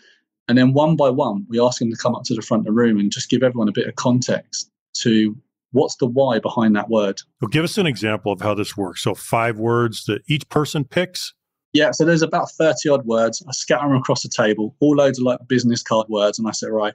And 0.48 0.56
then 0.56 0.72
one 0.72 0.96
by 0.96 1.10
one, 1.10 1.46
we 1.48 1.60
ask 1.60 1.78
them 1.78 1.90
to 1.90 1.96
come 1.96 2.14
up 2.14 2.24
to 2.24 2.34
the 2.34 2.42
front 2.42 2.62
of 2.62 2.66
the 2.66 2.72
room 2.72 2.98
and 2.98 3.12
just 3.12 3.30
give 3.30 3.42
everyone 3.42 3.68
a 3.68 3.72
bit 3.72 3.86
of 3.86 3.96
context 3.96 4.70
to 5.00 5.36
what's 5.72 5.96
the 5.96 6.06
why 6.06 6.38
behind 6.38 6.74
that 6.76 6.88
word? 6.88 7.20
Well, 7.40 7.48
give 7.48 7.64
us 7.64 7.78
an 7.78 7.86
example 7.86 8.32
of 8.32 8.40
how 8.40 8.54
this 8.54 8.76
works. 8.76 9.02
So, 9.02 9.14
five 9.14 9.58
words 9.58 10.04
that 10.06 10.22
each 10.28 10.48
person 10.48 10.84
picks. 10.84 11.34
Yeah, 11.78 11.92
so 11.92 12.04
there's 12.04 12.22
about 12.22 12.50
30 12.50 12.88
odd 12.88 13.06
words. 13.06 13.40
I 13.48 13.52
scatter 13.52 13.86
them 13.86 13.96
across 13.96 14.22
the 14.24 14.28
table, 14.28 14.74
all 14.80 14.96
loads 14.96 15.18
of 15.18 15.24
like 15.24 15.38
business 15.48 15.80
card 15.80 16.08
words. 16.08 16.36
And 16.38 16.48
I 16.48 16.50
said, 16.50 16.70
right, 16.70 16.94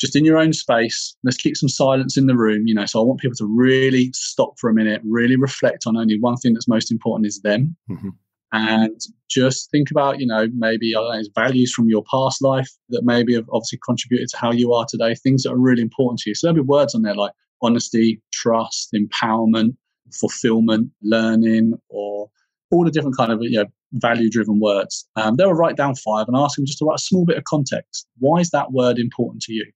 just 0.00 0.16
in 0.16 0.24
your 0.24 0.36
own 0.36 0.52
space, 0.52 1.16
let's 1.22 1.36
keep 1.36 1.56
some 1.56 1.68
silence 1.68 2.16
in 2.16 2.26
the 2.26 2.36
room. 2.36 2.66
You 2.66 2.74
know, 2.74 2.86
so 2.86 3.00
I 3.00 3.04
want 3.04 3.20
people 3.20 3.36
to 3.36 3.46
really 3.46 4.10
stop 4.14 4.58
for 4.58 4.68
a 4.68 4.74
minute, 4.74 5.00
really 5.04 5.36
reflect 5.36 5.84
on 5.86 5.96
only 5.96 6.18
one 6.18 6.36
thing 6.36 6.54
that's 6.54 6.66
most 6.66 6.90
important 6.90 7.26
is 7.26 7.40
them. 7.42 7.76
Mm-hmm. 7.88 8.08
And 8.52 9.00
just 9.30 9.70
think 9.70 9.90
about, 9.90 10.18
you 10.18 10.26
know, 10.26 10.48
maybe 10.56 10.92
know, 10.92 11.22
values 11.34 11.72
from 11.72 11.88
your 11.88 12.02
past 12.10 12.42
life 12.42 12.70
that 12.88 13.02
maybe 13.04 13.34
have 13.34 13.48
obviously 13.52 13.78
contributed 13.84 14.28
to 14.30 14.36
how 14.38 14.50
you 14.50 14.72
are 14.72 14.86
today, 14.88 15.14
things 15.14 15.44
that 15.44 15.52
are 15.52 15.58
really 15.58 15.82
important 15.82 16.20
to 16.20 16.30
you. 16.30 16.34
So 16.34 16.46
there'll 16.46 16.64
be 16.64 16.66
words 16.66 16.94
on 16.94 17.02
there 17.02 17.14
like 17.14 17.32
honesty, 17.62 18.20
trust, 18.32 18.92
empowerment, 18.92 19.76
fulfillment, 20.12 20.90
learning, 21.02 21.74
or 21.88 22.30
all 22.70 22.84
the 22.84 22.90
different 22.90 23.16
kind 23.16 23.32
of 23.32 23.42
you 23.42 23.62
know, 23.62 23.66
value 24.00 24.30
driven 24.30 24.60
words. 24.60 25.08
Um, 25.16 25.36
they 25.36 25.44
will 25.44 25.54
write 25.54 25.76
down 25.76 25.94
five 25.94 26.26
and 26.28 26.36
ask 26.36 26.56
them 26.56 26.66
just 26.66 26.78
to 26.78 26.84
write 26.84 26.98
a 26.98 27.02
small 27.02 27.24
bit 27.24 27.38
of 27.38 27.44
context. 27.44 28.06
Why 28.18 28.40
is 28.40 28.50
that 28.50 28.72
word 28.72 28.98
important 28.98 29.42
to 29.42 29.52
you? 29.52 29.66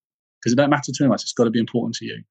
Because 0.40 0.52
it 0.52 0.56
don't 0.56 0.70
matter 0.70 0.92
too 0.96 1.08
much. 1.08 1.22
It's 1.22 1.32
got 1.32 1.44
to 1.44 1.50
be 1.50 1.60
important 1.60 1.94
to 1.96 2.06
you. 2.06 2.22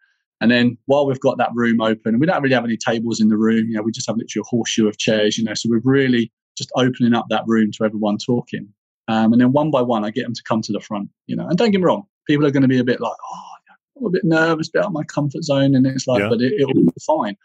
And 0.41 0.49
then 0.49 0.78
while 0.86 1.06
we've 1.06 1.19
got 1.19 1.38
that 1.38 1.49
room 1.54 1.82
open, 1.82 2.13
and 2.13 2.19
we 2.19 2.25
don't 2.25 2.41
really 2.41 2.56
have 2.56 2.63
any 2.63 2.78
tables 2.78 3.19
in 3.19 3.28
the 3.28 3.38
room, 3.38 3.67
you 3.67 3.75
know, 3.75 3.82
we 3.82 3.91
just 3.91 4.08
have 4.08 4.15
literally 4.15 4.45
a 4.45 4.49
horseshoe 4.49 4.88
of 4.88 4.97
chairs, 4.97 5.38
you 5.38 5.43
know, 5.43 5.54
so 5.54 5.69
we're 5.69 5.82
really 5.84 6.32
just 6.58 6.71
opening 6.75 7.13
up 7.13 7.25
that 7.30 7.43
room 7.45 7.71
to 7.71 7.84
everyone 7.84 8.17
talking. 8.17 8.67
Um, 9.10 9.34
and 9.34 9.41
then 9.41 9.52
one 9.52 9.69
by 9.69 9.82
one, 9.82 10.06
I 10.06 10.12
get 10.12 10.23
them 10.23 10.34
to 10.34 10.43
come 10.43 10.62
to 10.62 10.71
the 10.71 10.80
front, 10.80 11.10
you 11.28 11.36
know, 11.36 11.47
and 11.47 11.58
don't 11.58 11.71
get 11.71 11.80
me 11.80 11.86
wrong, 11.86 12.04
people 12.28 12.45
are 12.45 12.52
going 12.52 12.62
to 12.62 12.69
be 12.69 12.80
a 12.80 12.84
bit 12.84 13.02
like, 13.02 13.17
oh, 13.32 14.06
a 14.06 14.10
bit 14.10 14.23
nervous, 14.23 14.69
a 14.69 14.71
bit 14.73 14.80
out 14.80 14.88
of 14.88 14.93
my 14.93 15.04
comfort 15.04 15.43
zone, 15.43 15.75
and 15.75 15.86
it's 15.86 16.08
like, 16.08 16.21
yeah. 16.21 16.30
but 16.30 16.41
it, 16.41 16.54
it'll 16.54 16.73
be 16.73 16.88
fine. 17.06 17.36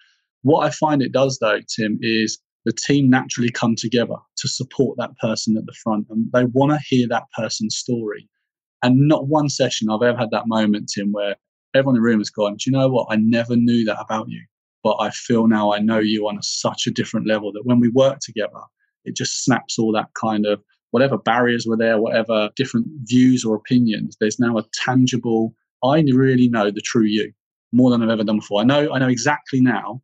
What 0.43 0.65
I 0.65 0.71
find 0.71 1.03
it 1.03 1.11
does 1.11 1.39
though, 1.41 1.61
Tim, 1.75 1.99
is 2.01 2.39
the 2.65 2.73
team 2.73 3.11
naturally 3.11 3.51
come 3.51 3.77
together 3.77 4.17
to 4.45 4.49
support 4.49 4.99
that 4.99 5.17
person 5.19 5.57
at 5.57 5.65
the 5.65 5.73
front, 5.83 6.07
and 6.11 6.31
they 6.33 6.45
want 6.45 6.73
to 6.73 6.79
hear 6.87 7.09
that 7.09 7.25
person's 7.37 7.77
story. 7.77 8.29
And 8.83 9.09
not 9.09 9.29
one 9.29 9.49
session 9.49 9.89
I've 9.89 10.03
ever 10.03 10.19
had 10.19 10.31
that 10.33 10.47
moment, 10.47 10.91
Tim, 10.95 11.13
where 11.13 11.37
everyone 11.75 11.97
in 11.97 12.03
the 12.03 12.07
room 12.07 12.21
has 12.21 12.29
gone, 12.29 12.57
Do 12.57 12.71
you 12.71 12.77
know 12.77 12.89
what? 12.89 13.07
I 13.11 13.17
never 13.17 13.57
knew 13.57 13.85
that 13.87 13.99
about 13.99 14.29
you, 14.29 14.43
but 14.83 14.97
I 15.01 15.11
feel 15.11 15.49
now 15.49 15.73
I 15.73 15.79
know 15.79 15.99
you 15.99 16.29
on 16.29 16.37
a, 16.37 16.43
such 16.43 16.87
a 16.87 16.91
different 16.91 17.27
level 17.27 17.51
that 17.53 17.65
when 17.65 17.81
we 17.81 17.89
work 17.89 18.19
together, 18.21 18.61
it 19.07 19.17
just 19.17 19.43
snaps 19.43 19.79
all 19.79 19.93
that 19.93 20.11
kind 20.21 20.45
of 20.45 20.63
whatever 20.91 21.17
barriers 21.17 21.67
were 21.67 21.77
there, 21.77 21.99
whatever 21.99 22.51
different 22.57 22.87
views 23.05 23.45
or 23.45 23.57
opinions. 23.57 24.17
There's 24.21 24.39
now 24.39 24.59
a 24.59 24.65
tangible 24.75 25.55
I 25.83 26.03
really 26.13 26.49
know 26.49 26.71
the 26.71 26.81
true 26.81 27.05
you 27.05 27.33
more 27.73 27.91
than 27.91 28.03
I've 28.03 28.11
ever 28.11 28.25
done 28.25 28.39
before. 28.39 28.61
I 28.61 28.65
know 28.65 28.93
I 28.93 28.99
know 28.99 29.09
exactly 29.09 29.61
now 29.61 30.03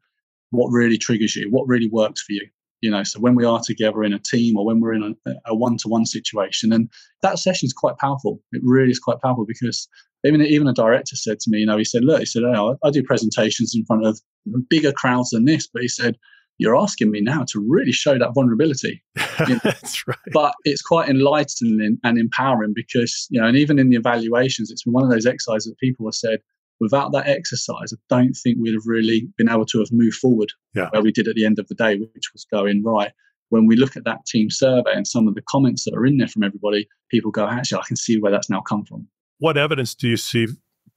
what 0.50 0.68
really 0.70 0.98
triggers 0.98 1.36
you, 1.36 1.48
what 1.50 1.68
really 1.68 1.88
works 1.88 2.22
for 2.22 2.32
you. 2.32 2.48
You 2.80 2.90
know, 2.90 3.02
so 3.02 3.20
when 3.20 3.34
we 3.34 3.44
are 3.44 3.60
together 3.64 4.02
in 4.04 4.12
a 4.12 4.18
team 4.18 4.56
or 4.56 4.64
when 4.64 4.80
we're 4.80 4.94
in 4.94 5.16
a, 5.26 5.32
a 5.46 5.54
one-to-one 5.54 6.06
situation, 6.06 6.72
and 6.72 6.90
that 7.22 7.38
session 7.38 7.66
is 7.66 7.72
quite 7.72 7.98
powerful. 7.98 8.40
It 8.52 8.62
really 8.64 8.90
is 8.90 8.98
quite 8.98 9.20
powerful 9.20 9.44
because 9.46 9.88
even 10.24 10.40
even 10.42 10.68
a 10.68 10.72
director 10.72 11.16
said 11.16 11.40
to 11.40 11.50
me, 11.50 11.58
you 11.58 11.66
know, 11.66 11.78
he 11.78 11.84
said, 11.84 12.04
look, 12.04 12.20
he 12.20 12.26
said, 12.26 12.42
oh, 12.44 12.76
I 12.84 12.90
do 12.90 13.02
presentations 13.02 13.74
in 13.74 13.84
front 13.84 14.06
of 14.06 14.20
bigger 14.68 14.92
crowds 14.92 15.30
than 15.30 15.44
this, 15.44 15.66
but 15.66 15.82
he 15.82 15.88
said, 15.88 16.16
you're 16.60 16.76
asking 16.76 17.10
me 17.10 17.22
now 17.22 17.44
to 17.48 17.58
really 17.58 17.90
show 17.90 18.18
that 18.18 18.34
vulnerability. 18.34 19.02
You 19.48 19.54
know? 19.54 19.60
That's 19.64 20.06
right. 20.06 20.18
But 20.34 20.52
it's 20.64 20.82
quite 20.82 21.08
enlightening 21.08 21.98
and 22.04 22.18
empowering 22.18 22.72
because, 22.74 23.26
you 23.30 23.40
know, 23.40 23.46
and 23.46 23.56
even 23.56 23.78
in 23.78 23.88
the 23.88 23.96
evaluations, 23.96 24.70
it's 24.70 24.84
been 24.84 24.92
one 24.92 25.02
of 25.02 25.10
those 25.10 25.24
exercises 25.24 25.64
that 25.64 25.78
people 25.78 26.06
have 26.06 26.14
said, 26.14 26.40
without 26.80 27.12
that 27.12 27.28
exercise, 27.28 27.92
I 27.92 27.96
don't 28.08 28.34
think 28.34 28.58
we'd 28.58 28.74
have 28.74 28.86
really 28.86 29.28
been 29.36 29.48
able 29.48 29.66
to 29.66 29.78
have 29.78 29.92
moved 29.92 30.16
forward 30.16 30.52
yeah. 30.74 30.88
where 30.90 31.02
we 31.02 31.12
did 31.12 31.28
at 31.28 31.34
the 31.34 31.44
end 31.44 31.58
of 31.58 31.68
the 31.68 31.74
day, 31.74 31.98
which 31.98 32.32
was 32.32 32.46
going, 32.50 32.82
right, 32.82 33.12
when 33.50 33.66
we 33.66 33.76
look 33.76 33.96
at 33.96 34.04
that 34.04 34.24
team 34.26 34.48
survey 34.50 34.92
and 34.92 35.06
some 35.06 35.28
of 35.28 35.34
the 35.34 35.42
comments 35.42 35.84
that 35.84 35.94
are 35.94 36.06
in 36.06 36.16
there 36.16 36.28
from 36.28 36.42
everybody, 36.42 36.88
people 37.10 37.30
go, 37.30 37.46
actually, 37.46 37.80
I 37.80 37.86
can 37.86 37.96
see 37.96 38.18
where 38.18 38.32
that's 38.32 38.50
now 38.50 38.60
come 38.60 38.84
from. 38.84 39.08
What 39.38 39.56
evidence 39.56 39.94
do 39.94 40.08
you 40.08 40.16
see, 40.16 40.46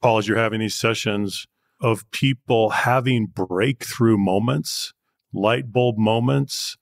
Paul, 0.00 0.18
as 0.18 0.28
you're 0.28 0.38
having 0.38 0.60
these 0.60 0.74
sessions 0.74 1.46
of 1.80 2.10
people 2.12 2.70
having 2.70 3.26
breakthrough 3.26 4.16
moments 4.16 4.92
light 5.34 5.72
bulb 5.72 5.98
moments, 5.98 6.76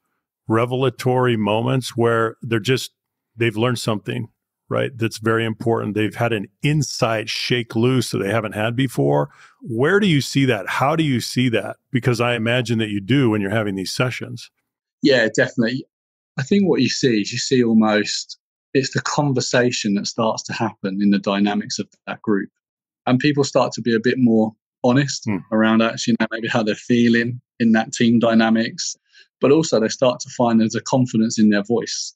revelatory 0.47 1.37
moments 1.37 1.97
where 1.97 2.37
they're 2.43 2.61
just, 2.61 2.93
they've 3.35 3.57
learned 3.57 3.79
something, 3.79 4.29
right? 4.73 4.97
That's 4.97 5.19
very 5.19 5.45
important. 5.45 5.95
They've 5.95 6.15
had 6.15 6.33
an 6.33 6.49
insight 6.63 7.29
shake 7.29 7.77
loose 7.77 8.11
that 8.11 8.19
they 8.19 8.31
haven't 8.31 8.55
had 8.55 8.75
before. 8.75 9.29
Where 9.61 10.01
do 10.01 10.07
you 10.07 10.21
see 10.21 10.47
that? 10.47 10.67
How 10.67 10.97
do 10.97 11.05
you 11.05 11.21
see 11.21 11.51
that? 11.51 11.77
Because 11.93 12.21
I 12.21 12.35
imagine 12.35 12.79
that 12.79 12.89
you 12.89 13.01
do 13.01 13.31
when 13.31 13.41
you're 13.41 13.51
having 13.51 13.75
these 13.75 13.93
sessions. 13.93 14.51
Yeah, 15.03 15.29
definitely. 15.35 15.85
I 16.39 16.43
think 16.43 16.67
what 16.67 16.81
you 16.81 16.89
see 16.89 17.21
is 17.21 17.33
you 17.33 17.39
see 17.39 17.63
almost 17.63 18.39
it's 18.73 18.95
the 18.95 19.03
conversation 19.03 19.95
that 19.95 20.07
starts 20.07 20.43
to 20.45 20.55
happen 20.55 21.01
in 21.03 21.11
the 21.11 21.19
dynamics 21.19 21.79
of 21.79 21.87
that 22.07 22.23
group. 22.23 22.49
And 23.07 23.19
people 23.19 23.45
start 23.45 23.73
to 23.73 23.83
be 23.83 23.95
a 23.95 24.01
bit 24.01 24.15
more 24.17 24.53
honest 24.83 25.27
mm. 25.27 25.43
around 25.53 25.83
actually 25.83 26.13
you 26.13 26.17
know, 26.21 26.27
maybe 26.31 26.49
how 26.49 26.63
they're 26.63 26.75
feeling 26.75 27.41
in 27.61 27.73
that 27.73 27.93
team 27.93 28.19
dynamics. 28.19 28.97
But 29.41 29.53
also, 29.53 29.81
they 29.81 29.89
start 29.89 30.21
to 30.21 30.31
find 30.31 30.61
there's 30.61 30.75
a 30.75 30.81
confidence 30.81 31.39
in 31.39 31.51
their 31.51 31.65
voice. 31.65 32.15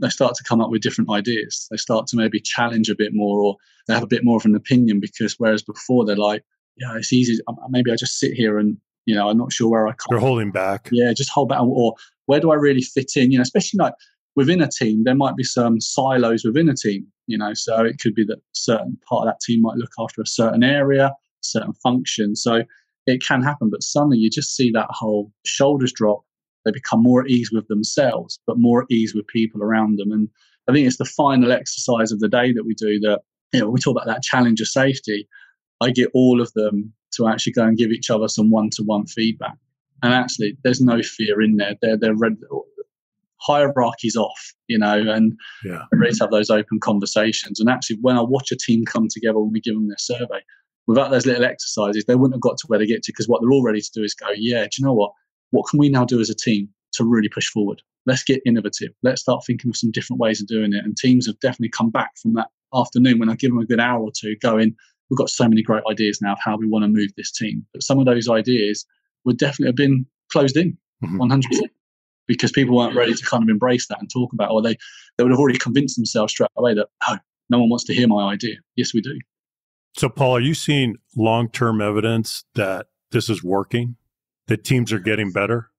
They 0.00 0.08
start 0.08 0.34
to 0.36 0.44
come 0.44 0.60
up 0.60 0.70
with 0.70 0.82
different 0.82 1.10
ideas. 1.10 1.66
They 1.70 1.76
start 1.76 2.06
to 2.08 2.16
maybe 2.16 2.40
challenge 2.40 2.88
a 2.88 2.94
bit 2.96 3.12
more, 3.12 3.40
or 3.40 3.56
they 3.86 3.94
have 3.94 4.02
a 4.02 4.08
bit 4.08 4.24
more 4.24 4.36
of 4.36 4.44
an 4.44 4.54
opinion. 4.54 5.00
Because 5.00 5.34
whereas 5.38 5.62
before 5.62 6.04
they're 6.04 6.16
like, 6.16 6.44
yeah, 6.76 6.96
it's 6.96 7.12
easy. 7.12 7.38
Maybe 7.68 7.90
I 7.90 7.96
just 7.96 8.18
sit 8.18 8.32
here 8.34 8.58
and 8.58 8.76
you 9.06 9.14
know 9.14 9.28
I'm 9.28 9.38
not 9.38 9.52
sure 9.52 9.68
where 9.68 9.88
I. 9.88 9.92
Come. 9.92 10.08
They're 10.10 10.20
holding 10.20 10.52
back. 10.52 10.88
Yeah, 10.92 11.12
just 11.12 11.30
hold 11.30 11.48
back, 11.48 11.60
or 11.60 11.94
where 12.26 12.40
do 12.40 12.52
I 12.52 12.54
really 12.54 12.82
fit 12.82 13.12
in? 13.16 13.32
You 13.32 13.38
know, 13.38 13.42
especially 13.42 13.78
like 13.78 13.94
within 14.38 14.62
a 14.62 14.68
team, 14.68 15.02
there 15.02 15.16
might 15.16 15.34
be 15.34 15.42
some 15.42 15.80
silos 15.80 16.44
within 16.44 16.68
a 16.68 16.74
team 16.74 17.04
You 17.26 17.36
know, 17.38 17.54
so 17.54 17.84
it 17.84 17.98
could 17.98 18.14
be 18.14 18.24
that 18.26 18.38
certain 18.52 18.96
part 19.08 19.26
of 19.26 19.32
that 19.32 19.40
team 19.40 19.62
might 19.62 19.76
look 19.76 19.90
after 19.98 20.22
a 20.22 20.26
certain 20.26 20.62
area, 20.62 21.12
certain 21.40 21.72
function. 21.72 22.36
So 22.36 22.62
it 23.06 23.20
can 23.20 23.42
happen, 23.42 23.68
but 23.68 23.82
suddenly 23.82 24.18
you 24.18 24.30
just 24.30 24.54
see 24.54 24.70
that 24.70 24.86
whole 24.90 25.32
shoulders 25.44 25.92
drop. 25.92 26.20
They 26.64 26.70
become 26.70 27.02
more 27.02 27.22
at 27.22 27.30
ease 27.30 27.50
with 27.52 27.66
themselves, 27.68 28.40
but 28.46 28.58
more 28.58 28.82
at 28.82 28.90
ease 28.90 29.14
with 29.14 29.26
people 29.26 29.62
around 29.62 29.98
them. 29.98 30.12
And 30.12 30.28
I 30.68 30.72
think 30.72 30.86
it's 30.86 30.98
the 30.98 31.04
final 31.04 31.52
exercise 31.52 32.12
of 32.12 32.20
the 32.20 32.28
day 32.28 32.52
that 32.52 32.64
we 32.64 32.74
do 32.74 32.98
that, 33.00 33.20
you 33.52 33.60
know, 33.60 33.70
we 33.70 33.80
talk 33.80 33.92
about 33.92 34.06
that 34.06 34.22
challenge 34.22 34.60
of 34.60 34.68
safety, 34.68 35.28
I 35.80 35.90
get 35.90 36.10
all 36.14 36.40
of 36.40 36.52
them 36.54 36.92
to 37.12 37.28
actually 37.28 37.52
go 37.52 37.64
and 37.64 37.78
give 37.78 37.90
each 37.90 38.10
other 38.10 38.28
some 38.28 38.50
one 38.50 38.70
to 38.70 38.82
one 38.82 39.06
feedback. 39.06 39.56
And 40.02 40.12
actually, 40.12 40.56
there's 40.62 40.80
no 40.80 41.02
fear 41.02 41.40
in 41.40 41.56
there. 41.56 41.74
They're, 41.80 41.96
they're 41.96 42.14
ready, 42.14 42.36
hierarchy's 43.40 44.16
off, 44.16 44.54
you 44.66 44.78
know, 44.78 44.98
and 45.08 45.32
yeah. 45.64 45.82
ready 45.92 46.12
to 46.12 46.24
have 46.24 46.30
those 46.30 46.50
open 46.50 46.80
conversations. 46.80 47.60
And 47.60 47.68
actually, 47.68 47.98
when 48.00 48.16
I 48.16 48.22
watch 48.22 48.52
a 48.52 48.56
team 48.56 48.84
come 48.84 49.08
together 49.10 49.40
when 49.40 49.52
we 49.52 49.60
give 49.60 49.74
them 49.74 49.88
their 49.88 49.98
survey, 49.98 50.40
without 50.86 51.10
those 51.10 51.26
little 51.26 51.44
exercises, 51.44 52.04
they 52.04 52.14
wouldn't 52.14 52.34
have 52.34 52.40
got 52.40 52.58
to 52.58 52.66
where 52.66 52.78
they 52.78 52.86
get 52.86 53.02
to 53.04 53.12
because 53.12 53.28
what 53.28 53.40
they're 53.40 53.50
all 53.50 53.64
ready 53.64 53.80
to 53.80 53.90
do 53.92 54.02
is 54.02 54.14
go, 54.14 54.28
yeah, 54.36 54.64
do 54.64 54.70
you 54.78 54.86
know 54.86 54.94
what? 54.94 55.12
What 55.50 55.68
can 55.68 55.78
we 55.78 55.88
now 55.88 56.04
do 56.04 56.20
as 56.20 56.30
a 56.30 56.34
team 56.34 56.68
to 56.92 57.04
really 57.04 57.28
push 57.28 57.48
forward? 57.48 57.82
Let's 58.06 58.24
get 58.24 58.40
innovative. 58.46 58.90
Let's 59.02 59.20
start 59.20 59.44
thinking 59.46 59.70
of 59.70 59.76
some 59.76 59.90
different 59.90 60.20
ways 60.20 60.40
of 60.40 60.46
doing 60.46 60.72
it. 60.72 60.84
And 60.84 60.96
teams 60.96 61.26
have 61.26 61.38
definitely 61.40 61.70
come 61.70 61.90
back 61.90 62.12
from 62.20 62.34
that 62.34 62.48
afternoon 62.74 63.18
when 63.18 63.28
I 63.28 63.34
give 63.34 63.50
them 63.50 63.58
a 63.58 63.66
good 63.66 63.80
hour 63.80 64.00
or 64.00 64.10
two 64.18 64.36
going, 64.36 64.74
we've 65.10 65.18
got 65.18 65.30
so 65.30 65.48
many 65.48 65.62
great 65.62 65.82
ideas 65.90 66.20
now 66.20 66.32
of 66.32 66.38
how 66.42 66.56
we 66.56 66.66
want 66.66 66.84
to 66.84 66.88
move 66.88 67.10
this 67.16 67.32
team. 67.32 67.66
But 67.72 67.82
some 67.82 67.98
of 67.98 68.06
those 68.06 68.28
ideas 68.28 68.86
would 69.24 69.38
definitely 69.38 69.68
have 69.68 69.76
been 69.76 70.06
closed 70.30 70.56
in 70.56 70.76
mm-hmm. 71.04 71.20
100% 71.20 71.42
because 72.26 72.52
people 72.52 72.76
weren't 72.76 72.94
ready 72.94 73.14
to 73.14 73.24
kind 73.24 73.42
of 73.42 73.48
embrace 73.48 73.86
that 73.88 74.00
and 74.00 74.10
talk 74.10 74.32
about 74.32 74.50
it, 74.50 74.52
or 74.52 74.62
they, 74.62 74.76
they 75.16 75.24
would 75.24 75.32
have 75.32 75.40
already 75.40 75.58
convinced 75.58 75.96
themselves 75.96 76.32
straight 76.32 76.50
away 76.56 76.74
that, 76.74 76.88
oh, 77.08 77.16
no 77.48 77.58
one 77.58 77.70
wants 77.70 77.84
to 77.84 77.94
hear 77.94 78.06
my 78.06 78.30
idea. 78.30 78.56
Yes, 78.76 78.92
we 78.92 79.00
do. 79.00 79.18
So, 79.96 80.08
Paul, 80.08 80.36
are 80.36 80.40
you 80.40 80.54
seeing 80.54 80.96
long 81.16 81.48
term 81.48 81.80
evidence 81.80 82.44
that 82.54 82.88
this 83.10 83.30
is 83.30 83.42
working, 83.42 83.96
that 84.48 84.64
teams 84.64 84.92
are 84.92 84.98
getting 84.98 85.32
better? 85.32 85.70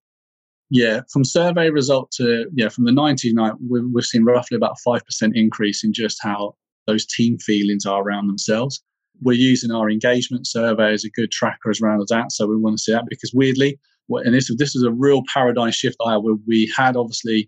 Yeah, 0.71 1.01
from 1.12 1.25
survey 1.25 1.71
result 1.71 2.12
to, 2.12 2.45
yeah, 2.53 2.69
from 2.69 2.86
the 2.86 2.91
90s, 2.91 3.34
we've, 3.67 3.84
we've 3.91 4.05
seen 4.05 4.23
roughly 4.23 4.55
about 4.55 4.77
5% 4.86 5.01
increase 5.34 5.84
in 5.84 5.93
just 5.93 6.19
how 6.21 6.53
those 6.86 7.05
team 7.05 7.39
feelings 7.39 7.86
are 7.86 8.01
around 8.01 8.27
themselves 8.27 8.84
we're 9.21 9.34
using 9.34 9.71
our 9.71 9.89
engagement 9.89 10.47
survey 10.47 10.93
as 10.93 11.03
a 11.03 11.10
good 11.10 11.32
tracker 11.32 11.69
as 11.69 11.82
around 11.82 12.05
that. 12.10 12.32
So 12.32 12.47
we 12.47 12.58
want 12.58 12.77
to 12.77 12.84
see 12.84 12.91
that 12.91 13.05
because 13.10 13.34
weirdly, 13.34 13.79
and 14.10 14.34
this 14.34 14.49
this 14.58 14.75
is 14.75 14.84
a 14.84 14.91
real 14.91 15.21
paradigm 15.32 15.71
shift 15.71 15.97
I 16.05 16.17
where 16.17 16.36
we 16.47 16.71
had 16.75 16.95
obviously 16.95 17.47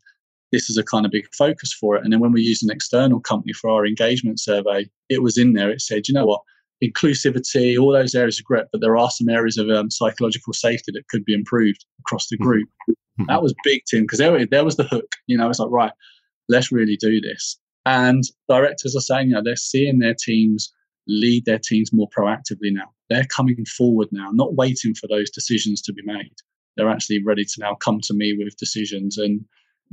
this 0.52 0.70
is 0.70 0.78
a 0.78 0.84
kind 0.84 1.06
of 1.06 1.12
big 1.12 1.26
focus 1.34 1.74
for 1.74 1.96
it. 1.96 2.04
And 2.04 2.12
then 2.12 2.20
when 2.20 2.34
we 2.34 2.42
used 2.42 2.64
an 2.64 2.72
external 2.72 3.22
company 3.22 3.54
for 3.54 3.70
our 3.70 3.86
engagement 3.86 4.40
survey, 4.40 4.90
it 5.10 5.24
was 5.24 5.38
in 5.38 5.54
there. 5.54 5.72
It 5.72 5.82
said, 5.82 6.08
you 6.08 6.14
know 6.14 6.26
what, 6.26 6.42
inclusivity, 6.84 7.80
all 7.80 7.92
those 7.92 8.16
areas 8.16 8.40
are 8.40 8.44
great, 8.44 8.66
but 8.72 8.82
there 8.82 8.98
are 8.98 9.10
some 9.12 9.30
areas 9.30 9.58
of 9.58 9.70
um, 9.70 9.90
psychological 9.90 10.54
safety 10.54 10.92
that 10.94 11.08
could 11.10 11.24
be 11.26 11.34
improved 11.34 11.86
across 12.00 12.28
the 12.28 12.38
group. 12.38 12.68
Mm-hmm. 12.90 13.26
That 13.28 13.44
was 13.44 13.54
big, 13.64 13.82
Tim, 13.90 14.04
because 14.04 14.20
there, 14.20 14.46
there 14.46 14.66
was 14.66 14.78
the 14.78 14.86
hook. 14.86 15.16
You 15.28 15.38
know, 15.38 15.50
it's 15.50 15.60
like, 15.60 15.70
right, 15.70 15.92
let's 16.50 16.72
really 16.72 16.98
do 16.98 17.22
this. 17.22 17.58
And 17.86 18.24
directors 18.48 18.96
are 18.96 19.02
saying, 19.02 19.30
you 19.30 19.36
know, 19.36 19.42
they're 19.44 19.56
seeing 19.56 20.00
their 20.00 20.16
teams 20.16 20.72
lead 21.08 21.46
their 21.46 21.60
teams 21.60 21.92
more 21.92 22.08
proactively 22.16 22.72
now. 22.72 22.92
They're 23.10 23.26
coming 23.26 23.66
forward 23.66 24.08
now, 24.12 24.30
not 24.32 24.56
waiting 24.56 24.94
for 24.94 25.08
those 25.08 25.30
decisions 25.30 25.82
to 25.84 25.94
be 25.94 26.04
made. 26.06 26.34
They're 26.78 26.90
actually 26.90 27.24
ready 27.24 27.44
to 27.44 27.60
now 27.60 27.76
come 27.76 28.00
to 28.04 28.14
me 28.14 28.36
with 28.38 28.56
decisions 28.58 29.18
and 29.18 29.44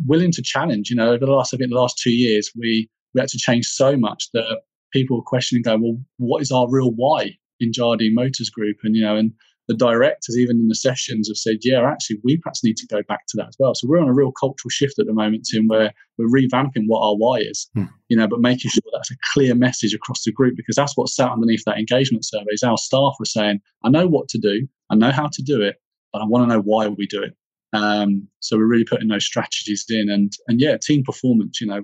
willing 0.07 0.33
to 0.33 0.43
challenge. 0.43 0.91
You 0.91 0.97
know, 0.97 1.09
over 1.09 1.27
the 1.27 1.33
last, 1.33 1.53
I 1.53 1.57
think, 1.57 1.71
the 1.71 1.77
last 1.77 1.99
two 1.99 2.13
years, 2.13 2.53
we 2.57 2.89
we 3.15 3.21
had 3.21 3.31
to 3.31 3.39
change 3.39 3.67
so 3.67 3.97
much 3.97 4.29
that 4.35 4.61
people 4.93 5.17
were 5.17 5.23
questioning, 5.23 5.63
going, 5.63 5.83
"Well, 5.83 5.99
what 6.19 6.43
is 6.43 6.51
our 6.51 6.69
real 6.71 6.91
why 6.93 7.37
in 7.61 7.73
Jardine 7.73 8.15
Motors 8.15 8.51
Group?" 8.51 8.79
And 8.85 8.97
you 8.97 9.03
know, 9.03 9.17
and 9.17 9.33
the 9.69 9.75
directors, 9.75 10.37
even 10.37 10.59
in 10.59 10.69
the 10.69 10.75
sessions, 10.75 11.29
have 11.29 11.37
said, 11.37 11.59
yeah, 11.63 11.87
actually, 11.87 12.19
we 12.25 12.39
perhaps 12.39 12.65
need 12.65 12.79
to 12.79 12.87
go 12.87 13.03
back 13.07 13.27
to 13.29 13.37
that 13.37 13.49
as 13.49 13.57
well. 13.59 13.75
So 13.75 13.87
we're 13.87 14.01
on 14.01 14.09
a 14.09 14.15
real 14.15 14.33
cultural 14.33 14.71
shift 14.71 14.99
at 14.99 15.07
the 15.07 15.13
moment, 15.13 15.47
Tim, 15.51 15.69
where 15.69 15.93
we're 16.17 16.27
revamping 16.27 16.85
what 16.87 17.03
our 17.03 17.15
why 17.15 17.37
is, 17.41 17.69
hmm. 17.75 17.85
you 18.09 18.17
know, 18.17 18.27
but 18.27 18.41
making 18.41 18.71
sure 18.71 18.83
that's 18.93 19.11
a 19.11 19.17
clear 19.33 19.55
message 19.55 19.93
across 19.93 20.25
the 20.25 20.33
group 20.33 20.57
because 20.57 20.75
that's 20.75 20.97
what 20.97 21.11
sat 21.11 21.31
underneath 21.31 21.65
that 21.67 21.79
engagement 21.79 22.25
survey 22.25 22.47
is 22.49 22.63
our 22.63 22.79
staff 22.79 23.17
were 23.19 23.27
saying, 23.27 23.61
I 23.85 23.91
know 23.91 24.09
what 24.09 24.29
to 24.31 24.39
do, 24.39 24.67
I 24.91 24.97
know 24.97 25.13
how 25.13 25.29
to 25.31 25.43
do 25.43 25.61
it, 25.61 25.77
but 26.15 26.23
I 26.23 26.25
want 26.25 26.49
to 26.49 26.55
know 26.57 26.63
why 26.63 26.89
we 26.89 27.07
do 27.07 27.23
it. 27.23 27.37
Um, 27.75 28.27
so 28.41 28.57
we're 28.57 28.65
really 28.65 28.87
putting 28.87 29.09
those 29.09 29.27
strategies 29.27 29.85
in 29.91 30.09
and 30.09 30.33
and 30.49 30.59
yeah, 30.59 30.79
team 30.79 31.03
performance, 31.05 31.61
you 31.61 31.67
know, 31.67 31.83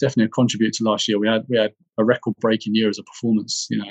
definitely 0.00 0.26
a 0.26 0.28
contributor 0.28 0.72
to 0.78 0.84
last 0.84 1.08
year. 1.08 1.18
We 1.18 1.28
had 1.28 1.44
we 1.48 1.56
had 1.56 1.72
a 1.98 2.04
record 2.04 2.34
breaking 2.40 2.74
year 2.74 2.88
as 2.88 2.98
a 2.98 3.02
performance, 3.02 3.66
you 3.70 3.78
know, 3.78 3.90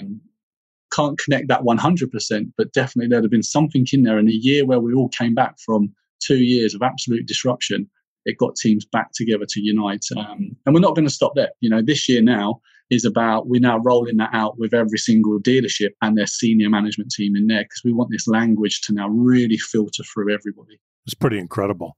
can't 0.94 1.18
connect 1.18 1.48
that 1.48 1.62
100%, 1.62 2.52
but 2.58 2.72
definitely 2.74 3.10
there'd 3.10 3.24
have 3.24 3.32
been 3.32 3.44
something 3.44 3.86
in 3.92 4.04
there 4.04 4.20
in 4.20 4.28
a 4.28 4.32
year 4.32 4.66
where 4.66 4.80
we 4.80 4.94
all 4.94 5.10
came 5.10 5.34
back 5.34 5.60
from 5.60 5.92
two 6.20 6.38
years 6.38 6.76
of 6.76 6.82
absolute 6.82 7.26
disruption. 7.26 7.90
It 8.26 8.38
got 8.38 8.56
teams 8.56 8.86
back 8.86 9.12
together 9.14 9.46
to 9.50 9.62
unite. 9.62 10.06
Um, 10.16 10.56
and 10.66 10.74
we're 10.74 10.82
not 10.82 10.96
going 10.96 11.08
to 11.08 11.14
stop 11.14 11.34
there. 11.36 11.50
You 11.60 11.70
know, 11.70 11.82
this 11.82 12.08
year 12.08 12.22
now 12.22 12.62
is 12.90 13.06
about 13.06 13.48
we're 13.48 13.60
now 13.60 13.80
rolling 13.80 14.18
that 14.18 14.30
out 14.34 14.58
with 14.58 14.74
every 14.74 14.98
single 14.98 15.40
dealership 15.40 15.90
and 16.02 16.18
their 16.18 16.28
senior 16.28 16.70
management 16.70 17.12
team 17.12 17.36
in 17.36 17.48
there 17.48 17.64
because 17.64 17.82
we 17.84 17.92
want 17.92 18.12
this 18.12 18.28
language 18.28 18.82
to 18.82 18.94
now 18.94 19.10
really 19.10 19.58
filter 19.58 20.04
through 20.04 20.34
everybody. 20.34 20.80
It's 21.06 21.16
pretty 21.16 21.40
incredible. 21.40 21.98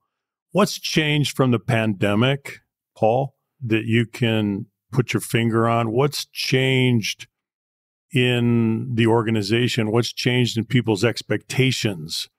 What's 0.51 0.79
changed 0.79 1.35
from 1.35 1.51
the 1.51 1.59
pandemic, 1.59 2.59
Paul, 2.97 3.34
that 3.67 3.85
you 3.85 4.05
can 4.05 4.67
put 4.91 5.13
your 5.13 5.21
finger 5.21 5.67
on? 5.67 5.91
What's 5.91 6.25
changed 6.25 7.27
in 8.13 8.95
the 8.95 9.07
organization? 9.07 9.91
What's 9.91 10.13
changed 10.13 10.57
in 10.57 10.65
people's 10.65 11.03
expectations? 11.03 12.29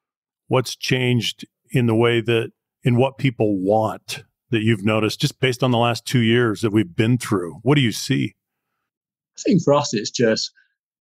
What's 0.48 0.76
changed 0.76 1.44
in 1.70 1.86
the 1.86 1.94
way 1.94 2.20
that, 2.20 2.52
in 2.82 2.96
what 2.96 3.18
people 3.18 3.58
want 3.58 4.24
that 4.50 4.62
you've 4.62 4.84
noticed 4.84 5.20
just 5.20 5.40
based 5.40 5.62
on 5.62 5.70
the 5.70 5.78
last 5.78 6.06
two 6.06 6.20
years 6.20 6.60
that 6.60 6.72
we've 6.72 6.94
been 6.94 7.18
through? 7.18 7.58
What 7.62 7.74
do 7.74 7.80
you 7.80 7.92
see? 7.92 8.34
I 9.36 9.40
think 9.44 9.62
for 9.62 9.74
us, 9.74 9.92
it's 9.92 10.10
just 10.10 10.52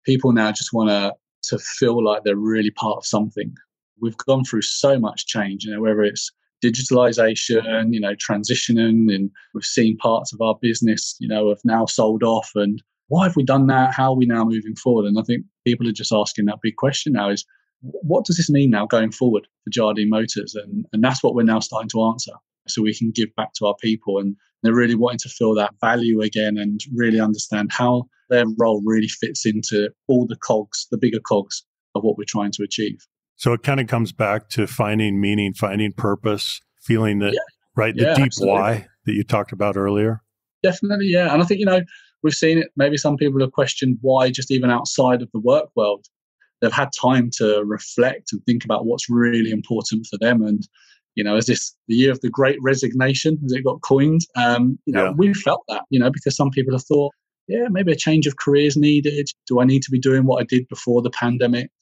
people 0.04 0.32
now 0.32 0.52
just 0.52 0.72
want 0.72 0.90
to 0.90 1.14
to 1.44 1.58
feel 1.58 2.02
like 2.04 2.22
they're 2.22 2.36
really 2.36 2.70
part 2.70 2.98
of 2.98 3.06
something. 3.06 3.52
We've 4.00 4.16
gone 4.16 4.44
through 4.44 4.62
so 4.62 4.98
much 4.98 5.26
change, 5.26 5.64
you 5.64 5.72
know, 5.74 5.80
whether 5.80 6.02
it's 6.02 6.30
digitalization, 6.62 7.92
you 7.92 8.00
know, 8.00 8.14
transitioning, 8.14 9.14
and 9.14 9.30
we've 9.54 9.64
seen 9.64 9.96
parts 9.98 10.32
of 10.32 10.40
our 10.40 10.56
business, 10.60 11.16
you 11.20 11.28
know, 11.28 11.48
have 11.48 11.60
now 11.64 11.86
sold 11.86 12.22
off, 12.22 12.50
and 12.54 12.82
why 13.08 13.24
have 13.24 13.36
we 13.36 13.44
done 13.44 13.66
that? 13.66 13.92
How 13.92 14.12
are 14.12 14.16
we 14.16 14.26
now 14.26 14.44
moving 14.44 14.74
forward? 14.76 15.06
And 15.06 15.18
I 15.18 15.22
think 15.22 15.44
people 15.66 15.88
are 15.88 15.92
just 15.92 16.12
asking 16.12 16.46
that 16.46 16.60
big 16.62 16.76
question 16.76 17.12
now 17.12 17.28
is 17.28 17.44
what 17.82 18.24
does 18.24 18.36
this 18.36 18.50
mean 18.50 18.70
now 18.70 18.86
going 18.86 19.10
forward 19.10 19.46
for 19.64 19.70
Jardine 19.70 20.08
Motors? 20.08 20.54
And, 20.54 20.86
and 20.92 21.02
that's 21.02 21.22
what 21.22 21.34
we're 21.34 21.42
now 21.42 21.60
starting 21.60 21.90
to 21.90 22.04
answer 22.04 22.32
so 22.68 22.80
we 22.80 22.94
can 22.94 23.10
give 23.10 23.34
back 23.36 23.52
to 23.54 23.66
our 23.66 23.74
people. 23.82 24.18
And 24.18 24.36
they're 24.62 24.74
really 24.74 24.94
wanting 24.94 25.18
to 25.18 25.28
feel 25.28 25.54
that 25.56 25.74
value 25.80 26.20
again 26.20 26.56
and 26.56 26.80
really 26.94 27.20
understand 27.20 27.70
how 27.72 28.04
their 28.30 28.44
role 28.58 28.80
really 28.84 29.08
fits 29.08 29.44
into 29.44 29.90
all 30.08 30.26
the 30.26 30.36
cogs, 30.36 30.86
the 30.90 30.98
bigger 30.98 31.20
cogs 31.20 31.64
of 31.94 32.04
what 32.04 32.16
we're 32.16 32.24
trying 32.26 32.52
to 32.52 32.62
achieve. 32.62 32.98
So 33.42 33.52
it 33.52 33.64
kind 33.64 33.80
of 33.80 33.88
comes 33.88 34.12
back 34.12 34.48
to 34.50 34.68
finding 34.68 35.20
meaning, 35.20 35.52
finding 35.52 35.90
purpose, 35.90 36.60
feeling 36.80 37.18
that, 37.18 37.32
yeah. 37.32 37.40
right, 37.74 37.92
the 37.92 38.02
yeah, 38.02 38.14
deep 38.14 38.26
absolutely. 38.26 38.54
why 38.56 38.86
that 39.04 39.14
you 39.14 39.24
talked 39.24 39.50
about 39.50 39.76
earlier. 39.76 40.22
Definitely, 40.62 41.08
yeah. 41.08 41.32
And 41.32 41.42
I 41.42 41.44
think, 41.44 41.58
you 41.58 41.66
know, 41.66 41.80
we've 42.22 42.34
seen 42.34 42.58
it. 42.58 42.68
Maybe 42.76 42.96
some 42.96 43.16
people 43.16 43.40
have 43.40 43.50
questioned 43.50 43.98
why, 44.00 44.30
just 44.30 44.52
even 44.52 44.70
outside 44.70 45.22
of 45.22 45.30
the 45.32 45.40
work 45.40 45.70
world, 45.74 46.06
they've 46.60 46.72
had 46.72 46.90
time 46.92 47.30
to 47.38 47.64
reflect 47.66 48.32
and 48.32 48.40
think 48.46 48.64
about 48.64 48.86
what's 48.86 49.10
really 49.10 49.50
important 49.50 50.06
for 50.06 50.18
them. 50.18 50.42
And, 50.42 50.62
you 51.16 51.24
know, 51.24 51.34
is 51.34 51.46
this 51.46 51.74
the 51.88 51.96
year 51.96 52.12
of 52.12 52.20
the 52.20 52.30
great 52.30 52.58
resignation, 52.62 53.40
as 53.44 53.50
it 53.50 53.64
got 53.64 53.82
coined? 53.82 54.20
Um, 54.36 54.78
you 54.86 54.92
know, 54.92 55.06
yeah. 55.06 55.14
we 55.16 55.34
felt 55.34 55.64
that, 55.66 55.82
you 55.90 55.98
know, 55.98 56.12
because 56.12 56.36
some 56.36 56.50
people 56.50 56.74
have 56.74 56.84
thought, 56.84 57.12
yeah, 57.48 57.66
maybe 57.68 57.90
a 57.90 57.96
change 57.96 58.28
of 58.28 58.36
career 58.36 58.68
is 58.68 58.76
needed. 58.76 59.30
Do 59.48 59.60
I 59.60 59.64
need 59.64 59.82
to 59.82 59.90
be 59.90 59.98
doing 59.98 60.26
what 60.26 60.40
I 60.40 60.44
did 60.44 60.68
before 60.68 61.02
the 61.02 61.10
pandemic? 61.10 61.72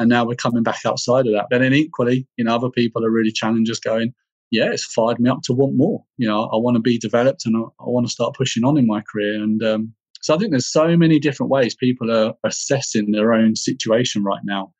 And 0.00 0.08
now 0.08 0.24
we're 0.24 0.34
coming 0.34 0.62
back 0.62 0.80
outside 0.86 1.26
of 1.26 1.34
that. 1.34 1.48
But 1.50 1.58
then 1.58 1.74
equally, 1.74 2.26
you 2.38 2.44
know, 2.44 2.54
other 2.54 2.70
people 2.70 3.04
are 3.04 3.10
really 3.10 3.30
challengers 3.30 3.78
going, 3.78 4.14
yeah, 4.50 4.72
it's 4.72 4.84
fired 4.84 5.20
me 5.20 5.28
up 5.28 5.42
to 5.42 5.52
want 5.52 5.76
more. 5.76 6.02
You 6.16 6.26
know, 6.26 6.44
I 6.44 6.56
want 6.56 6.76
to 6.76 6.80
be 6.80 6.96
developed 6.96 7.44
and 7.44 7.54
I, 7.54 7.60
I 7.60 7.84
want 7.84 8.06
to 8.06 8.12
start 8.12 8.34
pushing 8.34 8.64
on 8.64 8.78
in 8.78 8.86
my 8.86 9.02
career. 9.02 9.34
And 9.34 9.62
um, 9.62 9.94
so 10.22 10.34
I 10.34 10.38
think 10.38 10.52
there's 10.52 10.72
so 10.72 10.96
many 10.96 11.18
different 11.18 11.50
ways 11.50 11.74
people 11.74 12.10
are 12.10 12.32
assessing 12.44 13.12
their 13.12 13.34
own 13.34 13.56
situation 13.56 14.24
right 14.24 14.40
now. 14.42 14.72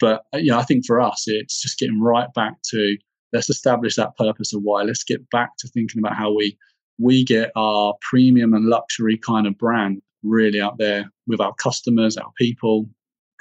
But 0.00 0.24
uh, 0.34 0.38
you 0.38 0.50
know, 0.50 0.58
I 0.58 0.64
think 0.64 0.84
for 0.84 1.00
us, 1.00 1.24
it's 1.28 1.62
just 1.62 1.78
getting 1.78 2.00
right 2.00 2.32
back 2.34 2.54
to 2.70 2.96
let's 3.32 3.48
establish 3.48 3.94
that 3.94 4.16
purpose 4.16 4.52
of 4.52 4.62
why. 4.62 4.82
Let's 4.82 5.04
get 5.04 5.30
back 5.30 5.50
to 5.60 5.68
thinking 5.68 6.00
about 6.00 6.16
how 6.16 6.34
we 6.34 6.58
we 6.98 7.24
get 7.24 7.52
our 7.54 7.94
premium 8.00 8.52
and 8.52 8.66
luxury 8.66 9.16
kind 9.16 9.46
of 9.46 9.56
brand 9.56 10.02
really 10.22 10.60
out 10.60 10.78
there 10.78 11.04
with 11.26 11.40
our 11.40 11.54
customers, 11.54 12.16
our 12.16 12.32
people, 12.36 12.88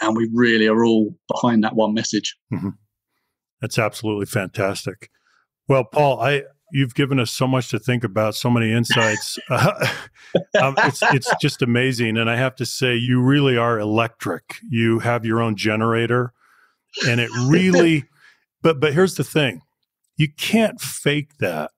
and 0.01 0.15
we 0.15 0.29
really 0.33 0.67
are 0.67 0.85
all 0.85 1.15
behind 1.27 1.63
that 1.63 1.75
one 1.75 1.93
message. 1.93 2.35
Mm-hmm. 2.53 2.69
That's 3.61 3.79
absolutely 3.79 4.25
fantastic. 4.25 5.09
Well, 5.67 5.83
Paul, 5.83 6.19
I 6.21 6.43
you've 6.71 6.95
given 6.95 7.19
us 7.19 7.31
so 7.31 7.47
much 7.47 7.69
to 7.69 7.79
think 7.79 8.03
about, 8.03 8.35
so 8.35 8.49
many 8.49 8.71
insights. 8.71 9.39
Uh, 9.49 9.87
um, 10.61 10.75
it's 10.79 11.01
it's 11.01 11.33
just 11.39 11.61
amazing, 11.61 12.17
and 12.17 12.29
I 12.29 12.35
have 12.35 12.55
to 12.57 12.65
say, 12.65 12.95
you 12.95 13.21
really 13.21 13.55
are 13.55 13.79
electric. 13.79 14.55
You 14.69 14.99
have 14.99 15.25
your 15.25 15.41
own 15.41 15.55
generator, 15.55 16.33
and 17.07 17.21
it 17.21 17.29
really. 17.47 18.03
but 18.61 18.81
but 18.81 18.93
here's 18.93 19.15
the 19.15 19.23
thing: 19.23 19.61
you 20.17 20.27
can't 20.37 20.81
fake 20.81 21.37
that. 21.37 21.71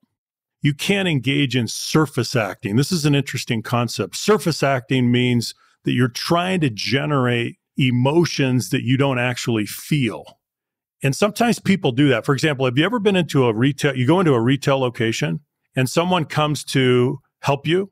You 0.63 0.73
can't 0.73 1.07
engage 1.07 1.55
in 1.55 1.67
surface 1.67 2.35
acting. 2.35 2.77
This 2.77 2.91
is 2.91 3.05
an 3.05 3.13
interesting 3.13 3.61
concept. 3.61 4.15
Surface 4.15 4.63
acting 4.63 5.11
means 5.11 5.53
that 5.83 5.91
you're 5.91 6.07
trying 6.07 6.59
to 6.61 6.71
generate 6.71 7.57
emotions 7.77 8.69
that 8.69 8.83
you 8.83 8.97
don't 8.97 9.19
actually 9.19 9.65
feel. 9.65 10.39
And 11.03 11.15
sometimes 11.15 11.59
people 11.59 11.91
do 11.91 12.09
that. 12.09 12.25
For 12.25 12.33
example, 12.33 12.65
have 12.65 12.77
you 12.77 12.83
ever 12.83 12.99
been 12.99 13.15
into 13.15 13.45
a 13.45 13.53
retail, 13.53 13.95
you 13.95 14.07
go 14.07 14.19
into 14.19 14.33
a 14.33 14.41
retail 14.41 14.79
location 14.79 15.41
and 15.75 15.89
someone 15.89 16.25
comes 16.25 16.63
to 16.65 17.19
help 17.41 17.67
you 17.67 17.91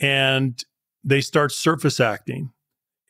and 0.00 0.62
they 1.04 1.20
start 1.20 1.52
surface 1.52 2.00
acting 2.00 2.50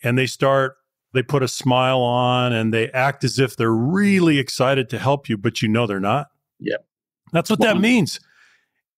and 0.03 0.19
they 0.19 0.27
start, 0.27 0.77
they 1.13 1.23
put 1.23 1.45
a 1.45 1.49
smile 1.49 2.01
on 2.01 2.53
and 2.53 2.75
they 2.75 2.91
act 2.91 3.23
as 3.23 3.39
if 3.39 3.57
they're 3.57 3.71
really 3.71 4.39
excited 4.41 4.91
to 4.91 4.99
help 4.99 5.29
you, 5.29 5.39
but 5.39 5.63
you 5.63 5.69
know 5.69 5.87
they're 5.87 6.01
not. 6.01 6.27
Yep. 6.59 6.85
That's 7.33 7.51
what 7.51 7.61
that 7.61 7.79
means. 7.79 8.19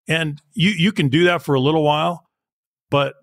And 0.08 0.40
you, 0.54 0.70
you 0.70 0.92
can 0.92 1.08
do 1.08 1.24
that 1.24 1.42
for 1.42 1.54
a 1.54 1.60
little 1.60 1.82
while, 1.82 2.26
but 2.90 3.14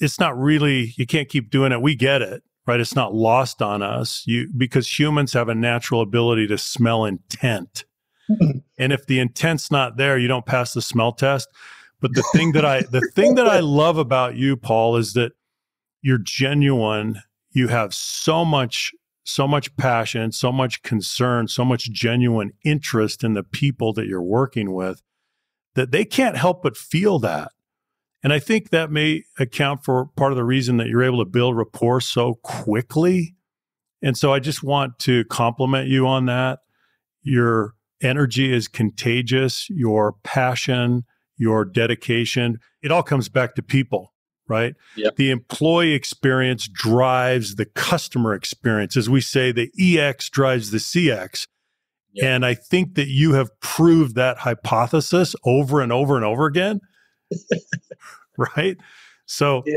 it's 0.00 0.20
not 0.20 0.38
really, 0.38 0.94
you 0.96 1.06
can't 1.06 1.28
keep 1.28 1.50
doing 1.50 1.72
it. 1.72 1.82
We 1.82 1.96
get 1.96 2.22
it 2.22 2.42
right? 2.68 2.78
It's 2.80 2.94
not 2.94 3.14
lost 3.14 3.62
on 3.62 3.82
us. 3.82 4.22
You 4.26 4.48
because 4.56 4.98
humans 4.98 5.32
have 5.32 5.48
a 5.48 5.54
natural 5.54 6.02
ability 6.02 6.46
to 6.48 6.58
smell 6.58 7.04
intent. 7.06 7.84
and 8.78 8.92
if 8.92 9.06
the 9.06 9.18
intent's 9.18 9.70
not 9.70 9.96
there, 9.96 10.18
you 10.18 10.28
don't 10.28 10.46
pass 10.46 10.74
the 10.74 10.82
smell 10.82 11.12
test. 11.12 11.48
But 12.00 12.14
the 12.14 12.22
thing 12.32 12.52
that 12.52 12.64
I 12.64 12.82
the 12.82 13.10
thing 13.14 13.34
that 13.36 13.48
I 13.48 13.60
love 13.60 13.98
about 13.98 14.36
you, 14.36 14.56
Paul, 14.56 14.96
is 14.96 15.14
that 15.14 15.32
you're 16.02 16.18
genuine. 16.18 17.22
You 17.50 17.68
have 17.68 17.94
so 17.94 18.44
much 18.44 18.92
so 19.24 19.46
much 19.46 19.74
passion, 19.76 20.32
so 20.32 20.50
much 20.50 20.82
concern, 20.82 21.48
so 21.48 21.64
much 21.64 21.90
genuine 21.90 22.52
interest 22.64 23.22
in 23.22 23.34
the 23.34 23.42
people 23.42 23.92
that 23.92 24.06
you're 24.06 24.22
working 24.22 24.72
with 24.72 25.02
that 25.74 25.90
they 25.90 26.04
can't 26.04 26.36
help 26.36 26.62
but 26.62 26.76
feel 26.76 27.18
that. 27.18 27.52
And 28.22 28.32
I 28.32 28.38
think 28.38 28.70
that 28.70 28.90
may 28.90 29.24
account 29.38 29.84
for 29.84 30.06
part 30.16 30.32
of 30.32 30.36
the 30.36 30.44
reason 30.44 30.76
that 30.78 30.88
you're 30.88 31.04
able 31.04 31.24
to 31.24 31.30
build 31.30 31.56
rapport 31.56 32.00
so 32.00 32.34
quickly. 32.42 33.36
And 34.02 34.16
so 34.16 34.32
I 34.32 34.40
just 34.40 34.62
want 34.62 34.98
to 35.00 35.24
compliment 35.26 35.88
you 35.88 36.06
on 36.06 36.26
that. 36.26 36.60
Your 37.22 37.74
energy 38.02 38.52
is 38.52 38.68
contagious, 38.68 39.68
your 39.70 40.14
passion, 40.24 41.04
your 41.36 41.64
dedication, 41.64 42.58
it 42.82 42.90
all 42.90 43.02
comes 43.02 43.28
back 43.28 43.54
to 43.54 43.62
people, 43.62 44.12
right? 44.48 44.74
Yep. 44.96 45.16
The 45.16 45.30
employee 45.30 45.92
experience 45.92 46.68
drives 46.68 47.56
the 47.56 47.64
customer 47.64 48.34
experience. 48.34 48.96
As 48.96 49.08
we 49.08 49.20
say, 49.20 49.52
the 49.52 49.70
EX 49.80 50.28
drives 50.30 50.70
the 50.70 50.78
CX. 50.78 51.46
Yep. 52.14 52.26
And 52.26 52.46
I 52.46 52.54
think 52.54 52.94
that 52.94 53.08
you 53.08 53.34
have 53.34 53.50
proved 53.60 54.14
that 54.16 54.38
hypothesis 54.38 55.34
over 55.44 55.80
and 55.80 55.92
over 55.92 56.16
and 56.16 56.24
over 56.24 56.46
again. 56.46 56.80
right? 58.56 58.76
So 59.26 59.62
yeah. 59.66 59.76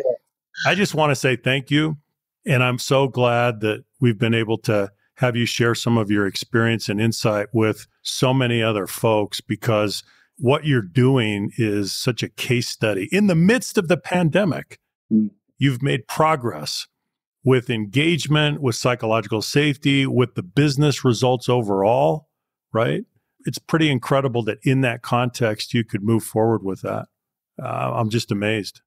I 0.66 0.76
just 0.76 0.95
want 0.95 1.12
to 1.12 1.16
say 1.16 1.36
thank 1.36 1.72
you. 1.72 1.97
And 2.45 2.64
I'm 2.64 2.80
so 2.80 3.08
glad 3.08 3.62
that 3.62 3.84
we've 3.99 4.18
been 4.18 4.34
able 4.34 4.58
to 4.60 4.91
have 5.16 5.36
you 5.36 5.45
share 5.45 5.76
some 5.76 5.97
of 5.97 6.10
your 6.10 6.26
experience 6.26 6.89
and 6.89 6.99
insight 6.99 7.47
with 7.54 7.86
so 8.02 8.34
many 8.34 8.64
other 8.64 8.88
folks 8.88 9.39
because 9.39 10.04
what 10.38 10.66
you're 10.66 10.82
doing 10.82 11.52
is 11.58 11.93
such 11.93 12.24
a 12.24 12.30
case 12.30 12.68
study. 12.68 13.08
In 13.12 13.28
the 13.28 13.36
midst 13.36 13.78
of 13.78 13.88
the 13.88 13.97
pandemic, 13.97 14.80
mm. 15.12 15.30
you've 15.60 15.84
made 15.84 16.08
progress 16.08 16.88
with 17.43 17.70
engagement, 17.70 18.62
with 18.62 18.76
psychological 18.76 19.41
safety, 19.41 20.08
with 20.08 20.34
the 20.34 20.43
business 20.43 21.06
results 21.06 21.47
overall, 21.47 22.28
right? 22.74 23.04
It's 23.45 23.60
pretty 23.60 23.89
incredible 23.89 24.43
that 24.45 24.60
in 24.64 24.82
that 24.82 25.04
context, 25.04 25.74
you 25.74 25.84
could 25.84 26.04
move 26.04 26.24
forward 26.24 26.64
with 26.64 26.82
that 26.82 27.08
uh, 27.62 27.93
I'm 27.95 28.10
just 28.10 28.32
amazed. 28.32 28.82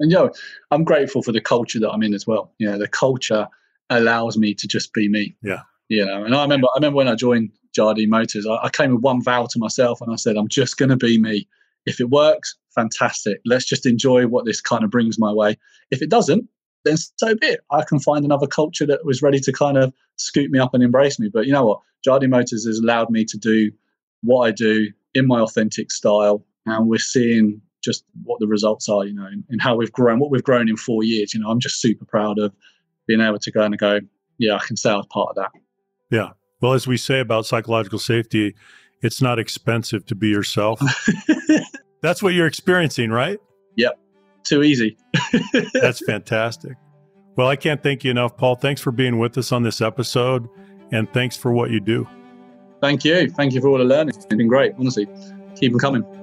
And 0.00 0.10
you 0.10 0.18
know, 0.18 0.32
I'm 0.70 0.84
grateful 0.84 1.22
for 1.22 1.32
the 1.32 1.40
culture 1.40 1.78
that 1.80 1.90
I'm 1.90 2.02
in 2.02 2.14
as 2.14 2.26
well. 2.26 2.52
You 2.58 2.70
know, 2.70 2.78
the 2.78 2.88
culture 2.88 3.48
allows 3.90 4.36
me 4.36 4.54
to 4.54 4.66
just 4.66 4.92
be 4.92 5.08
me. 5.08 5.36
Yeah. 5.42 5.60
You 5.88 6.04
know, 6.04 6.24
and 6.24 6.34
I 6.34 6.42
remember 6.42 6.66
I 6.68 6.78
remember 6.78 6.96
when 6.96 7.08
I 7.08 7.14
joined 7.14 7.50
Jardine 7.74 8.10
Motors, 8.10 8.46
I, 8.46 8.56
I 8.64 8.70
came 8.70 8.94
with 8.94 9.02
one 9.02 9.22
vow 9.22 9.46
to 9.50 9.58
myself 9.58 10.00
and 10.00 10.12
I 10.12 10.16
said, 10.16 10.36
I'm 10.36 10.48
just 10.48 10.76
gonna 10.76 10.96
be 10.96 11.18
me. 11.18 11.46
If 11.84 12.00
it 12.00 12.10
works, 12.10 12.56
fantastic. 12.74 13.40
Let's 13.44 13.66
just 13.66 13.86
enjoy 13.86 14.26
what 14.26 14.44
this 14.44 14.60
kind 14.60 14.84
of 14.84 14.90
brings 14.90 15.18
my 15.18 15.32
way. 15.32 15.58
If 15.90 16.00
it 16.00 16.10
doesn't, 16.10 16.48
then 16.84 16.96
so 16.96 17.34
be 17.34 17.46
it. 17.46 17.60
I 17.70 17.84
can 17.84 17.98
find 17.98 18.24
another 18.24 18.46
culture 18.46 18.86
that 18.86 19.04
was 19.04 19.22
ready 19.22 19.40
to 19.40 19.52
kind 19.52 19.76
of 19.76 19.92
scoop 20.16 20.50
me 20.50 20.58
up 20.58 20.74
and 20.74 20.82
embrace 20.82 21.18
me. 21.18 21.28
But 21.32 21.46
you 21.46 21.52
know 21.52 21.64
what? 21.64 21.80
Jardine 22.04 22.30
Motors 22.30 22.66
has 22.66 22.78
allowed 22.78 23.10
me 23.10 23.24
to 23.24 23.38
do 23.38 23.70
what 24.22 24.46
I 24.46 24.50
do 24.50 24.88
in 25.14 25.26
my 25.26 25.40
authentic 25.40 25.90
style. 25.90 26.44
And 26.66 26.88
we're 26.88 26.98
seeing 26.98 27.60
just 27.82 28.04
what 28.24 28.40
the 28.40 28.46
results 28.46 28.88
are, 28.88 29.04
you 29.04 29.14
know, 29.14 29.26
and, 29.26 29.60
how 29.60 29.76
we've 29.76 29.92
grown, 29.92 30.18
what 30.18 30.30
we've 30.30 30.42
grown 30.42 30.68
in 30.68 30.76
four 30.76 31.02
years. 31.02 31.34
You 31.34 31.40
know, 31.40 31.50
I'm 31.50 31.60
just 31.60 31.80
super 31.80 32.04
proud 32.04 32.38
of 32.38 32.52
being 33.06 33.20
able 33.20 33.38
to 33.38 33.50
go 33.50 33.62
and 33.62 33.76
go, 33.78 34.00
yeah, 34.38 34.56
I 34.56 34.64
can 34.64 34.76
say 34.76 34.90
I 34.90 34.96
was 34.96 35.06
part 35.06 35.30
of 35.30 35.36
that. 35.36 35.50
Yeah. 36.10 36.30
Well, 36.60 36.74
as 36.74 36.86
we 36.86 36.96
say 36.96 37.20
about 37.20 37.46
psychological 37.46 37.98
safety, 37.98 38.54
it's 39.02 39.20
not 39.20 39.38
expensive 39.38 40.06
to 40.06 40.14
be 40.14 40.28
yourself. 40.28 40.80
That's 42.02 42.22
what 42.22 42.34
you're 42.34 42.46
experiencing, 42.46 43.10
right? 43.10 43.38
Yep. 43.76 43.98
Too 44.44 44.62
easy. 44.62 44.96
That's 45.74 46.04
fantastic. 46.04 46.76
Well, 47.36 47.48
I 47.48 47.56
can't 47.56 47.82
thank 47.82 48.04
you 48.04 48.10
enough, 48.10 48.36
Paul. 48.36 48.56
Thanks 48.56 48.80
for 48.80 48.92
being 48.92 49.18
with 49.18 49.38
us 49.38 49.52
on 49.52 49.62
this 49.62 49.80
episode 49.80 50.48
and 50.92 51.10
thanks 51.12 51.36
for 51.36 51.52
what 51.52 51.70
you 51.70 51.80
do. 51.80 52.06
Thank 52.80 53.04
you. 53.04 53.30
Thank 53.30 53.54
you 53.54 53.60
for 53.60 53.68
all 53.68 53.78
the 53.78 53.84
learning. 53.84 54.14
It's 54.14 54.26
been 54.26 54.48
great, 54.48 54.74
honestly. 54.78 55.06
Keep 55.56 55.72
them 55.72 55.80
coming. 55.80 56.21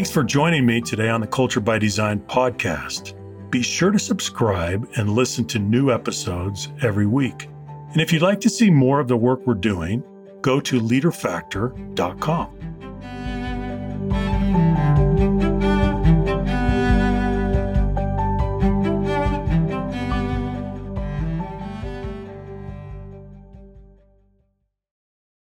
Thanks 0.00 0.10
for 0.10 0.24
joining 0.24 0.64
me 0.64 0.80
today 0.80 1.10
on 1.10 1.20
the 1.20 1.26
Culture 1.26 1.60
by 1.60 1.78
Design 1.78 2.20
podcast. 2.20 3.12
Be 3.50 3.60
sure 3.60 3.90
to 3.90 3.98
subscribe 3.98 4.88
and 4.96 5.10
listen 5.10 5.44
to 5.48 5.58
new 5.58 5.92
episodes 5.92 6.70
every 6.80 7.06
week. 7.06 7.50
And 7.92 8.00
if 8.00 8.10
you'd 8.10 8.22
like 8.22 8.40
to 8.40 8.48
see 8.48 8.70
more 8.70 8.98
of 8.98 9.08
the 9.08 9.16
work 9.18 9.46
we're 9.46 9.52
doing, 9.52 10.02
go 10.40 10.58
to 10.58 10.80
leaderfactor.com. 10.80 12.69